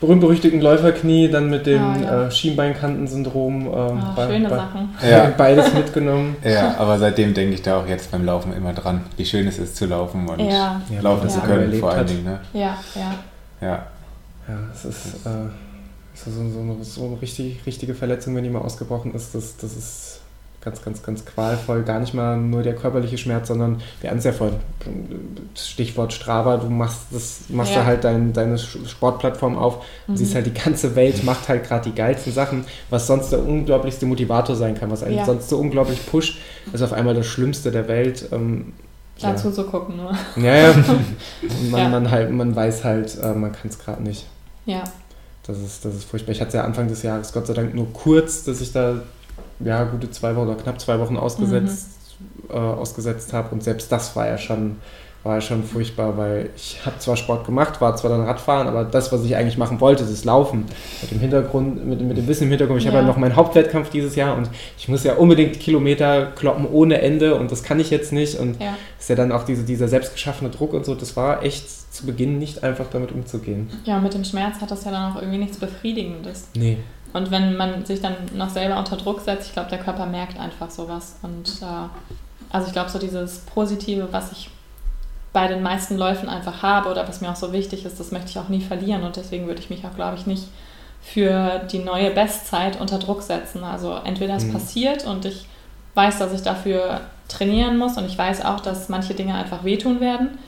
[0.00, 2.26] berühmt-berüchtigten Läuferknie, dann mit dem oh, ja.
[2.26, 3.66] äh, Schienbeinkantensyndrom.
[3.66, 4.88] Äh, oh, bei, schöne bei, Sachen.
[5.08, 5.32] Ja.
[5.36, 6.36] Beides mitgenommen.
[6.44, 9.58] Ja, aber seitdem denke ich da auch jetzt beim Laufen immer dran, wie schön es
[9.58, 10.82] ist zu laufen und ja.
[11.00, 12.24] laufen zu können vor allen Dingen.
[12.24, 12.40] Ne?
[12.52, 13.14] Ja, ja.
[13.60, 13.86] Ja,
[14.48, 15.48] ja es ist, äh,
[16.14, 19.34] so, so, so, so eine richtig, richtige Verletzung, wenn die mal ausgebrochen ist.
[19.34, 20.21] Das, das ist
[20.64, 21.82] ganz, ganz, ganz qualvoll.
[21.82, 24.56] Gar nicht mal nur der körperliche Schmerz, sondern wir hatten es ja vorhin,
[25.56, 27.80] Stichwort Strava, du machst das, machst ja.
[27.80, 30.16] da halt dein, deine Sportplattform auf und mhm.
[30.16, 34.06] siehst halt die ganze Welt macht halt gerade die geilsten Sachen, was sonst der unglaublichste
[34.06, 35.24] Motivator sein kann, was einen ja.
[35.24, 36.38] sonst so unglaublich pusht,
[36.72, 38.28] ist auf einmal das Schlimmste der Welt.
[38.32, 38.72] Ähm,
[39.20, 39.54] Dazu ja.
[39.54, 40.12] zu gucken nur.
[40.36, 40.74] Ja, ja.
[41.70, 44.26] man, man, halt, man weiß halt, äh, man kann es gerade nicht.
[44.64, 44.84] Ja.
[45.46, 46.32] Das ist, das ist furchtbar.
[46.32, 49.02] Ich hatte ja Anfang des Jahres Gott sei Dank nur kurz, dass ich da
[49.64, 51.88] ja, gute zwei Wochen oder knapp zwei Wochen ausgesetzt,
[52.48, 52.54] mhm.
[52.54, 53.48] äh, ausgesetzt habe.
[53.52, 54.76] Und selbst das war ja schon,
[55.22, 58.84] war ja schon furchtbar, weil ich habe zwar Sport gemacht, war zwar dann Radfahren, aber
[58.84, 60.64] das, was ich eigentlich machen wollte, das Laufen.
[61.00, 62.90] Mit dem Hintergrund, mit, mit dem Wissen im Hintergrund, ich ja.
[62.90, 67.00] habe ja noch meinen Hauptwettkampf dieses Jahr und ich muss ja unbedingt Kilometer kloppen ohne
[67.00, 68.38] Ende und das kann ich jetzt nicht.
[68.38, 68.76] Und ja.
[68.98, 72.38] ist ja dann auch diese, dieser selbstgeschaffene Druck und so, das war echt zu Beginn
[72.38, 73.70] nicht einfach damit umzugehen.
[73.84, 76.48] Ja, mit dem Schmerz hat das ja dann auch irgendwie nichts Befriedigendes.
[76.54, 76.78] Nee.
[77.12, 80.38] Und wenn man sich dann noch selber unter Druck setzt, ich glaube, der Körper merkt
[80.38, 81.16] einfach sowas.
[81.22, 81.88] Und äh,
[82.50, 84.50] also ich glaube, so dieses Positive, was ich
[85.32, 88.28] bei den meisten Läufen einfach habe oder was mir auch so wichtig ist, das möchte
[88.28, 89.02] ich auch nie verlieren.
[89.02, 90.44] Und deswegen würde ich mich auch, glaube ich, nicht
[91.02, 93.64] für die neue Bestzeit unter Druck setzen.
[93.64, 94.52] Also entweder es mhm.
[94.52, 95.46] passiert und ich
[95.94, 100.00] weiß, dass ich dafür trainieren muss und ich weiß auch, dass manche Dinge einfach wehtun
[100.00, 100.38] werden.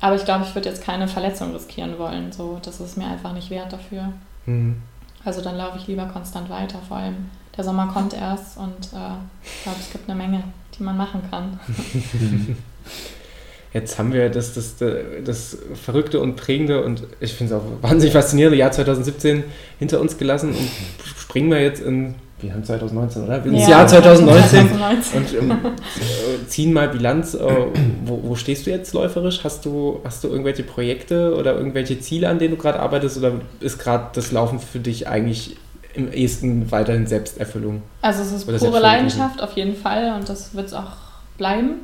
[0.00, 2.32] Aber ich glaube, ich würde jetzt keine Verletzung riskieren wollen.
[2.32, 4.12] So, das ist mir einfach nicht wert dafür.
[4.46, 4.82] Mhm.
[5.24, 6.78] Also dann laufe ich lieber konstant weiter.
[6.86, 10.44] Vor allem der Sommer kommt erst und äh, ich glaube, es gibt eine Menge,
[10.78, 11.60] die man machen kann.
[13.72, 14.76] Jetzt haben wir das, das,
[15.24, 19.44] das Verrückte und Prägende und ich finde es auch wahnsinnig faszinierende Jahr 2017
[19.78, 20.70] hinter uns gelassen und
[21.04, 23.44] springen wir jetzt in wir haben 2019, oder?
[23.44, 25.18] Wir ja, Jahr 2019, 2019.
[25.40, 27.34] und ähm, äh, ziehen mal Bilanz.
[27.34, 27.66] Äh,
[28.04, 29.44] wo, wo, stehst du jetzt läuferisch?
[29.44, 33.32] Hast du, hast du irgendwelche Projekte oder irgendwelche Ziele, an denen du gerade arbeitest oder
[33.60, 35.56] ist gerade das Laufen für dich eigentlich
[35.94, 37.82] im ehesten weiterhin Selbsterfüllung?
[38.02, 40.92] Also es ist pure Leidenschaft auf jeden Fall und das wird es auch
[41.36, 41.82] bleiben.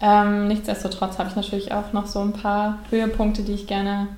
[0.00, 4.08] Ähm, nichtsdestotrotz habe ich natürlich auch noch so ein paar Höhepunkte, die ich gerne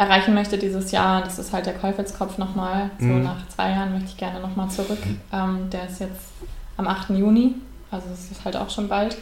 [0.00, 1.22] erreichen möchte dieses Jahr.
[1.22, 2.90] Das ist halt der Käufelskopf nochmal.
[2.98, 3.22] So mhm.
[3.22, 4.98] nach zwei Jahren möchte ich gerne nochmal zurück.
[5.30, 6.30] Ähm, der ist jetzt
[6.78, 7.10] am 8.
[7.10, 7.56] Juni,
[7.90, 9.18] also es ist halt auch schon bald.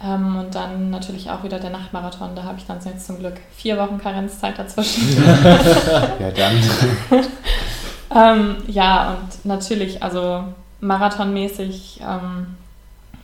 [0.00, 2.36] Ähm, und dann natürlich auch wieder der Nachtmarathon.
[2.36, 5.20] Da habe ich dann jetzt zum Glück vier Wochen Karenzzeit dazwischen.
[6.20, 6.62] ja, dann.
[8.14, 10.44] ähm, ja, und natürlich, also
[10.80, 12.54] marathonmäßig ähm,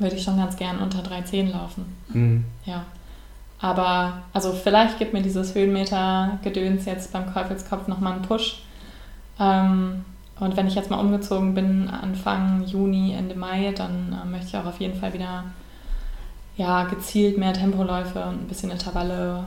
[0.01, 1.97] würde ich schon ganz gern unter 3,10 laufen.
[2.09, 2.45] Mhm.
[2.65, 2.85] Ja.
[3.61, 8.63] Aber also vielleicht gibt mir dieses Höhenmeter-Gedöns jetzt beim Käufelskopf nochmal einen Push.
[9.41, 10.05] Ähm,
[10.41, 14.57] und wenn ich jetzt mal umgezogen bin, Anfang Juni, Ende Mai, dann äh, möchte ich
[14.57, 15.45] auch auf jeden Fall wieder
[16.57, 19.45] ja, gezielt mehr Tempoläufe und ein bisschen Intervalle,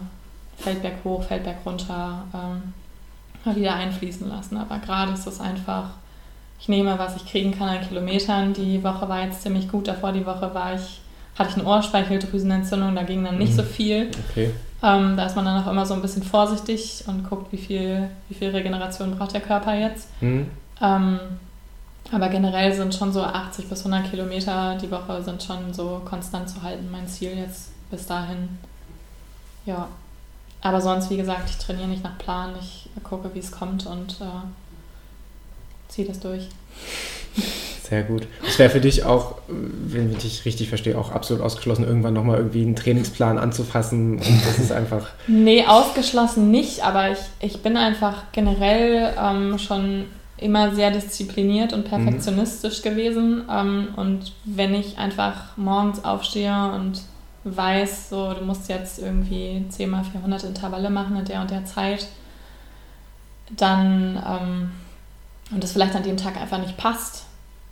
[0.57, 2.73] Feldberg hoch, Feldberg runter, ähm,
[3.45, 4.57] mal wieder einfließen lassen.
[4.57, 5.91] Aber gerade ist es einfach,
[6.59, 8.53] ich nehme, was ich kriegen kann an Kilometern.
[8.53, 9.87] Die Woche war jetzt ziemlich gut.
[9.87, 11.01] Davor die Woche war ich,
[11.38, 13.57] hatte ich eine Ohrspeicheldrüsenentzündung, da ging dann nicht mhm.
[13.57, 14.09] so viel.
[14.29, 14.51] Okay.
[14.83, 18.09] Ähm, da ist man dann auch immer so ein bisschen vorsichtig und guckt, wie viel,
[18.29, 20.09] wie viel Regeneration braucht der Körper jetzt.
[20.21, 20.49] Mhm.
[20.81, 21.19] Ähm,
[22.11, 26.49] aber generell sind schon so 80 bis 100 Kilometer die Woche sind schon so konstant
[26.49, 26.89] zu halten.
[26.91, 28.57] Mein Ziel jetzt bis dahin.
[29.65, 29.89] Ja.
[30.61, 32.53] Aber sonst, wie gesagt, ich trainiere nicht nach Plan.
[32.59, 34.47] Ich gucke, wie es kommt und äh,
[35.89, 36.47] ziehe das durch.
[37.88, 38.27] Sehr gut.
[38.45, 42.38] Es wäre für dich auch, wenn ich dich richtig verstehe, auch absolut ausgeschlossen, irgendwann nochmal
[42.38, 44.15] irgendwie einen Trainingsplan anzufassen.
[44.15, 45.09] Und das ist einfach.
[45.27, 50.05] nee, ausgeschlossen nicht, aber ich, ich bin einfach generell ähm, schon
[50.38, 52.89] immer sehr diszipliniert und perfektionistisch mhm.
[52.89, 53.43] gewesen.
[53.49, 57.01] Ähm, und wenn ich einfach morgens aufstehe und
[57.45, 61.63] weiß, so du musst jetzt irgendwie 10 mal 400 Intervalle machen in der und der
[61.63, 62.07] Zeit,
[63.55, 64.71] dann ähm,
[65.51, 67.26] und das vielleicht an dem Tag einfach nicht passt,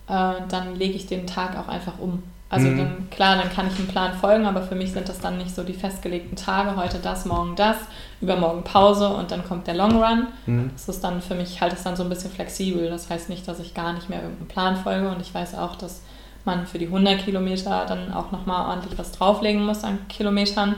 [0.08, 2.22] äh, dann lege ich den Tag auch einfach um.
[2.48, 2.78] Also mhm.
[2.78, 5.52] dann, klar, dann kann ich einem Plan folgen, aber für mich sind das dann nicht
[5.52, 7.76] so die festgelegten Tage, heute das, morgen das,
[8.20, 10.28] übermorgen Pause und dann kommt der Long Run.
[10.46, 10.70] Mhm.
[10.72, 12.88] Das ist dann für mich halt es dann so ein bisschen flexibel.
[12.88, 15.74] Das heißt nicht, dass ich gar nicht mehr irgendeinem Plan folge und ich weiß auch,
[15.74, 16.02] dass
[16.44, 20.76] man für die 100 Kilometer dann auch nochmal ordentlich was drauflegen muss an Kilometern.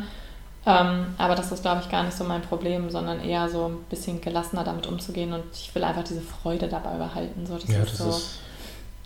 [0.64, 3.76] Ähm, aber das ist, glaube ich, gar nicht so mein Problem, sondern eher so ein
[3.90, 7.46] bisschen gelassener damit umzugehen und ich will einfach diese Freude dabei behalten.
[7.46, 8.08] So, das ja, ist das so.
[8.08, 8.38] Ist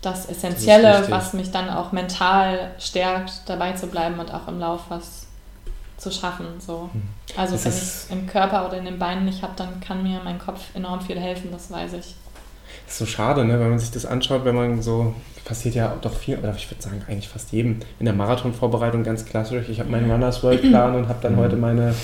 [0.03, 4.59] das Essentielle, das was mich dann auch mental stärkt, dabei zu bleiben und auch im
[4.59, 5.27] Lauf was
[5.97, 6.45] zu schaffen.
[6.59, 6.89] So.
[6.91, 7.01] Hm.
[7.37, 10.03] Also das wenn ich es im Körper oder in den Beinen nicht habe, dann kann
[10.03, 12.15] mir mein Kopf enorm viel helfen, das weiß ich.
[12.85, 13.59] Das ist so schade, ne?
[13.59, 16.81] wenn man sich das anschaut, wenn man so, passiert ja doch viel, oder ich würde
[16.81, 19.69] sagen eigentlich fast jedem, in der Marathonvorbereitung ganz klassisch.
[19.69, 21.39] Ich habe meinen Runners World Plan und habe dann mhm.
[21.39, 21.95] heute meine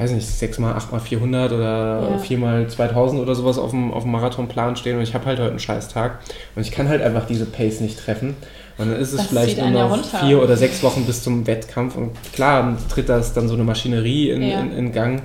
[0.00, 2.18] weiß nicht, 6 mal 8 mal 400 oder ja.
[2.18, 5.38] 4 mal 2000 oder sowas auf dem, auf dem Marathonplan stehen und ich habe halt
[5.38, 6.20] heute einen scheiß Tag
[6.56, 8.34] und ich kann halt einfach diese Pace nicht treffen.
[8.78, 11.46] Und dann ist es das vielleicht nur noch ja vier oder sechs Wochen bis zum
[11.46, 14.60] Wettkampf und klar tritt das dann so eine Maschinerie in, ja.
[14.60, 15.22] in, in Gang.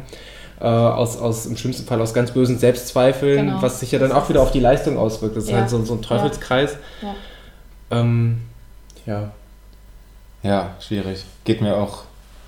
[0.59, 3.61] Äh, aus, aus im schlimmsten Fall aus ganz bösen Selbstzweifeln, genau.
[3.61, 5.35] was sich ja dann auch wieder auf die Leistung auswirkt.
[5.35, 6.77] Das ist halt so, so ein Teufelskreis.
[7.91, 8.41] Ähm,
[9.05, 9.31] ja.
[10.43, 11.25] Ja, schwierig.
[11.43, 12.03] Geht mir auch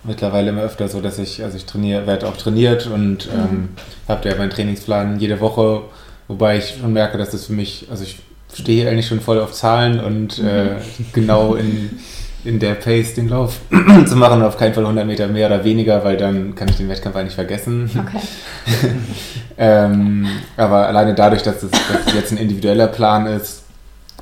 [0.07, 3.39] mittlerweile immer öfter so, dass ich, also ich trainiere, werde auch trainiert und mhm.
[3.39, 3.69] ähm,
[4.07, 5.81] habe ja meinen Trainingsplan jede Woche,
[6.27, 8.19] wobei ich schon merke, dass das für mich, also ich
[8.53, 11.05] stehe eigentlich schon voll auf Zahlen und äh, mhm.
[11.13, 11.99] genau in,
[12.43, 13.59] in der Pace den Lauf
[14.07, 16.89] zu machen, auf keinen Fall 100 Meter mehr oder weniger, weil dann kann ich den
[16.89, 17.89] Wettkampf eigentlich vergessen.
[17.99, 18.89] Okay.
[19.57, 23.63] ähm, aber alleine dadurch, dass es, dass es jetzt ein individueller Plan ist,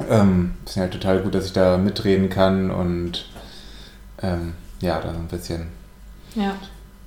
[0.09, 3.25] ähm, ist halt total gut, dass ich da mitreden kann und
[4.21, 5.67] ähm, ja, dann ein bisschen,
[6.35, 6.55] ja.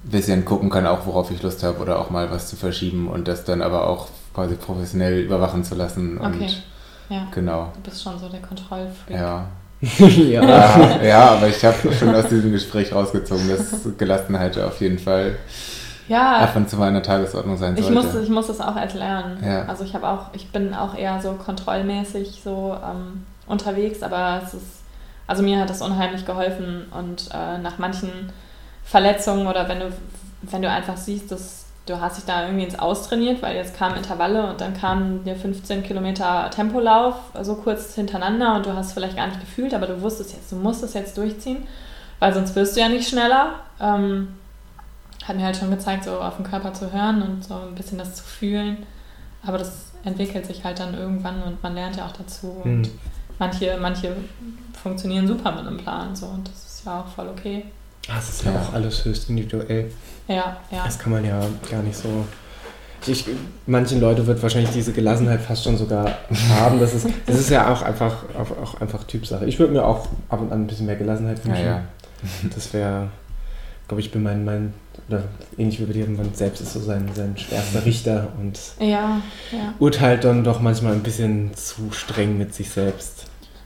[0.03, 3.28] bisschen gucken kann, auch worauf ich Lust habe oder auch mal was zu verschieben und
[3.28, 6.19] das dann aber auch quasi professionell überwachen zu lassen.
[6.19, 6.27] Okay.
[6.27, 6.62] Und
[7.09, 7.27] ja.
[7.35, 7.73] Genau.
[7.74, 9.16] Du bist schon so der Kontrollfreak.
[9.16, 9.47] Ja.
[9.99, 11.03] ja.
[11.03, 15.36] ja, aber ich habe schon aus diesem Gespräch rausgezogen, dass Gelassenheit auf jeden Fall
[16.09, 17.89] ja, ab und zu mal in der Tagesordnung sein sollte.
[17.89, 19.39] Ich muss, ich muss das auch erst lernen.
[19.45, 19.66] Ja.
[19.66, 24.55] Also ich habe auch, ich bin auch eher so kontrollmäßig so ähm, unterwegs, aber es
[24.55, 24.78] ist
[25.29, 28.33] also mir hat das unheimlich geholfen und äh, nach manchen
[28.85, 29.93] Verletzungen oder wenn du,
[30.43, 33.97] wenn du einfach siehst, dass du hast dich da irgendwie ins Austrainiert, weil jetzt kamen
[33.97, 39.17] Intervalle und dann kamen dir 15 Kilometer Tempolauf so kurz hintereinander und du hast vielleicht
[39.17, 41.67] gar nicht gefühlt, aber du wusstest jetzt, du musst es jetzt durchziehen,
[42.19, 43.55] weil sonst wirst du ja nicht schneller.
[43.81, 44.35] Ähm,
[45.25, 47.99] hat mir halt schon gezeigt, so auf den Körper zu hören und so ein bisschen
[47.99, 48.87] das zu fühlen.
[49.47, 52.63] Aber das entwickelt sich halt dann irgendwann und man lernt ja auch dazu.
[52.65, 52.99] Und mhm.
[53.39, 54.12] Manche, manche
[54.82, 57.65] funktionieren super mit einem Plan so und das ist ja auch voll okay.
[58.06, 58.60] Das ist ja, ja.
[58.60, 59.90] auch alles höchst individuell.
[60.27, 60.85] Ja, ja.
[60.85, 61.40] Das kann man ja
[61.70, 62.24] gar nicht so.
[63.06, 63.27] Ich,
[63.66, 66.19] manchen Leuten wird wahrscheinlich diese Gelassenheit fast schon sogar
[66.59, 66.81] haben.
[66.81, 69.47] Das ist, das ist ja auch einfach, auch, auch einfach Typsache.
[69.47, 71.65] Ich würde mir auch ab und an ein bisschen mehr Gelassenheit wünschen.
[71.65, 71.85] Ja, ja.
[72.55, 73.09] Das wäre,
[73.89, 74.74] glaube ich, bin mein, mein,
[75.09, 75.24] oder
[75.56, 79.20] ähnlich wie bei dir, man selbst ist so sein, sein schwerster Richter und ja,
[79.51, 79.74] ja.
[79.78, 83.24] urteilt dann doch manchmal ein bisschen zu streng mit sich selbst.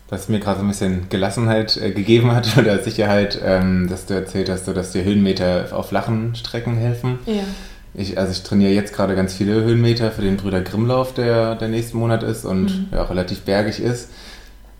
[0.09, 4.15] Was mir gerade so ein bisschen Gelassenheit äh, gegeben hat oder Sicherheit, ähm, dass du
[4.15, 7.19] erzählt hast, so, dass dir Höhenmeter auf flachen Strecken helfen.
[7.27, 7.43] Ja.
[7.94, 11.69] Ich, also ich trainiere jetzt gerade ganz viele Höhenmeter für den Brüder Grimmlauf, der der
[11.69, 12.86] nächsten Monat ist und Mhm.
[12.93, 14.09] ja, auch relativ bergig ist.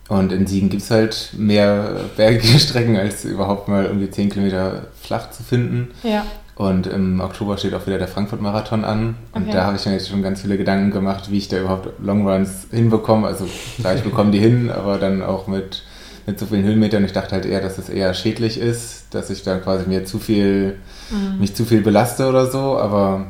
[0.09, 4.87] Und in Siegen gibt es halt mehr bergige Strecken, als überhaupt mal irgendwie 10 Kilometer
[5.01, 5.91] flach zu finden.
[6.03, 6.25] Ja.
[6.55, 9.15] Und im Oktober steht auch wieder der Frankfurt-Marathon an.
[9.33, 9.53] Und Okay.
[9.53, 12.67] da habe ich mir jetzt schon ganz viele Gedanken gemacht, wie ich da überhaupt Longruns
[12.69, 13.25] hinbekomme.
[13.25, 13.47] Also
[13.79, 15.81] klar, ich bekomme die hin, aber dann auch mit,
[16.27, 17.03] mit so vielen Höhenmetern.
[17.05, 20.19] Ich dachte halt eher, dass es eher schädlich ist, dass ich dann quasi mir zu
[20.19, 20.75] viel,
[21.09, 21.39] Mhm.
[21.39, 22.77] mich zu viel belaste oder so.
[22.77, 23.25] Aber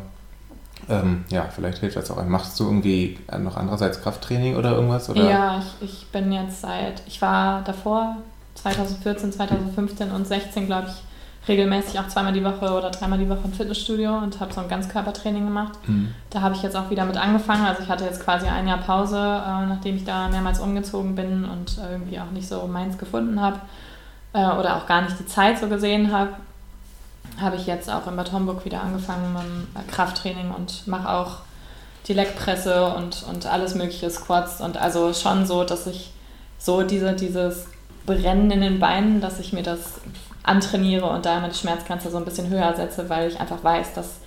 [0.90, 2.24] ähm, ja, vielleicht hilft das auch.
[2.26, 5.10] Machst du irgendwie noch andererseits Krafttraining oder irgendwas?
[5.10, 5.30] Oder?
[5.30, 8.18] Ja, ich, ich bin jetzt seit, ich war davor
[8.56, 13.42] 2014, 2015 und 16, glaube ich, regelmäßig auch zweimal die Woche oder dreimal die Woche
[13.44, 15.74] im Fitnessstudio und habe so ein Ganzkörpertraining gemacht.
[15.88, 16.14] Mhm.
[16.30, 17.66] Da habe ich jetzt auch wieder mit angefangen.
[17.66, 21.44] Also ich hatte jetzt quasi ein Jahr Pause, äh, nachdem ich da mehrmals umgezogen bin
[21.46, 23.60] und äh, irgendwie auch nicht so meins gefunden habe
[24.34, 26.30] äh, oder auch gar nicht die Zeit so gesehen habe,
[27.40, 31.38] habe ich jetzt auch in Bad Homburg wieder angefangen mit äh, Krafttraining und mache auch
[32.08, 36.12] die Leckpresse und, und alles mögliche Squats und also schon so, dass ich
[36.60, 37.68] so diese, dieses
[38.06, 40.02] Brennen in den Beinen, dass ich mir das
[40.44, 43.94] antrainiere und da immer die Schmerzgrenze so ein bisschen höher setze, weil ich einfach weiß,
[43.94, 44.18] dass,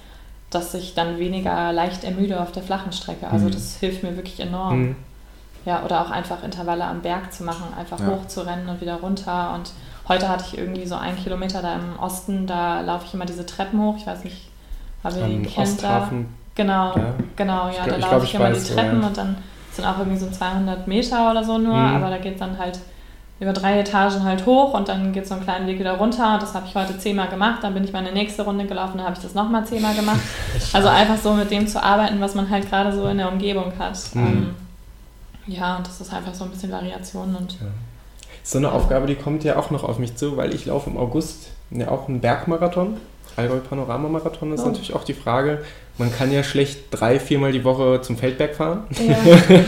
[0.48, 3.28] dass ich dann weniger leicht ermüde auf der flachen Strecke.
[3.28, 3.50] Also Mhm.
[3.50, 4.80] das hilft mir wirklich enorm.
[4.80, 4.96] Mhm.
[5.66, 8.06] Ja, oder auch einfach Intervalle am Berg zu machen, einfach Ja.
[8.06, 9.52] hoch zu rennen und wieder runter.
[9.54, 9.72] Und
[10.08, 13.44] heute hatte ich irgendwie so einen Kilometer da im Osten, da laufe ich immer diese
[13.46, 13.96] Treppen hoch.
[13.98, 14.48] Ich weiß nicht,
[15.02, 15.96] ob ihr den kennt da.
[15.98, 16.28] Osthafen.
[16.54, 17.14] Genau, Ja.
[17.36, 19.06] genau, Ich ja, glaub- da ich laufe ich, ich immer weiß, die Treppen ja.
[19.08, 19.36] und dann
[19.72, 21.96] sind auch irgendwie so 200 Meter oder so nur, Mhm.
[21.96, 22.78] aber da geht es dann halt
[23.38, 26.38] über drei Etagen halt hoch und dann geht es so einen kleinen Weg wieder runter.
[26.40, 29.14] Das habe ich heute zehnmal gemacht, dann bin ich meine nächste Runde gelaufen, dann habe
[29.16, 30.20] ich das nochmal zehnmal gemacht.
[30.72, 33.70] Also einfach so mit dem zu arbeiten, was man halt gerade so in der Umgebung
[33.78, 33.98] hat.
[34.14, 34.26] Mhm.
[34.26, 34.54] Ähm,
[35.46, 37.56] ja, und das ist einfach so ein bisschen Variation und
[38.48, 40.96] So eine Aufgabe, die kommt ja auch noch auf mich zu, weil ich laufe im
[40.96, 42.96] August ja auch einen Bergmarathon.
[43.34, 44.66] Allgäu Panoramamarathon ist Oh.
[44.68, 45.62] natürlich auch die Frage.
[45.98, 48.84] Man kann ja schlecht drei, viermal die Woche zum Feldberg fahren.
[48.90, 49.16] ja,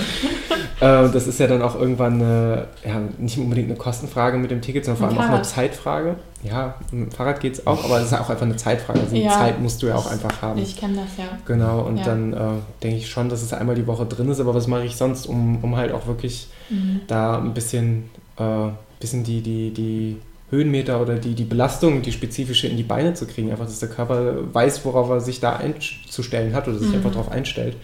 [0.80, 4.60] Äh, das ist ja dann auch irgendwann eine, ja, nicht unbedingt eine Kostenfrage mit dem
[4.60, 5.42] Ticket, sondern vor allem auch eine.
[5.42, 6.14] Zeitfrage.
[6.44, 9.00] Ja, mit dem Fahrrad geht es auch, aber es ist auch einfach eine Zeitfrage.
[9.00, 9.30] Also Ja.
[9.32, 10.60] Zeit musst du ja auch einfach haben.
[10.60, 11.24] ich kenne das ja.
[11.46, 12.36] Genau, und dann äh,
[12.84, 15.26] denke ich schon, dass es einmal die Woche drin ist, aber was mache ich sonst,
[15.26, 17.00] um, um halt auch wirklich Mhm.
[17.08, 18.68] da ein bisschen, äh,
[19.00, 20.16] bisschen die, die, die
[20.50, 23.50] Höhenmeter oder die, die Belastung, die spezifische in die Beine zu kriegen.
[23.50, 26.94] Einfach, dass der Körper weiß, worauf er sich da einzustellen hat oder sich Mhm.
[26.96, 27.74] einfach darauf einstellt.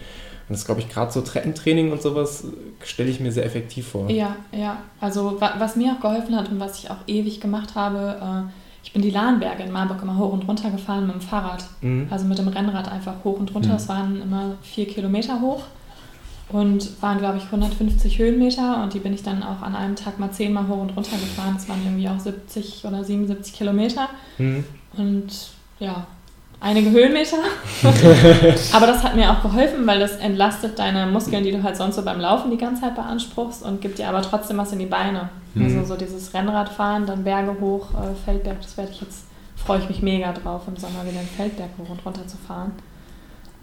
[0.47, 2.43] Und das glaube ich gerade so Treppentraining und sowas
[2.83, 4.09] stelle ich mir sehr effektiv vor.
[4.09, 4.77] Ja, ja.
[5.01, 8.51] Also wa was mir auch geholfen hat und was ich auch ewig gemacht habe, äh,
[8.83, 11.65] ich bin die Lahnberge in Marburg immer hoch und runter gefahren mit dem Fahrrad.
[11.81, 12.07] Mhm.
[12.11, 13.69] Also mit dem Rennrad einfach hoch und runter.
[13.69, 13.75] Mhm.
[13.75, 15.63] Es waren immer vier Kilometer hoch
[16.49, 20.19] und waren, glaube ich, 150 Höhenmeter und die bin ich dann auch an einem Tag
[20.19, 21.55] mal zehnmal hoch und runter gefahren.
[21.57, 24.63] Es waren irgendwie auch 70 oder 77 Kilometer Mhm.
[24.97, 25.27] und
[25.79, 26.05] ja,
[26.61, 27.37] einige Höhenmeter.
[28.73, 31.95] Aber das hat mir auch geholfen, weil das entlastet deine Muskeln, die du halt sonst
[31.95, 34.85] so beim Laufen die ganze Zeit beanspruchst und gibt dir aber trotzdem was in die
[34.85, 35.29] Beine.
[35.53, 35.65] Mhm.
[35.65, 39.89] Also so dieses Rennradfahren, dann Berge hoch, äh, Feldberg, das werde ich jetzt, freue ich
[39.89, 42.71] mich mega drauf, im Sommer wieder den Feldberg hoch und runter zu fahren.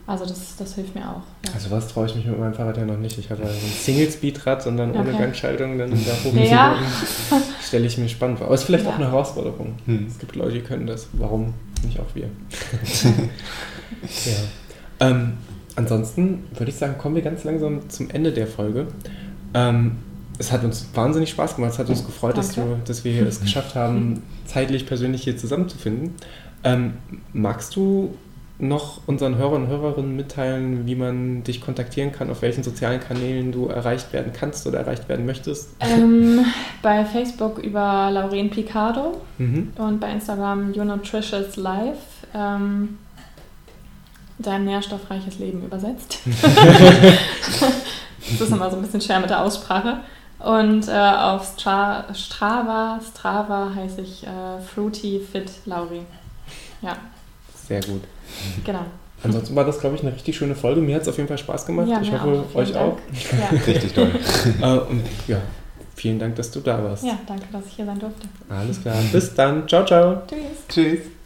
[0.06, 1.22] Also das, das hilft mir auch.
[1.46, 1.52] Ja.
[1.54, 3.16] Also was traue ich mich mit meinem Fahrrad ja noch nicht.
[3.18, 5.18] Ich habe ja so ein Single-Speed-Rad und dann ohne Okay.
[5.18, 6.76] Gangschaltung dann da hoch Ja.
[7.64, 8.46] stelle ich mir spannend vor.
[8.48, 8.90] Aber es ist vielleicht Ja.
[8.90, 9.74] auch eine Herausforderung.
[9.86, 10.06] Hm.
[10.10, 11.06] Es gibt Leute, die können das.
[11.12, 11.54] Warum
[11.84, 12.24] nicht auch wir?
[14.26, 15.06] ja.
[15.08, 15.34] Ähm,
[15.76, 18.86] ansonsten würde ich sagen, kommen wir ganz langsam zum Ende der Folge.
[19.54, 19.98] Ähm,
[20.38, 21.72] es hat uns wahnsinnig Spaß gemacht.
[21.72, 26.14] Es hat uns gefreut, dass, du, dass wir es geschafft haben, zeitlich persönlich hier zusammenzufinden.
[26.64, 26.94] Ähm,
[27.32, 28.14] magst du
[28.62, 33.50] noch unseren Hörern und Hörerinnen mitteilen, wie man dich kontaktieren kann, auf welchen sozialen Kanälen
[33.50, 35.70] du erreicht werden kannst oder erreicht werden möchtest?
[35.80, 36.44] Ähm,
[36.80, 39.72] bei Facebook über Lauren Picardo Mhm.
[39.76, 41.98] und bei Instagram You Nutritious Life.
[42.34, 42.98] Ähm,
[44.38, 46.18] dein nährstoffreiches Leben übersetzt.
[48.30, 49.98] das ist immer so ein bisschen schwer mit der Aussprache.
[50.38, 56.02] Und äh, auf Stra Strava, Strava heiße ich äh, Fruity Fit Lauri.
[56.80, 56.96] Ja,
[57.68, 58.02] Sehr gut.
[58.64, 58.84] Genau.
[59.24, 60.80] Ansonsten war das, glaube ich, eine richtig schöne Folge.
[60.80, 61.88] Mir hat es auf jeden Fall Spaß gemacht.
[61.88, 62.54] Ja, ich hoffe, auch.
[62.56, 62.94] Euch Dank.
[62.94, 62.98] auch.
[63.38, 63.58] Ja.
[63.66, 64.10] Richtig toll.
[64.60, 65.40] Äh, und ja,
[65.94, 67.04] vielen Dank, dass du da warst.
[67.04, 68.26] ja, danke, dass ich hier sein durfte.
[68.48, 68.96] Alles klar.
[69.12, 69.68] Bis dann.
[69.68, 70.22] Ciao, ciao.
[70.26, 70.66] Tschüss.
[70.68, 71.21] Tschüss.